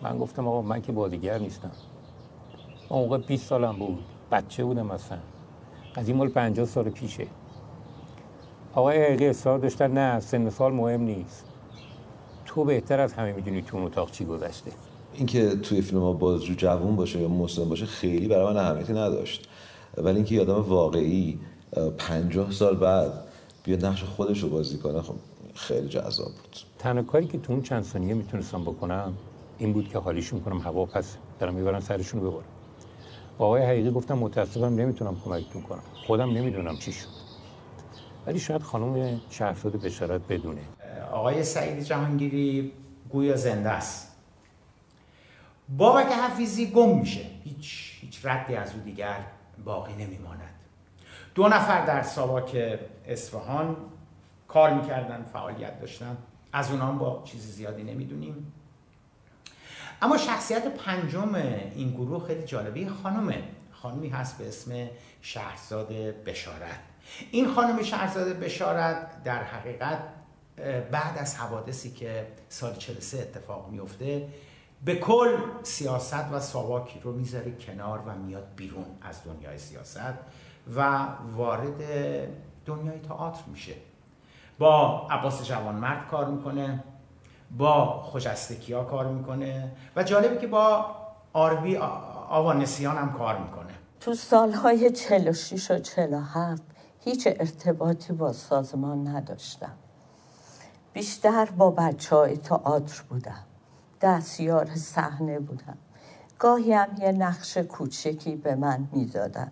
من 0.04 0.18
گفتم 0.18 0.48
آقا 0.48 0.62
من 0.62 0.82
که 0.82 0.92
بازیگر 0.92 1.38
نیستم. 1.38 1.72
اون 2.90 3.02
موقع 3.02 3.18
20 3.18 3.48
سالم 3.48 3.76
بود. 3.80 4.00
بچه 4.32 4.64
بودم 4.64 4.92
اصلا. 4.92 5.18
از 5.96 6.08
این 6.08 6.18
مال 6.18 6.30
50 6.30 6.66
سال 6.66 6.90
پیشه. 6.90 7.28
آقای 8.74 9.04
حقیقی 9.04 9.28
اصرار 9.28 9.60
داشتن 9.60 9.92
نه 9.92 10.20
سن 10.20 10.50
سال 10.50 10.74
مهم 10.74 11.02
نیست. 11.02 11.46
تو 12.46 12.64
بهتر 12.64 13.00
از 13.00 13.14
همه 13.14 13.34
می‌دونی 13.34 13.62
تو 13.62 13.78
اون 13.78 13.86
اتاق 13.86 14.12
چی 14.12 14.26
گذشته. 14.26 14.72
اینکه 15.14 15.56
توی 15.56 15.82
فیلم 15.82 16.02
ها 16.02 16.14
بازجو 16.14 16.54
جوون 16.54 16.96
باشه 16.96 17.20
یا 17.20 17.28
مسلم 17.28 17.70
باشه 17.70 17.86
خیلی 17.86 18.28
برای 18.28 18.54
من 18.54 18.58
اهمیتی 18.58 18.94
نداشت. 18.94 19.47
ولی 19.98 20.16
اینکه 20.16 20.36
یه 20.36 20.42
آدم 20.42 20.62
واقعی 20.62 21.40
اه، 21.74 21.90
پنجاه 21.90 22.52
سال 22.52 22.76
بعد 22.76 23.12
بیا 23.64 23.78
نقش 23.78 24.04
خودش 24.04 24.40
رو 24.40 24.50
بازی 24.50 24.78
کنه 24.78 25.02
خب 25.02 25.16
خیلی 25.56 25.88
جذاب 25.88 26.28
بود. 26.28 26.58
تنها 26.80 27.04
کاری 27.04 27.28
که 27.28 27.38
تو 27.38 27.54
اون 27.54 27.62
چند 27.62 27.84
ثانیه 27.84 28.14
می‌تونستم 28.14 28.62
بکنم 28.62 29.14
این 29.58 29.74
بود 29.74 29.90
که 29.90 29.98
حالیشون 29.98 30.40
کنم 30.40 30.60
هوا 30.60 30.86
پس 30.86 31.16
دارم 31.40 31.54
می‌برن 31.54 31.80
سرشون 31.80 32.22
رو 32.22 32.32
ببرم. 32.32 32.44
با 33.38 33.46
آقای 33.46 33.62
حقیقی 33.62 33.92
گفتم 33.92 34.18
متاسفم 34.18 34.66
نمی‌تونم 34.66 35.22
کمکتون 35.26 35.62
کنم. 35.62 35.84
خودم 36.08 36.30
نمی‌دونم 36.30 36.78
چی 36.78 36.92
شد. 36.92 37.08
ولی 38.28 38.40
شاید 38.40 38.64
خانم 38.64 39.22
شهرزاد 39.30 39.82
بشارت 39.82 40.22
بدونه. 40.30 40.62
آقای 41.12 41.44
سعید 41.44 41.84
جهانگیری 41.84 42.72
گویا 43.10 43.36
زنده 43.36 43.70
است. 43.70 44.16
بابک 45.78 46.06
حفیظی 46.06 46.66
گم 46.66 47.00
میشه. 47.00 47.22
هیچ 47.44 47.98
هیچ 48.02 48.20
ردی 48.24 48.56
از 48.56 48.74
او 48.74 48.80
دیگر 48.80 49.18
باقی 49.66 49.94
نمیماند. 49.94 50.54
دو 51.36 51.48
نفر 51.48 51.86
در 51.86 52.04
ساواک 52.04 52.80
اصفهان 53.08 53.78
کار 54.48 54.74
می‌کردن 54.74 55.26
فعالیت 55.34 55.80
داشتن. 55.80 56.18
از 56.54 56.72
اونها 56.72 56.88
هم 56.88 56.98
با 56.98 57.24
چیز 57.26 57.42
زیادی 57.42 57.84
نمی‌دونیم. 57.84 58.54
اما 60.02 60.18
شخصیت 60.18 60.68
پنجم 60.68 61.36
این 61.36 61.92
گروه 61.92 62.28
خیلی 62.28 62.44
جالبه. 62.44 62.80
یه 62.80 62.90
خانمه 62.90 63.44
خانمی 63.72 64.10
هست 64.10 64.38
به 64.38 64.48
اسم 64.48 64.90
شهرزاد 65.22 65.88
بشارت. 66.26 66.80
این 67.32 67.48
خانم 67.48 67.84
شهرزاد 67.84 68.40
بشارت 68.40 69.24
در 69.24 69.44
حقیقت 69.44 70.00
بعد 70.92 71.18
از 71.18 71.36
حوادثی 71.36 71.92
که 71.92 72.28
سال 72.50 72.76
43 72.76 73.18
اتفاق 73.18 73.70
میفته 73.70 74.28
به 74.86 74.96
کل 74.96 75.38
سیاست 75.64 76.32
و 76.32 76.40
ساواکی 76.40 77.00
رو 77.00 77.14
می‌ذاره 77.14 77.52
کنار 77.52 78.00
و 78.06 78.16
میاد 78.16 78.48
بیرون 78.56 78.86
از 79.02 79.24
دنیای 79.24 79.58
سیاست 79.58 80.14
و 80.76 81.08
وارد 81.36 81.82
دنیای 82.66 83.00
تئاتر 83.00 83.44
میشه. 83.48 83.74
با 84.60 85.08
عباس 85.10 85.44
جوانمرد 85.44 86.08
کار 86.08 86.26
می‌کنه 86.26 86.84
با 87.58 88.02
خوجستکیا 88.02 88.84
کار 88.84 89.08
می‌کنه 89.08 89.72
و 89.96 90.04
جالبه 90.04 90.38
که 90.38 90.48
با 90.48 90.96
آربی 91.34 91.78
آوانسیان 92.30 92.98
هم 92.98 93.14
کار 93.14 93.38
می‌کنه. 93.38 93.74
تو 94.00 94.14
سالهای 94.14 94.92
46 94.92 95.72
و 95.72 95.80
47 95.80 96.64
هیچ 97.00 97.28
ارتباطی 97.28 98.14
با 98.14 98.34
سازمان 98.34 99.08
نداشتم. 99.08 99.76
بیشتر 100.94 101.46
با 101.46 101.72
بچه 101.72 102.16
های 102.16 102.38
تئاتر 102.38 103.02
بودم. 103.10 103.47
دستیار 104.02 104.76
صحنه 104.76 105.40
بودم. 105.40 105.78
گاهی 106.40 106.74
هم 106.74 106.88
یه 107.02 107.12
نقش 107.12 107.58
کوچکی 107.58 108.36
به 108.36 108.56
من 108.56 108.88
می‌دادن. 108.92 109.52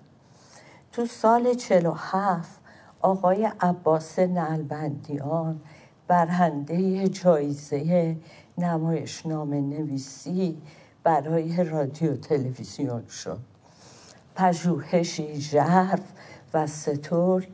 تو 0.91 1.05
سال 1.05 1.53
47 1.53 2.59
آقای 3.01 3.51
عباس 3.61 4.19
نلبندیان 4.19 5.61
برنده 6.07 7.07
جایزه 7.07 8.17
نمایشنامه 8.57 9.61
نویسی 9.61 10.61
برای 11.03 11.63
رادیو 11.63 12.15
تلویزیون 12.15 13.07
شد. 13.07 13.39
پژوهشی 14.35 15.35
ژرف 15.35 16.01
و 16.53 16.67
سترگ 16.67 17.49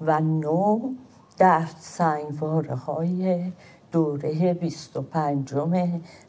و 0.00 0.20
نو 0.20 0.94
در 1.38 1.66
سنگواره 1.80 2.74
های 2.74 3.52
دوره 3.92 4.54
25 4.54 5.54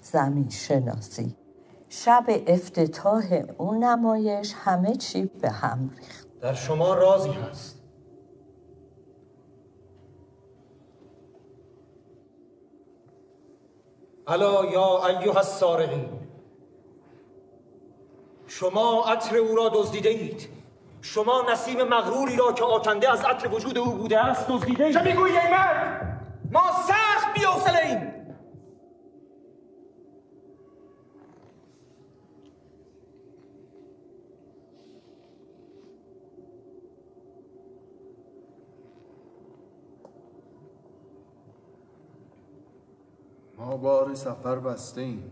زمین 0.04 0.50
شناسی 0.50 1.36
شب 1.90 2.26
افتتاح 2.48 3.42
اون 3.58 3.84
نمایش 3.84 4.54
همه 4.58 4.96
چی 4.96 5.26
به 5.26 5.50
هم 5.50 5.90
ریخت. 5.98 6.28
در 6.42 6.54
شما 6.54 6.94
رازی 6.94 7.30
هست. 7.30 7.78
الا 14.28 14.66
یا 14.66 15.08
ایها 15.08 15.40
السارقین. 15.40 16.10
شما 18.48 19.06
عطر 19.06 19.38
او 19.38 19.56
را 19.56 19.70
دزدیده 19.70 20.10
اید. 20.10 20.50
شما 21.02 21.44
نسیم 21.52 21.84
مغروری 21.84 22.36
را 22.36 22.54
که 22.54 22.64
آکنده 22.64 23.12
از 23.12 23.22
عطر 23.22 23.48
وجود 23.54 23.78
او 23.78 23.92
بوده 23.92 24.20
است 24.20 24.48
دزدیده 24.50 24.86
اید. 24.86 24.94
چه 24.94 25.02
می‌گویی 25.04 25.38
ای 25.38 25.52
مرد؟ 25.52 25.97
ما 26.52 26.72
سخت 26.88 27.34
بی‌حوصله 27.34 27.86
ایم 27.86 28.18
ما 43.58 43.78
بار 43.78 44.14
سفر 44.14 44.60
بسته 44.60 45.02
ایم 45.02 45.32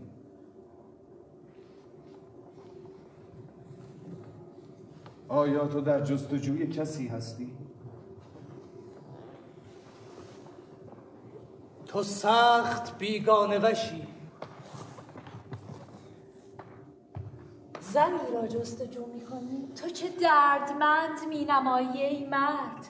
آیا 5.28 5.66
تو 5.66 5.80
در 5.80 6.00
جستجوی 6.00 6.66
کسی 6.66 7.08
هستی؟ 7.08 7.65
تو 11.96 12.02
سخت 12.02 12.98
بیگانه 12.98 13.58
وشی. 13.58 14.06
زنی 17.80 18.32
را 18.34 18.46
جستجو 18.46 19.06
می‌کنی؟ 19.06 19.68
تو 19.76 19.88
چه 19.88 20.08
دردمند 20.08 21.28
مینمایی 21.28 22.02
ای 22.02 22.26
مرد؟ 22.26 22.86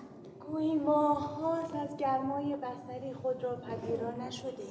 گویی 0.47 0.75
ماهاست 0.75 1.75
از 1.75 1.97
گرمای 1.97 2.57
بستری 2.57 3.15
خود 3.15 3.45
را 3.45 3.57
پذیرا 3.57 4.11
نشده 4.11 4.67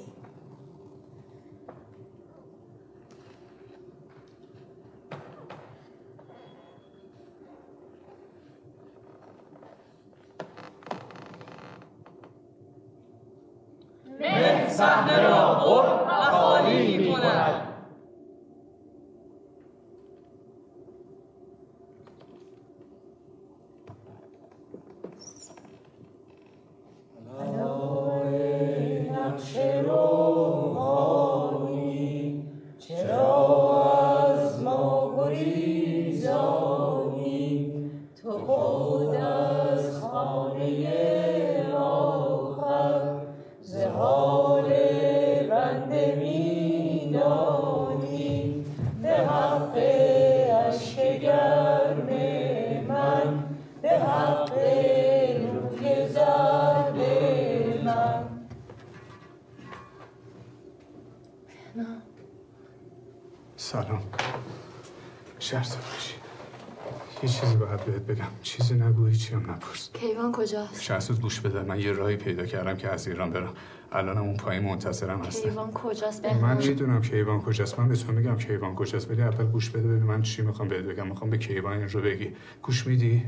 شهرزاد 70.86 71.20
گوش 71.20 71.40
بده. 71.40 71.62
من 71.62 71.80
یه 71.80 71.92
راهی 71.92 72.16
پیدا 72.16 72.46
کردم 72.46 72.76
که 72.76 72.88
از 72.88 73.08
ایران 73.08 73.30
برم. 73.30 73.54
الانم 73.92 74.22
اون 74.22 74.36
پایین 74.36 74.64
منتظرم 74.64 75.20
هستم. 75.20 75.48
کیوان 75.48 75.72
کجاست؟ 75.72 76.24
من 76.24 76.56
می‌دونم 76.56 77.02
کیوان 77.02 77.40
کجاست. 77.40 77.78
من 77.78 77.88
به 77.88 77.96
تو 77.96 78.12
میگم 78.12 78.36
کیوان 78.36 78.74
کجاست. 78.74 79.10
ولی 79.10 79.22
اول 79.22 79.46
گوش 79.46 79.70
بده 79.70 79.88
ببین 79.88 80.02
من 80.02 80.22
چی 80.22 80.42
می‌خوام 80.42 80.68
بهت 80.68 80.84
بگم. 80.84 81.06
می‌خوام 81.06 81.30
به 81.30 81.38
کیوان 81.38 81.78
این 81.78 81.88
رو 81.88 82.00
بگی. 82.00 82.32
گوش 82.62 82.86
میدی؟ 82.86 83.24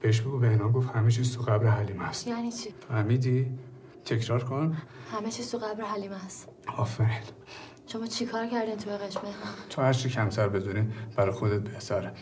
بهش 0.00 0.20
بگو 0.20 0.38
بهنام 0.38 0.72
گفت 0.72 0.90
همه 0.90 1.10
چیز 1.10 1.36
تو 1.36 1.42
قبر 1.42 1.66
حلیمه 1.66 2.08
است. 2.08 2.26
یعنی 2.26 2.52
چی؟ 2.52 2.74
فهمیدی؟ 2.88 3.46
تکرار 4.04 4.44
کن. 4.44 4.76
همه 5.12 5.30
چیز 5.30 5.50
تو 5.50 5.58
قبر 5.58 5.84
حلیمه 5.84 6.24
است. 6.24 6.48
آفرین. 6.76 7.08
شما 7.86 8.06
چیکار 8.06 8.46
کردین 8.46 8.76
تو 8.76 8.90
قش 8.90 9.18
بهنام 9.18 9.54
تو 9.70 9.82
هرچی 9.82 10.08
کمتر 10.08 10.48
بدونی 10.48 10.88
برای 11.16 11.32
خودت 11.32 11.60
بهتره. 11.60 12.12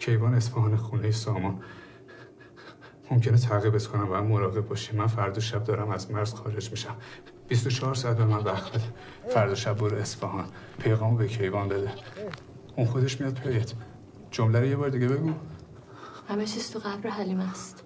کیوان 0.00 0.34
اصفهان 0.34 0.76
خونه 0.76 1.10
سامان. 1.10 1.62
ممکنه 3.12 3.38
تعقیبت 3.38 3.86
کنم 3.86 4.06
باید 4.08 4.24
مراقب 4.24 4.68
باشی 4.68 4.96
من 4.96 5.06
فردا 5.06 5.40
شب 5.40 5.64
دارم 5.64 5.90
از 5.90 6.10
مرز 6.10 6.34
خارج 6.34 6.70
میشم. 6.70 6.96
24 7.48 7.94
ساعت 7.94 8.16
به 8.16 8.24
من 8.24 8.38
وقت 8.44 8.72
بده. 8.72 8.84
فردا 9.28 9.54
شب 9.54 9.76
برو 9.76 9.96
اصفهان. 9.96 10.44
پیغامو 10.78 11.16
به 11.16 11.26
کیوان 11.28 11.68
بده. 11.68 11.90
اون 12.76 12.86
خودش 12.86 13.20
میاد 13.20 13.34
پیت 13.34 13.72
جمله 14.30 14.60
رو 14.60 14.66
یه 14.66 14.76
بار 14.76 14.88
دیگه 14.88 15.08
بگو. 15.08 15.30
همه 16.28 16.46
چیز 16.46 16.70
تو 16.70 16.78
قبر 16.78 17.10
حلیمه 17.10 17.50
است. 17.50 17.81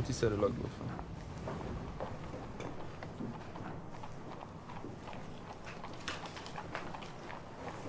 قوطی 0.00 0.12
سرلاک 0.12 0.50
لطفا. 0.50 0.84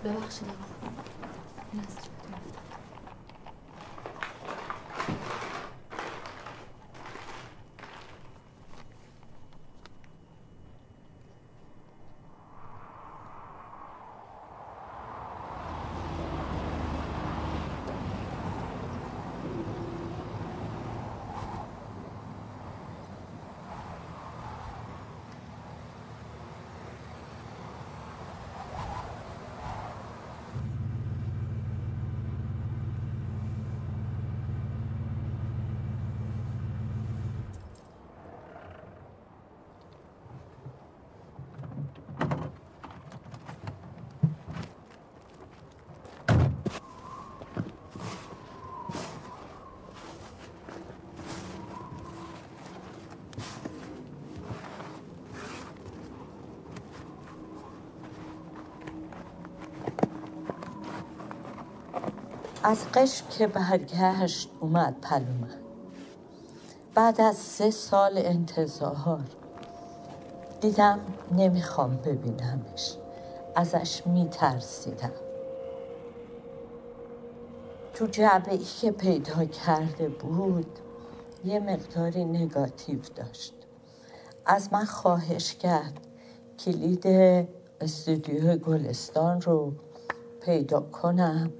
ببخشید. 0.03 0.47
آقا 0.47 2.10
از 62.71 62.85
قشم 62.93 63.27
که 63.27 63.47
برگشت 63.47 64.49
اومد 64.59 64.95
پلومن 65.01 65.59
بعد 66.95 67.21
از 67.21 67.35
سه 67.37 67.71
سال 67.71 68.11
انتظار 68.15 69.19
دیدم 70.61 70.99
نمی‌خوام 71.31 71.97
ببینمش. 71.97 72.97
ازش 73.55 74.07
میترسیدم. 74.07 75.11
تو 77.93 78.07
جعبه 78.07 78.51
ای 78.51 78.57
که 78.57 78.91
پیدا 78.91 79.45
کرده 79.45 80.09
بود 80.09 80.79
یه 81.45 81.59
مقداری 81.59 82.25
نگاتیو 82.25 82.99
داشت. 83.15 83.53
از 84.45 84.73
من 84.73 84.85
خواهش 84.85 85.53
کرد 85.55 86.07
کلید 86.59 87.07
استودیو 87.81 88.55
گلستان 88.55 89.41
رو 89.41 89.73
پیدا 90.41 90.79
کنم. 90.79 91.53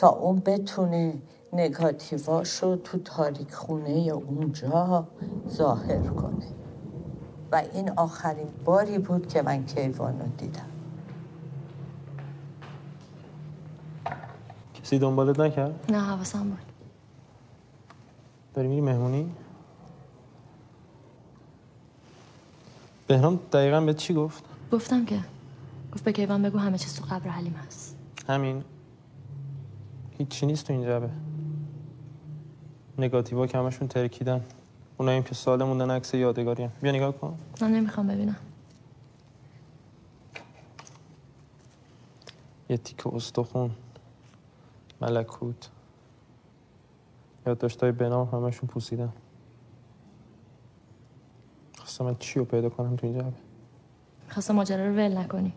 تا 0.00 0.08
اون 0.08 0.42
بتونه 0.46 1.14
نگاتیواش 1.52 2.62
رو 2.62 2.76
تو 2.76 2.98
تاریک 2.98 3.54
خونه 3.54 3.90
اونجا 3.90 5.06
ظاهر 5.48 6.06
کنه 6.06 6.46
و 7.52 7.62
این 7.74 7.90
آخرین 7.90 8.48
باری 8.64 8.98
بود 8.98 9.28
که 9.28 9.42
من 9.42 9.64
کیوان 9.64 10.20
رو 10.20 10.26
دیدم 10.38 10.66
کسی 14.74 14.98
دنبالت 14.98 15.40
نکرد؟ 15.40 15.92
نه 15.92 16.00
حواسم 16.00 16.42
بود 16.42 16.58
داری 18.54 18.68
میری 18.68 18.80
مهمونی؟ 18.80 19.34
بهنام 23.06 23.40
دقیقا 23.52 23.80
به 23.80 23.94
چی 23.94 24.14
گفت؟ 24.14 24.44
گفتم 24.72 25.04
که 25.04 25.20
گفت 25.92 26.04
به 26.04 26.12
کیوان 26.12 26.42
بگو 26.42 26.58
همه 26.58 26.78
چیز 26.78 26.94
تو 26.94 27.04
قبر 27.10 27.28
حلیم 27.28 27.54
هست 27.66 27.96
همین 28.28 28.64
هیچی 30.20 30.46
نیست 30.46 30.66
تو 30.66 30.72
این 30.72 30.82
جبه. 30.82 31.10
نگاتیوا 32.98 33.46
که 33.46 33.58
همشون 33.58 33.88
ترکیدن. 33.88 34.44
اوناییم 34.98 35.22
که 35.22 35.34
ساله 35.34 35.64
موندن 35.64 35.90
عکس 35.90 36.14
یادگاری 36.14 36.62
هم. 36.62 36.72
بیا 36.82 36.92
نگاه 36.92 37.12
کن. 37.12 37.38
من 37.60 37.72
نمی‌خوام 37.72 38.06
ببینم. 38.06 38.36
یه 42.68 42.76
تیکه 42.76 43.14
استخون. 43.14 43.70
ملکوت. 45.00 45.70
یادداشتای 47.46 47.92
بنام 47.92 48.28
همشون 48.32 48.68
پوسیدن. 48.68 49.12
خواستم 51.78 52.04
من 52.04 52.16
چی 52.16 52.38
رو 52.38 52.44
پیدا 52.44 52.68
کنم 52.68 52.96
تو 52.96 53.06
این 53.06 53.18
جبه؟ 53.18 53.32
خواستم 54.28 54.54
ماجرا 54.54 54.86
رو 54.86 54.92
ول 54.92 55.18
نکنی. 55.18 55.52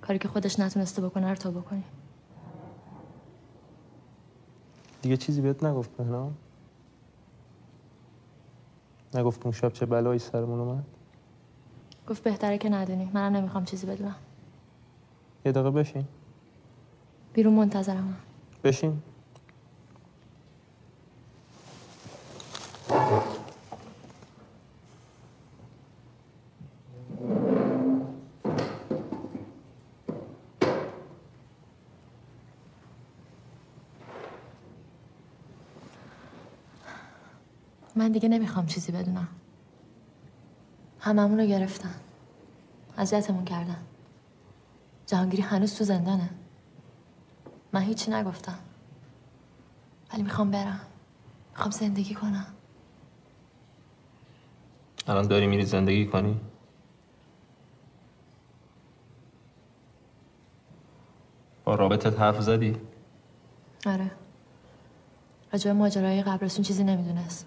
کاری 0.00 0.18
که 0.18 0.28
خودش 0.28 0.60
نتونسته 0.60 1.02
بکنه 1.02 1.28
رو 1.28 1.34
تو 1.34 1.50
بکنی. 1.50 1.84
دیگه 5.02 5.16
چیزی 5.16 5.40
بهت 5.40 5.64
نگفت 5.64 5.96
بهنام؟ 5.96 6.34
نگفت 9.14 9.42
اون 9.44 9.52
شب 9.52 9.72
چه 9.72 9.86
بلایی 9.86 10.18
سرمون 10.18 10.60
اومد؟ 10.60 10.84
گفت 12.08 12.22
بهتره 12.22 12.58
که 12.58 12.68
ندونی. 12.68 13.10
منم 13.12 13.36
نمی‌خوام 13.36 13.64
چیزی 13.64 13.86
بدونم. 13.86 14.16
یه 15.44 15.52
دقیقه 15.52 15.70
بشین. 15.70 16.04
بیرون 17.32 17.54
منتظرم. 17.54 18.16
بشین. 18.64 19.02
من 38.08 38.12
دیگه 38.12 38.28
نمی‌خوام 38.28 38.66
چیزی 38.66 38.92
بدونم. 38.92 39.28
هممون 41.00 41.40
رو 41.40 41.46
گرفتن. 41.46 41.94
اذیتمون 42.96 43.44
کردن. 43.44 43.76
جهانگیری 45.06 45.42
هنوز 45.42 45.74
تو 45.78 45.84
زندانه. 45.84 46.30
من 47.72 47.80
هیچی 47.80 48.10
نگفتم. 48.10 48.58
ولی 50.12 50.22
می‌خوام 50.22 50.50
برم. 50.50 50.80
می‌خوام 51.50 51.70
زندگی 51.70 52.14
کنم. 52.14 52.46
الان 55.06 55.26
داری 55.26 55.46
میری 55.46 55.64
زندگی 55.64 56.06
کنی؟ 56.06 56.40
با 61.64 61.74
رابطت 61.74 62.20
حرف 62.20 62.40
زدی؟ 62.40 62.76
آره. 63.86 64.10
راجع 65.52 65.72
ماجرای 65.72 66.22
قبرستون 66.22 66.64
چیزی 66.64 66.84
نمی‌دونست. 66.84 67.46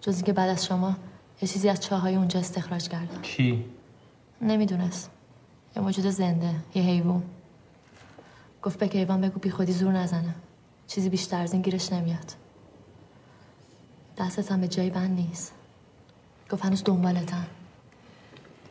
جز 0.00 0.16
اینکه 0.16 0.32
بعد 0.32 0.48
از 0.48 0.66
شما 0.66 0.96
یه 1.42 1.48
چیزی 1.48 1.68
از 1.68 1.80
چاهای 1.80 2.16
اونجا 2.16 2.40
استخراج 2.40 2.88
کردن 2.88 3.22
کی؟ 3.22 3.64
نمی‌دونست. 4.42 5.10
یه 5.76 5.82
موجود 5.82 6.06
زنده 6.06 6.54
یه 6.74 6.82
حیوان. 6.82 7.22
گفت 8.62 8.78
به 8.78 8.88
کیوان 8.88 9.20
بگو 9.20 9.40
بی 9.40 9.50
خودی 9.50 9.72
زور 9.72 9.92
نزنه. 9.92 10.34
چیزی 10.86 11.08
بیشتر 11.08 11.42
از 11.42 11.52
این 11.52 11.62
گیرش 11.62 11.92
نمیاد. 11.92 12.32
دستت 14.18 14.52
هم 14.52 14.60
به 14.60 14.68
جای 14.68 14.90
بند 14.90 15.10
نیست. 15.10 15.52
گفت 16.50 16.64
هنوز 16.64 16.84
دنبالتن 16.84 17.46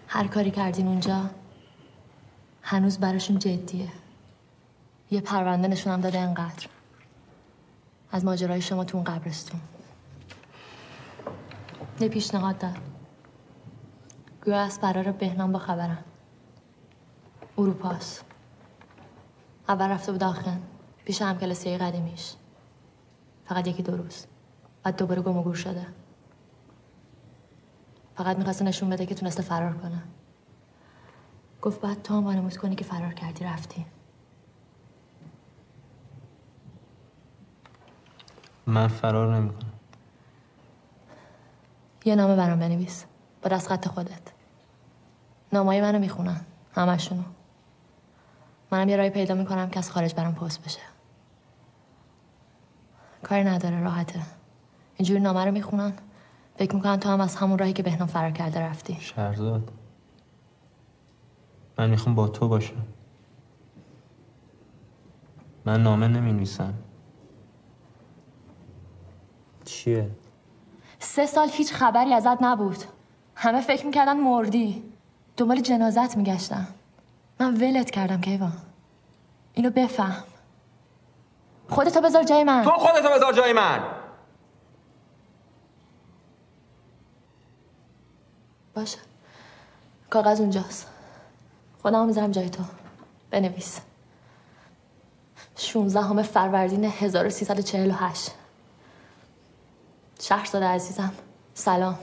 هر 0.08 0.28
کاری 0.28 0.52
کردین 0.52 0.88
اونجا 0.88 1.30
هنوز 2.62 2.98
براشون 2.98 3.40
جدیه. 3.40 3.90
یه 5.12 5.22
پرونده 5.22 5.68
نشونم 5.68 6.02
داده 6.02 6.20
انقدر. 6.20 6.68
از 8.12 8.26
ماجرای 8.26 8.62
شما 8.62 8.84
تو 8.84 8.98
اون 8.98 9.04
قبرستون. 9.04 9.62
یه 12.00 12.10
پیشنهاد 12.10 12.58
داد 12.58 12.78
گویا 14.46 14.60
از 14.60 14.82
قرار 14.82 15.12
بهنام 15.12 15.52
با 15.52 15.60
خبرم. 15.60 16.04
اروپاست. 17.58 18.26
اول 19.70 19.90
رفته 19.90 20.12
بود 20.12 20.24
آخن 20.24 20.62
پیش 21.06 21.22
هم 21.22 21.38
کلاسی 21.38 21.78
قدیمیش. 21.78 22.34
فقط 23.46 23.68
یکی 23.68 23.84
دو 23.84 23.98
روز. 23.98 24.26
بعد 24.84 24.98
دوباره 24.98 25.22
گم 25.22 25.48
و 25.48 25.54
شده. 25.54 25.88
فقط 28.16 28.38
می‌خواسته 28.38 28.66
نشون 28.66 28.90
بده 28.90 29.06
که 29.06 29.16
تونسته 29.16 29.44
فرار 29.44 29.74
کنه. 29.74 30.04
گفت 31.62 31.82
بعد 31.82 32.02
تو 32.02 32.14
هم 32.14 32.26
وانمود 32.26 32.58
کنی 32.58 32.76
که 32.76 32.86
فرار 32.86 33.14
کردی 33.14 33.46
رفتی. 33.46 33.86
من 38.68 38.88
فرار 38.88 39.36
نمی‌کنم. 39.36 39.69
یه 42.06 42.16
نامه 42.16 42.36
برام 42.36 42.60
بنویس. 42.60 43.06
با 43.42 43.50
دست 43.50 43.68
خط 43.68 43.88
خودت. 43.88 44.32
نامای 45.54 45.82
منو 45.82 46.00
می‌خونن. 46.00 46.42
همشونو. 46.76 47.24
منم 48.72 48.90
یه 48.90 48.98
رای 48.98 49.10
پیدا 49.10 49.36
می‌کنم 49.36 49.70
که 49.70 49.80
از 49.80 49.92
خارج 49.92 50.16
برام 50.16 50.36
پست 50.36 50.64
بشه. 50.64 50.80
کاری 53.24 53.44
نداره 53.44 53.82
راحته. 53.82 54.22
اینجوری 54.96 55.20
نامه 55.20 55.46
رو 55.46 55.52
می‌خونن. 55.52 55.94
فکر 56.58 56.76
می‌کنن 56.76 56.98
تو 57.00 57.10
هم 57.10 57.22
از 57.22 57.36
همون 57.36 57.58
راهی 57.58 57.74
که 57.74 57.84
بهنام 57.84 58.08
فرار 58.08 58.32
کرده 58.32 58.60
رفتی. 58.60 58.98
شهرزاد. 59.00 59.72
من 61.78 61.90
می‌خوام 61.90 62.16
با 62.16 62.28
تو 62.28 62.48
باشم. 62.48 62.86
من 65.66 65.84
نامه 65.84 66.08
نمی 66.08 66.32
نویسم 66.32 66.74
چیه؟ 69.66 70.12
سه 71.20 71.26
سال 71.26 71.50
هیچ 71.52 71.74
خبری 71.74 72.14
ازت 72.14 72.38
نبود. 72.42 72.84
همه 73.36 73.62
فکر 73.62 73.86
می‌کردن 73.86 74.18
مردی. 74.18 74.94
دنبال 75.38 75.62
جنازت 75.62 76.18
میگشتم. 76.18 76.68
من 77.40 77.54
ولت 77.54 77.92
کردم 77.92 78.22
کیوان 78.22 78.54
اینو 79.54 79.70
بفهم. 79.70 80.24
خودتو 81.70 82.02
بذار 82.02 82.24
جای 82.24 82.44
من. 82.44 82.64
تو 82.64 82.72
خودتو 82.72 83.10
بذار 83.10 83.34
جای 83.34 83.54
من. 83.54 83.80
باشه. 88.76 88.98
کاغذ 90.10 90.40
اونجاست. 90.40 90.88
خودم 91.82 92.06
می‌ذارم 92.06 92.32
جای 92.32 92.50
تو. 92.50 92.64
بنویس. 93.32 93.82
16 95.56 96.02
همه 96.02 96.24
فروردین 96.24 96.86
1348 96.86 98.32
شهرزاد 100.22 100.64
عزیزم 100.64 101.14
سلام. 101.54 102.00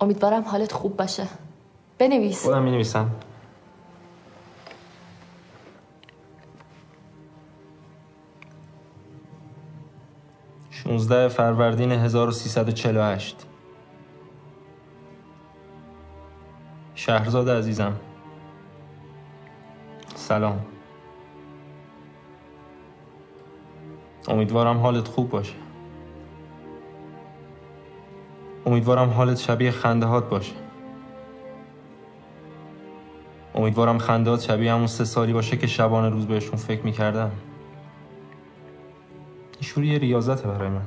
امیدوارم 0.00 0.42
حالت 0.42 0.72
خوب 0.72 0.96
باشه. 0.96 1.28
بنویس. 1.98 2.44
خودم 2.44 2.62
می 2.62 2.70
نویسم 2.70 3.10
شونزده 10.70 11.28
فروردین 11.28 11.92
1348 11.92 13.46
شهرزاد 16.94 17.48
عزیزم. 17.48 18.00
سلام. 20.14 20.66
امیدوارم 24.28 24.78
حالت 24.78 25.08
خوب 25.08 25.30
باشه. 25.30 25.54
امیدوارم 28.66 29.10
حالت 29.10 29.38
شبیه 29.38 29.70
خنده 29.70 30.06
هات 30.06 30.28
باشه. 30.28 30.54
امیدوارم 33.54 33.98
خندات 33.98 34.40
شبیه 34.40 34.72
همون 34.72 34.86
سه 34.86 35.04
سالی 35.04 35.32
باشه 35.32 35.56
که 35.56 35.66
شبانه 35.66 36.08
روز 36.08 36.26
بهشون 36.26 36.56
فکر 36.56 36.82
می‌کردم. 36.82 37.30
این 39.76 39.84
یه 39.84 39.98
ریاضته 39.98 40.48
برای 40.48 40.68
من. 40.68 40.86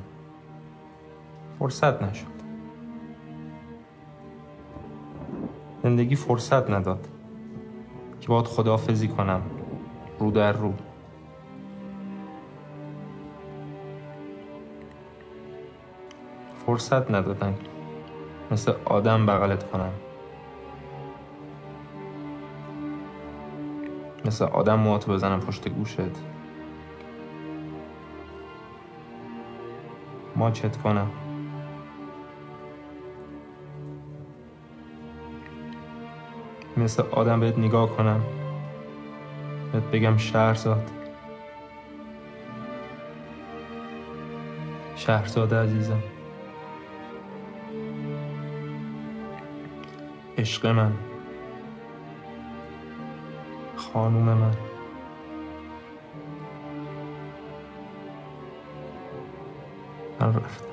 فرصت 1.58 2.02
نشد. 2.02 2.26
زندگی 5.82 6.16
فرصت 6.16 6.70
نداد 6.70 7.08
که 8.20 8.28
باید 8.28 8.46
خداحافظی 8.46 9.08
کنم. 9.08 9.42
رو 10.18 10.30
در 10.30 10.52
رو. 10.52 10.74
فرصت 16.66 17.10
ندادن. 17.10 17.54
مثل 18.50 18.72
آدم 18.84 19.26
بغلت 19.26 19.70
کنم 19.70 19.92
مثل 24.24 24.44
آدم 24.44 24.78
مواتو 24.78 25.12
بزنم 25.12 25.40
پشت 25.40 25.68
گوشت. 25.68 26.00
ماچت 30.36 30.76
کنم 30.76 31.10
مثل 36.76 37.02
آدم 37.12 37.40
بهت 37.40 37.58
نگاه 37.58 37.96
کنم 37.96 38.20
بهت 39.72 39.82
بگم 39.82 40.16
شهرزاد. 40.16 40.90
شهرزاده 44.96 45.56
عزیزم. 45.56 46.15
عشق 50.46 50.66
من. 50.66 50.92
خانوم 53.76 54.22
من. 54.22 54.52
من 60.20 60.28
رفتم. 60.28 60.66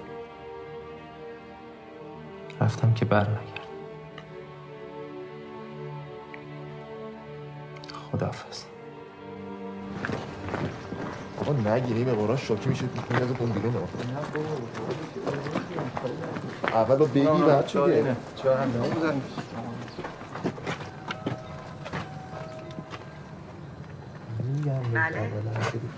رفتم 2.62 2.94
که 2.94 3.06
بر 3.06 3.22
نگرد 3.30 3.68
خداحافظ. 8.12 8.64
آقا 11.42 11.54
نگیری 11.54 12.04
به 12.04 12.14
قرآن 12.14 12.38
شاکی 12.38 12.70
میشه. 12.70 12.86
میاد 13.10 13.38
کن 13.38 13.50
بیرون 13.50 13.76
اول 16.74 17.00
رو 17.00 17.06
بگی 17.06 17.26
بعد 17.26 17.66
چه 17.68 18.16
چرا 18.36 18.58
هم. 18.58 19.22
بله 25.14 25.30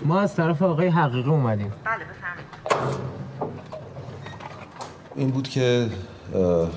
ما 0.04 0.20
از 0.20 0.34
طرف 0.34 0.62
آقای 0.62 0.88
حقیقی 0.88 1.30
اومدیم. 1.30 1.72
بله 1.84 2.04
این 5.16 5.30
بود 5.30 5.48
که 5.48 5.86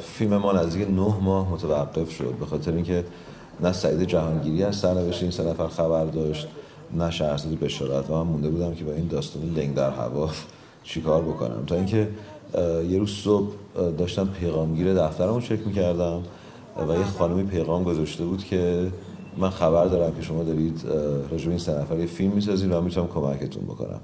فیلم 0.01 0.37
ما 0.37 0.51
نزدیک 0.51 0.87
نه 0.87 1.15
ماه 1.21 1.51
متوقف 1.51 2.11
شد. 2.11 2.33
به 2.39 2.45
خاطر 2.45 2.71
اینکه 2.71 3.05
نه 3.61 3.73
سعید 3.73 4.03
جهانگیری 4.03 4.63
از 4.63 4.75
سرنوشت 4.75 5.21
این 5.21 5.31
سه 5.31 5.43
نفر 5.43 5.67
خبر 5.67 6.05
داشت 6.05 6.47
نه 6.93 7.11
شهرزادی 7.11 7.55
بشارت. 7.55 8.09
و 8.09 8.13
من 8.13 8.31
مونده 8.31 8.49
بودم 8.49 8.75
که 8.75 8.83
با 8.83 8.91
این 8.91 9.07
داستان 9.07 9.43
لنگ 9.43 9.75
در 9.75 9.89
هوا 9.89 10.29
چیکار 10.83 11.21
بکنم. 11.21 11.65
تا 11.67 11.75
اینکه 11.75 12.09
یه 12.89 12.99
روز 12.99 13.11
صبح 13.11 13.51
داشتم 13.97 14.27
پیغامگیر 14.27 14.93
دفترمو 14.93 15.33
رو 15.33 15.41
چک 15.41 15.67
می‌کردم 15.67 16.23
و 16.87 16.93
یه 16.93 17.03
خانمی 17.03 17.43
پیغام 17.43 17.83
گذاشته 17.83 18.25
بود 18.25 18.43
که 18.43 18.91
من 19.39 19.49
خبر 19.49 19.85
دارم 19.85 20.15
که 20.15 20.21
شما 20.21 20.43
دارید 20.43 20.81
راجع 21.31 21.49
این 21.49 21.57
سه 21.57 22.05
فیلم 22.05 22.31
می‌سازید 22.31 22.71
و 22.71 22.81
می‌تونم 22.81 23.07
کمکتون 23.07 23.63
بکنم. 23.63 23.99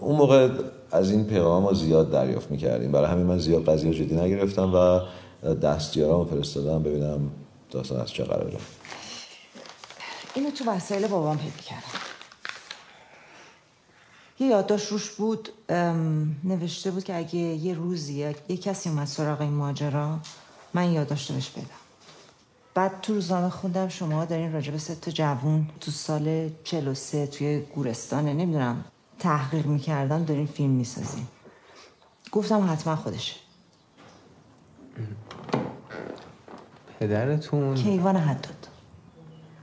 اون 0.00 0.16
موقع 0.16 0.48
از 0.90 1.10
این 1.10 1.24
پیغام 1.24 1.62
ما 1.62 1.72
زیاد 1.72 2.10
دریافت 2.10 2.50
می‌کردیم. 2.50 2.92
برای 2.92 3.10
همین 3.10 3.26
من 3.26 3.38
زیاد 3.38 3.68
قضیه 3.68 3.94
جدی 3.94 4.14
نگرفتم 4.16 4.74
و 4.74 5.00
دستیارامو 5.54 6.24
فرستادم 6.24 6.82
ببینم 6.82 7.30
داستان 7.70 8.00
از 8.00 8.10
چه 8.10 8.24
قراره. 8.24 8.56
اینو 10.34 10.50
تو 10.50 10.70
وسایل 10.70 11.06
بابام 11.06 11.38
پیدا 11.38 11.62
کردم. 11.66 11.82
یه 14.40 14.46
یادداشت 14.46 14.88
روش 14.92 15.10
بود 15.10 15.48
نوشته 16.44 16.90
بود 16.90 17.04
که 17.04 17.16
اگه 17.16 17.38
یه 17.38 17.74
روزی 17.74 18.34
یه 18.48 18.56
کسی 18.56 18.88
اومد 18.88 19.06
سراغ 19.06 19.40
این 19.40 19.52
ماجرا 19.52 20.18
من 20.74 20.92
یادداشت 20.92 21.32
بهش 21.32 21.50
بدم. 21.50 21.87
بعد 22.78 23.00
تو 23.00 23.14
روزنامه 23.14 23.48
خوندم 23.48 23.88
شما 23.88 24.24
دارین 24.24 24.52
راجع 24.52 24.72
به 24.72 24.78
ست 24.78 25.08
جوون 25.08 25.68
تو 25.80 25.90
سال 25.90 26.50
43 26.64 27.26
توی 27.26 27.60
گورستانه 27.74 28.32
نمی‌دونم 28.32 28.84
تحقیق 29.18 29.66
می‌کردم 29.66 30.24
دارین 30.24 30.46
فیلم 30.46 30.70
می‌سازین. 30.70 31.26
گفتم 32.32 32.72
حتما 32.72 32.96
خودشه. 32.96 33.36
پدرتون؟ 37.00 37.74
کیوان 37.74 38.16
حداد. 38.16 38.68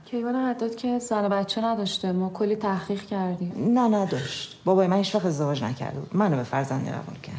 کیوان 0.04 0.34
حداد 0.34 0.76
که 0.76 0.98
زن 0.98 1.28
بچه 1.28 1.60
نداشته 1.60 2.12
ما 2.12 2.28
کلی 2.28 2.56
تحقیق 2.56 3.02
کردیم. 3.02 3.52
نه 3.78 3.88
نداشت. 3.88 4.60
بابای 4.64 4.86
من 4.86 4.96
هیچ 4.96 5.14
وقت 5.14 5.26
ازدواج 5.26 5.64
نکرده 5.64 6.00
بود. 6.00 6.16
منو 6.16 6.36
به 6.36 6.42
فرزندی 6.42 6.90
قبول 6.90 7.18
کرد. 7.18 7.36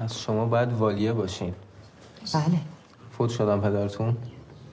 پس 0.00 0.14
شما 0.14 0.44
باید 0.44 0.72
والیه 0.72 1.12
باشین. 1.12 1.54
بله. 2.34 2.60
فوت 3.18 3.30
شدم 3.30 3.60
پدرتون. 3.60 4.16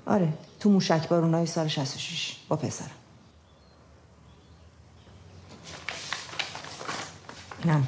آره 0.10 0.34
تو 0.60 0.70
موشک 0.70 1.08
بارونای 1.08 1.46
سال 1.46 1.68
66 1.68 2.36
با 2.48 2.56
پسرم. 2.56 2.90
اینم 7.64 7.88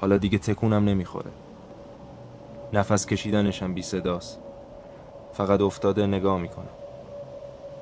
حالا 0.00 0.16
دیگه 0.16 0.38
تکونم 0.38 0.84
نمی‌خوره. 0.84 1.30
نفس 2.72 3.06
کشیدنشم 3.06 3.74
بی 3.74 3.82
صداست. 3.82 4.38
فقط 5.32 5.60
افتاده 5.60 6.06
نگاه 6.06 6.38
می‌کنم. 6.38 6.68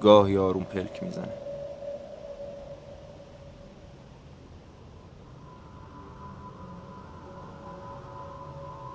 گاهی 0.01 0.39
آروم 0.39 0.65
پلک 0.65 1.03
می‌زنه. 1.03 1.33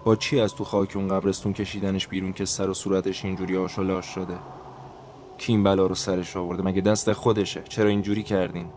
با 0.03 0.15
چی 0.15 0.39
از 0.39 0.55
تو 0.55 0.63
خاک 0.63 0.95
اون 0.95 1.07
قبرستون 1.07 1.53
کشیدنش 1.53 2.07
بیرون 2.07 2.33
که 2.33 2.45
سر 2.45 2.69
و 2.69 2.73
صورتش 2.73 3.25
اینجوری 3.25 3.57
آشالاش 3.57 4.05
شده؟ 4.05 4.37
کی 5.37 5.51
این 5.51 5.63
بلا 5.63 5.85
رو 5.85 5.95
سرش 5.95 6.37
آورده؟ 6.37 6.63
مگه 6.63 6.81
دست 6.81 7.13
خودشه؟ 7.13 7.63
چرا 7.69 7.89
اینجوری 7.89 8.23
کردین؟ 8.23 8.69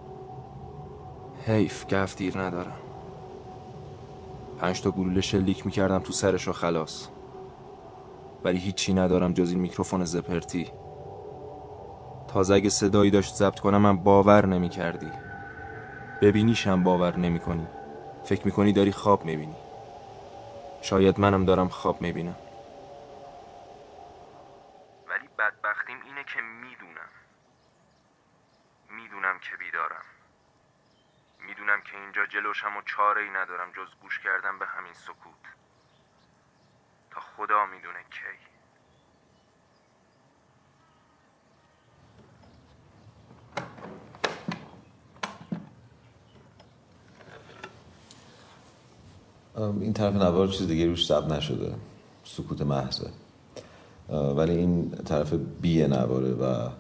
حیف 1.46 1.94
گفتیر 1.94 2.38
ندارم. 2.38 2.76
پنج 4.58 4.82
تا 4.82 4.90
گلوله 4.90 5.20
شلیک 5.20 5.66
می‌کردم 5.66 5.98
تو 5.98 6.12
سرش 6.12 6.48
و 6.48 6.52
خلاص. 6.52 7.08
ولی 8.44 8.58
هیچی 8.58 8.94
ندارم 8.94 9.32
جز 9.32 9.50
این 9.50 9.60
میکروفون 9.60 10.04
زپرتی. 10.04 10.72
تازه 12.28 12.54
اگه 12.54 12.70
صدایی 12.70 13.10
داشت 13.10 13.34
ضبط 13.34 13.60
کنم 13.60 13.78
من 13.78 13.96
باور 13.96 14.46
نمی 14.46 14.68
کردی 14.68 15.12
ببینیشم 16.22 16.82
باور 16.82 17.16
نمی 17.16 17.40
کنی 17.40 17.66
فکر 18.24 18.46
می 18.46 18.52
کنی 18.52 18.72
داری 18.72 18.92
خواب 18.92 19.24
می 19.24 19.36
بینی 19.36 19.56
شاید 20.82 21.20
منم 21.20 21.44
دارم 21.44 21.68
خواب 21.68 22.02
می 22.02 22.12
بینم 22.12 22.36
ولی 25.08 25.28
بدبختیم 25.38 25.96
اینه 26.06 26.24
که 26.24 26.40
می‌دونم. 26.40 27.12
می‌دونم 28.90 29.38
که 29.38 29.56
بیدارم. 29.58 30.06
می‌دونم 31.46 31.80
که 31.80 31.98
اینجا 32.00 32.26
جلوشم 32.26 32.76
و 32.76 32.82
چاره 32.86 33.22
ای 33.22 33.30
ندارم 33.30 33.70
جز 33.70 34.00
گوش 34.02 34.18
کردن 34.18 34.35
به 34.58 34.66
همین 34.66 34.92
سکوت. 34.92 35.42
تا 37.10 37.20
خدا 37.20 37.66
می‌دونه 37.66 37.98
کی. 38.10 38.20
این 49.80 49.92
طرف 49.92 50.14
نوار 50.14 50.48
چیز 50.48 50.66
دیگه 50.66 50.86
روش 50.86 51.06
ثبت 51.06 51.32
نشده. 51.32 51.74
سکوت 52.24 52.62
محضه. 52.62 53.10
ولی 54.08 54.56
این 54.56 54.90
طرف 54.90 55.32
بی 55.32 55.86
نواره 55.86 56.30
و 56.30 56.70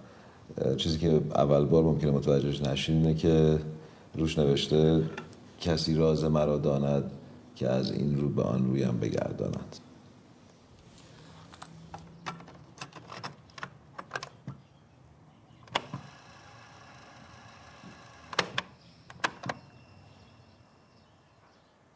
چیزی 0.76 0.98
که 0.98 1.22
اول 1.34 1.64
بار 1.64 1.82
ممکنه 1.82 2.10
متوجهش 2.10 2.60
نشین 2.60 2.96
اینه 2.96 3.14
که 3.14 3.60
روش 4.14 4.38
نوشته 4.38 5.02
کسی 5.60 5.94
راز 5.94 6.24
مرا 6.24 6.58
داند. 6.58 7.10
که 7.56 7.68
از 7.68 7.90
این 7.92 8.20
رو 8.20 8.28
به 8.28 8.42
آن 8.42 8.66
رویم 8.66 9.00
بگرداند. 9.00 9.76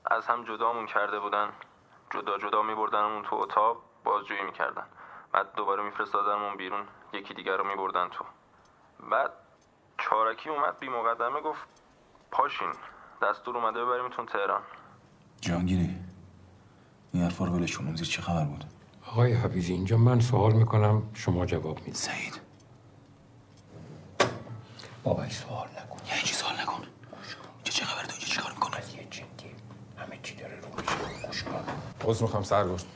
از 0.05 0.27
هم 0.27 0.45
جدامون 0.45 0.87
کرده 0.87 1.21
بودن. 1.21 1.49
جدا 2.11 2.39
جدا 2.39 2.63
میبردنمون 2.63 3.23
تو 3.23 3.37
اتاق 3.37 3.77
بازجویی 4.05 4.43
می‌کردن 4.43 4.87
بعد 5.33 5.55
دوباره 5.55 5.83
میفرستادنمون 5.83 6.57
بیرون. 6.57 6.85
یکی 7.13 7.35
دیگر 7.35 7.57
رو 7.57 7.65
میبردن 7.65 8.09
تو. 8.09 8.25
بعد 9.11 9.31
چارکی 9.99 10.49
اومد 10.49 10.79
بی 10.79 10.89
مقدمه 10.89 11.41
گفت 11.41 11.61
پاشین. 12.31 12.73
دستور 13.23 13.57
اومده 13.57 13.85
ببریمتون 13.85 14.27
تهران. 14.27 14.63
جانگیری. 15.41 15.97
این 17.13 17.23
حرفا 17.23 17.45
رو 17.45 17.53
ولش 17.53 17.77
کن. 17.77 17.95
چه 17.95 18.23
خبر 18.23 18.45
بود؟ 18.45 18.65
آقای 19.07 19.33
حفیظی 19.33 19.73
اینجا 19.73 19.97
من 19.97 20.21
سوال 20.21 20.53
می‌کنم 20.53 21.03
شما 21.15 21.47
جواب 21.47 21.79
می‌دید. 21.79 21.95
سعید. 21.95 22.41
بابای 25.05 25.31
سوال 25.31 25.69
نکن. 25.69 25.99
یعنی 26.09 26.23
چی 26.23 26.35
سوال 26.35 26.53
نکن؟ 26.63 26.83
چه 27.65 27.73
چه 27.73 27.85
خبر 27.85 28.05
تو 28.05 28.11
اینجا 28.13 28.27
چیکار 28.27 28.53
می‌کنه؟ 28.53 28.77
یه 28.97 29.05
جدی 29.11 29.51
همه 29.97 30.19
چی 30.23 30.37
داره 30.37 30.55
رو 30.61 30.69
میشه. 30.77 31.27
گوش 31.27 31.43
کن. 31.43 31.51
عذر 32.05 32.23
می‌خوام 32.23 32.43
سرگشت 32.43 32.87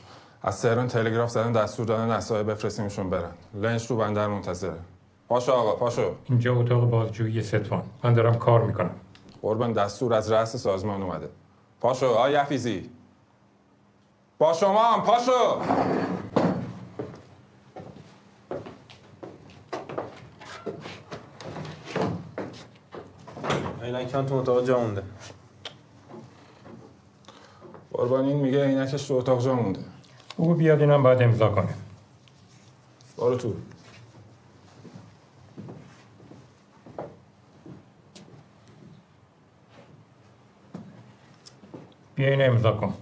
از 0.43 0.61
تهران 0.61 0.87
تلگراف 0.87 1.29
زدن 1.29 1.51
دستور 1.51 1.85
دادن 1.85 2.09
اسای 2.09 2.43
بفرستیمشون 2.43 3.09
برن. 3.09 3.31
لنج 3.53 3.87
رو 3.87 3.97
بندر 3.97 4.27
منتظره. 4.27 4.79
پاشو 5.27 5.51
آقا 5.51 5.75
پاشو. 5.75 6.15
اینجا 6.29 6.55
اتاق 6.55 6.89
بازجویی 6.89 7.41
ستوان. 7.41 7.83
من 8.03 8.13
دارم 8.13 8.35
کار 8.35 8.63
می‌کنم. 8.63 8.95
قربان 9.41 9.73
دستور 9.73 10.13
از 10.13 10.31
رأس 10.31 10.55
سازمان 10.55 11.01
اومده. 11.01 11.29
پاشو 11.81 12.05
آی 12.05 12.35
حفیظی. 12.35 12.89
با 14.37 14.53
شما 14.53 14.83
هم 14.83 15.01
پاشو. 15.01 15.61
عینکم 23.83 24.25
تو 24.25 24.35
اتاق 24.35 24.65
جا 24.65 24.79
مونده. 24.79 25.03
قربان 27.93 28.25
این 28.25 28.37
میگه 28.37 28.65
عینکش 28.65 29.07
تو 29.07 29.13
اتاق 29.13 29.41
جا 29.41 29.53
مونده. 29.55 29.79
او 30.37 30.53
بیاد 30.53 30.81
اینم 30.81 31.03
باید 31.03 31.21
امضا 31.21 31.49
کنه. 31.49 31.73
برو 33.17 33.35
تو. 33.35 33.53
بیا 42.25 42.33
این 42.33 42.41
امضا 42.41 42.71
کن 42.71 42.93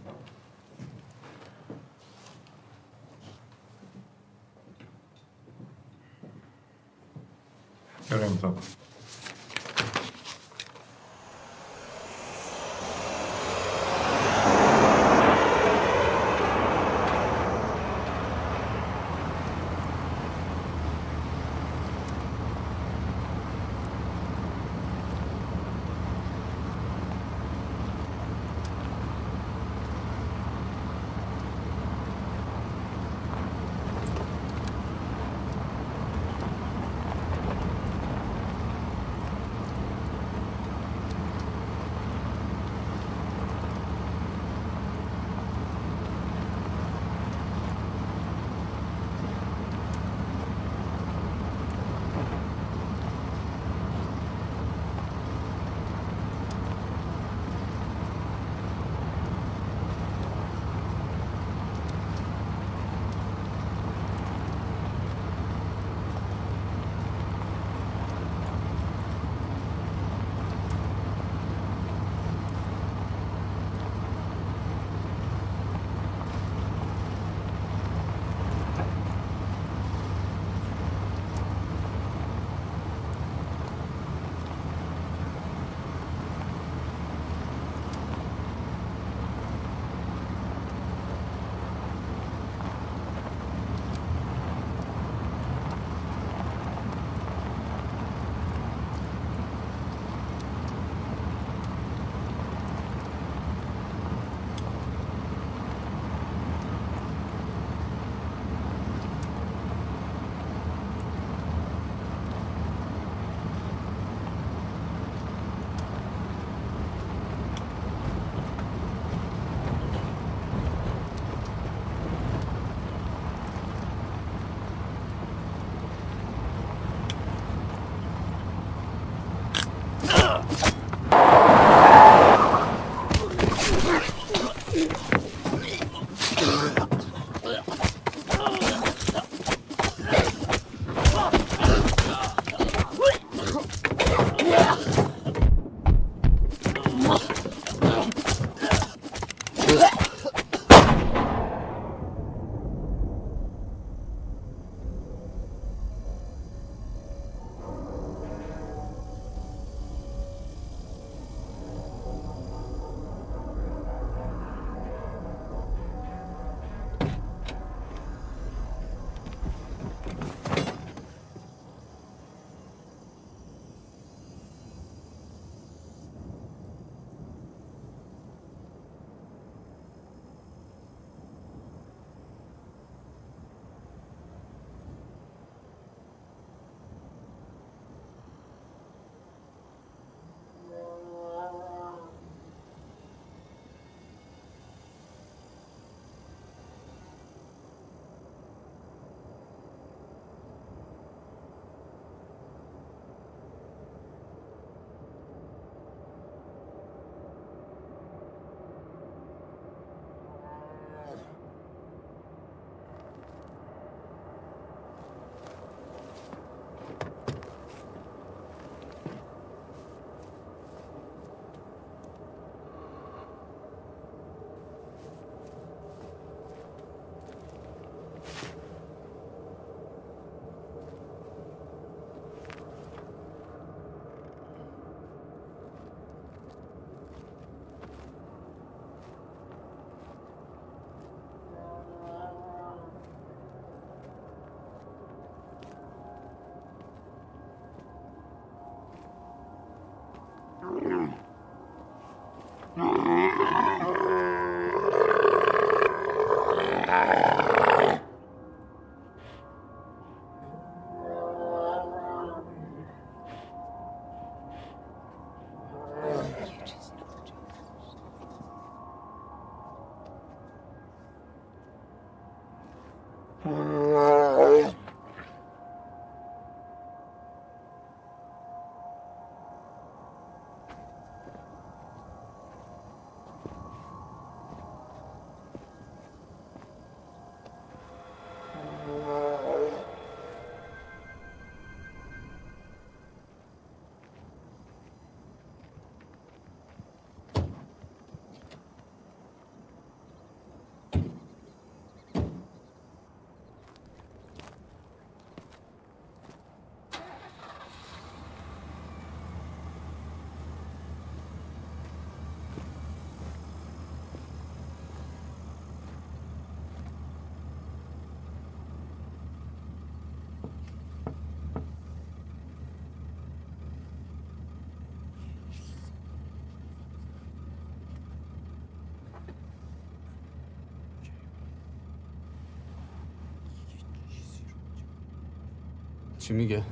چی 336.24 336.34
میگه؟ 336.34 336.64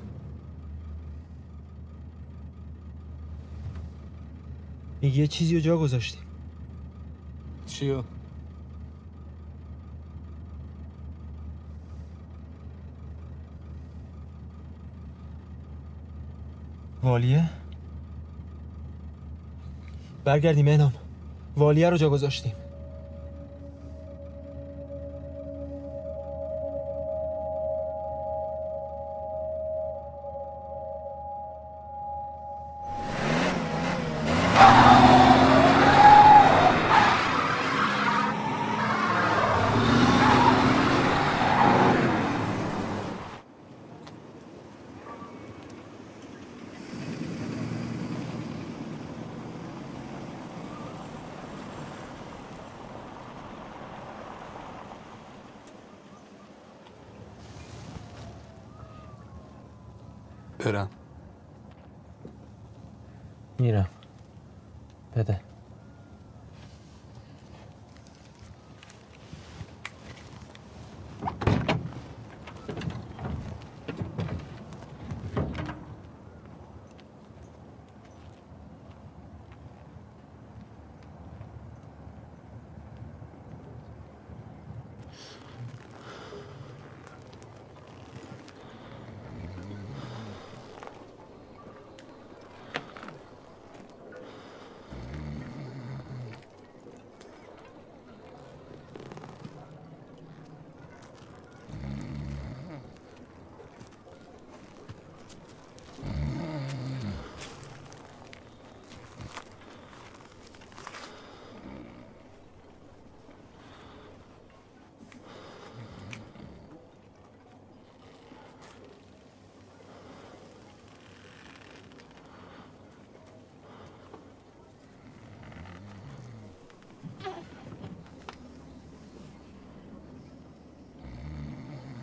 میگه 5.02 5.18
یه 5.18 5.28
چیزی 5.28 5.56
رو 5.56 5.61
جا 5.61 5.78
گذاشتیم 5.78 6.22
چیو؟ 7.65 8.03
والیه؟ 17.03 17.49
برگردیم 20.23 20.68
انام 20.68 20.94
والیه 21.57 21.90
رو 21.90 21.98
جا 21.98 22.10
گذاشتیم 22.10 22.53
میرم 63.62 63.90
بده 63.90 63.90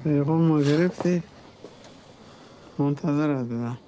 پیغام 0.04 0.42
ما 0.48 0.60
گرفتی؟ 0.62 1.24
منتظرت 2.78 3.46
بودم. 3.46 3.78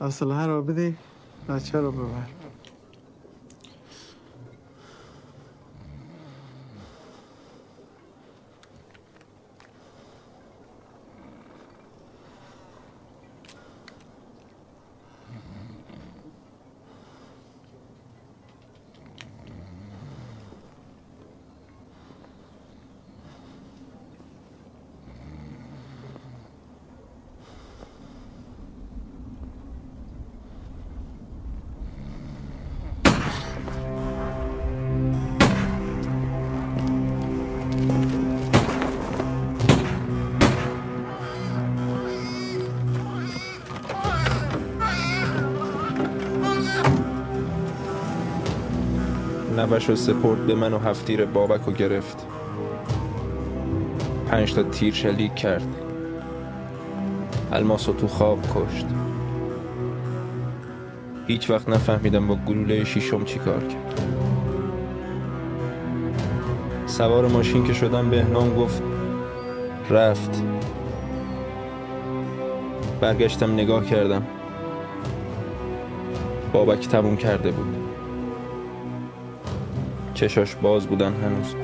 اسلحه 0.00 0.46
رو 0.46 0.62
بدی 0.62 0.98
بچه 1.48 1.78
رو 1.80 1.92
ببر. 1.92 2.41
نوش 49.82 49.90
و 49.90 49.96
سپرد 49.96 50.46
به 50.46 50.54
من 50.54 50.72
و 50.72 50.78
هفتیر 50.78 51.24
بابک 51.24 51.68
و 51.68 51.72
گرفت. 51.72 52.26
پنج 54.26 54.54
تا 54.54 54.62
تیر 54.62 54.94
شلیک 54.94 55.34
کرد. 55.34 55.66
الماس 57.52 57.88
رو 57.88 57.94
تو 57.94 58.08
خواب 58.08 58.38
کشت. 58.42 58.86
هیچ 61.26 61.50
وقت 61.50 61.68
نفهمیدم 61.68 62.26
با 62.26 62.34
گلوله 62.34 62.84
شیشم 62.84 63.24
چی 63.24 63.38
کار 63.38 63.60
کرد. 63.60 64.00
سوار 66.86 67.28
ماشین 67.28 67.64
که 67.64 67.72
شدم 67.72 68.10
بهنام 68.10 68.54
گفت 68.54 68.82
رفت. 69.90 70.42
برگشتم 73.00 73.52
نگاه 73.52 73.86
کردم. 73.86 74.26
بابک 76.52 76.88
تموم 76.88 77.16
کرده 77.16 77.50
بود. 77.50 77.81
چشاش 80.22 80.54
باز 80.54 80.86
بودن 80.86 81.12
هنوز. 81.14 81.54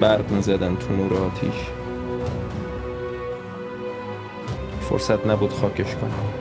برق 0.00 0.30
می‌زدن 0.30 0.76
تو 0.76 0.96
نور 0.96 1.14
آتیش. 1.14 1.70
فرصت 4.80 5.26
نبود 5.26 5.52
خاکش 5.52 5.94
کنم 5.94 6.34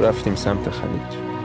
رفتیم 0.00 0.34
سمت 0.34 0.70
خلیج. 0.70 1.35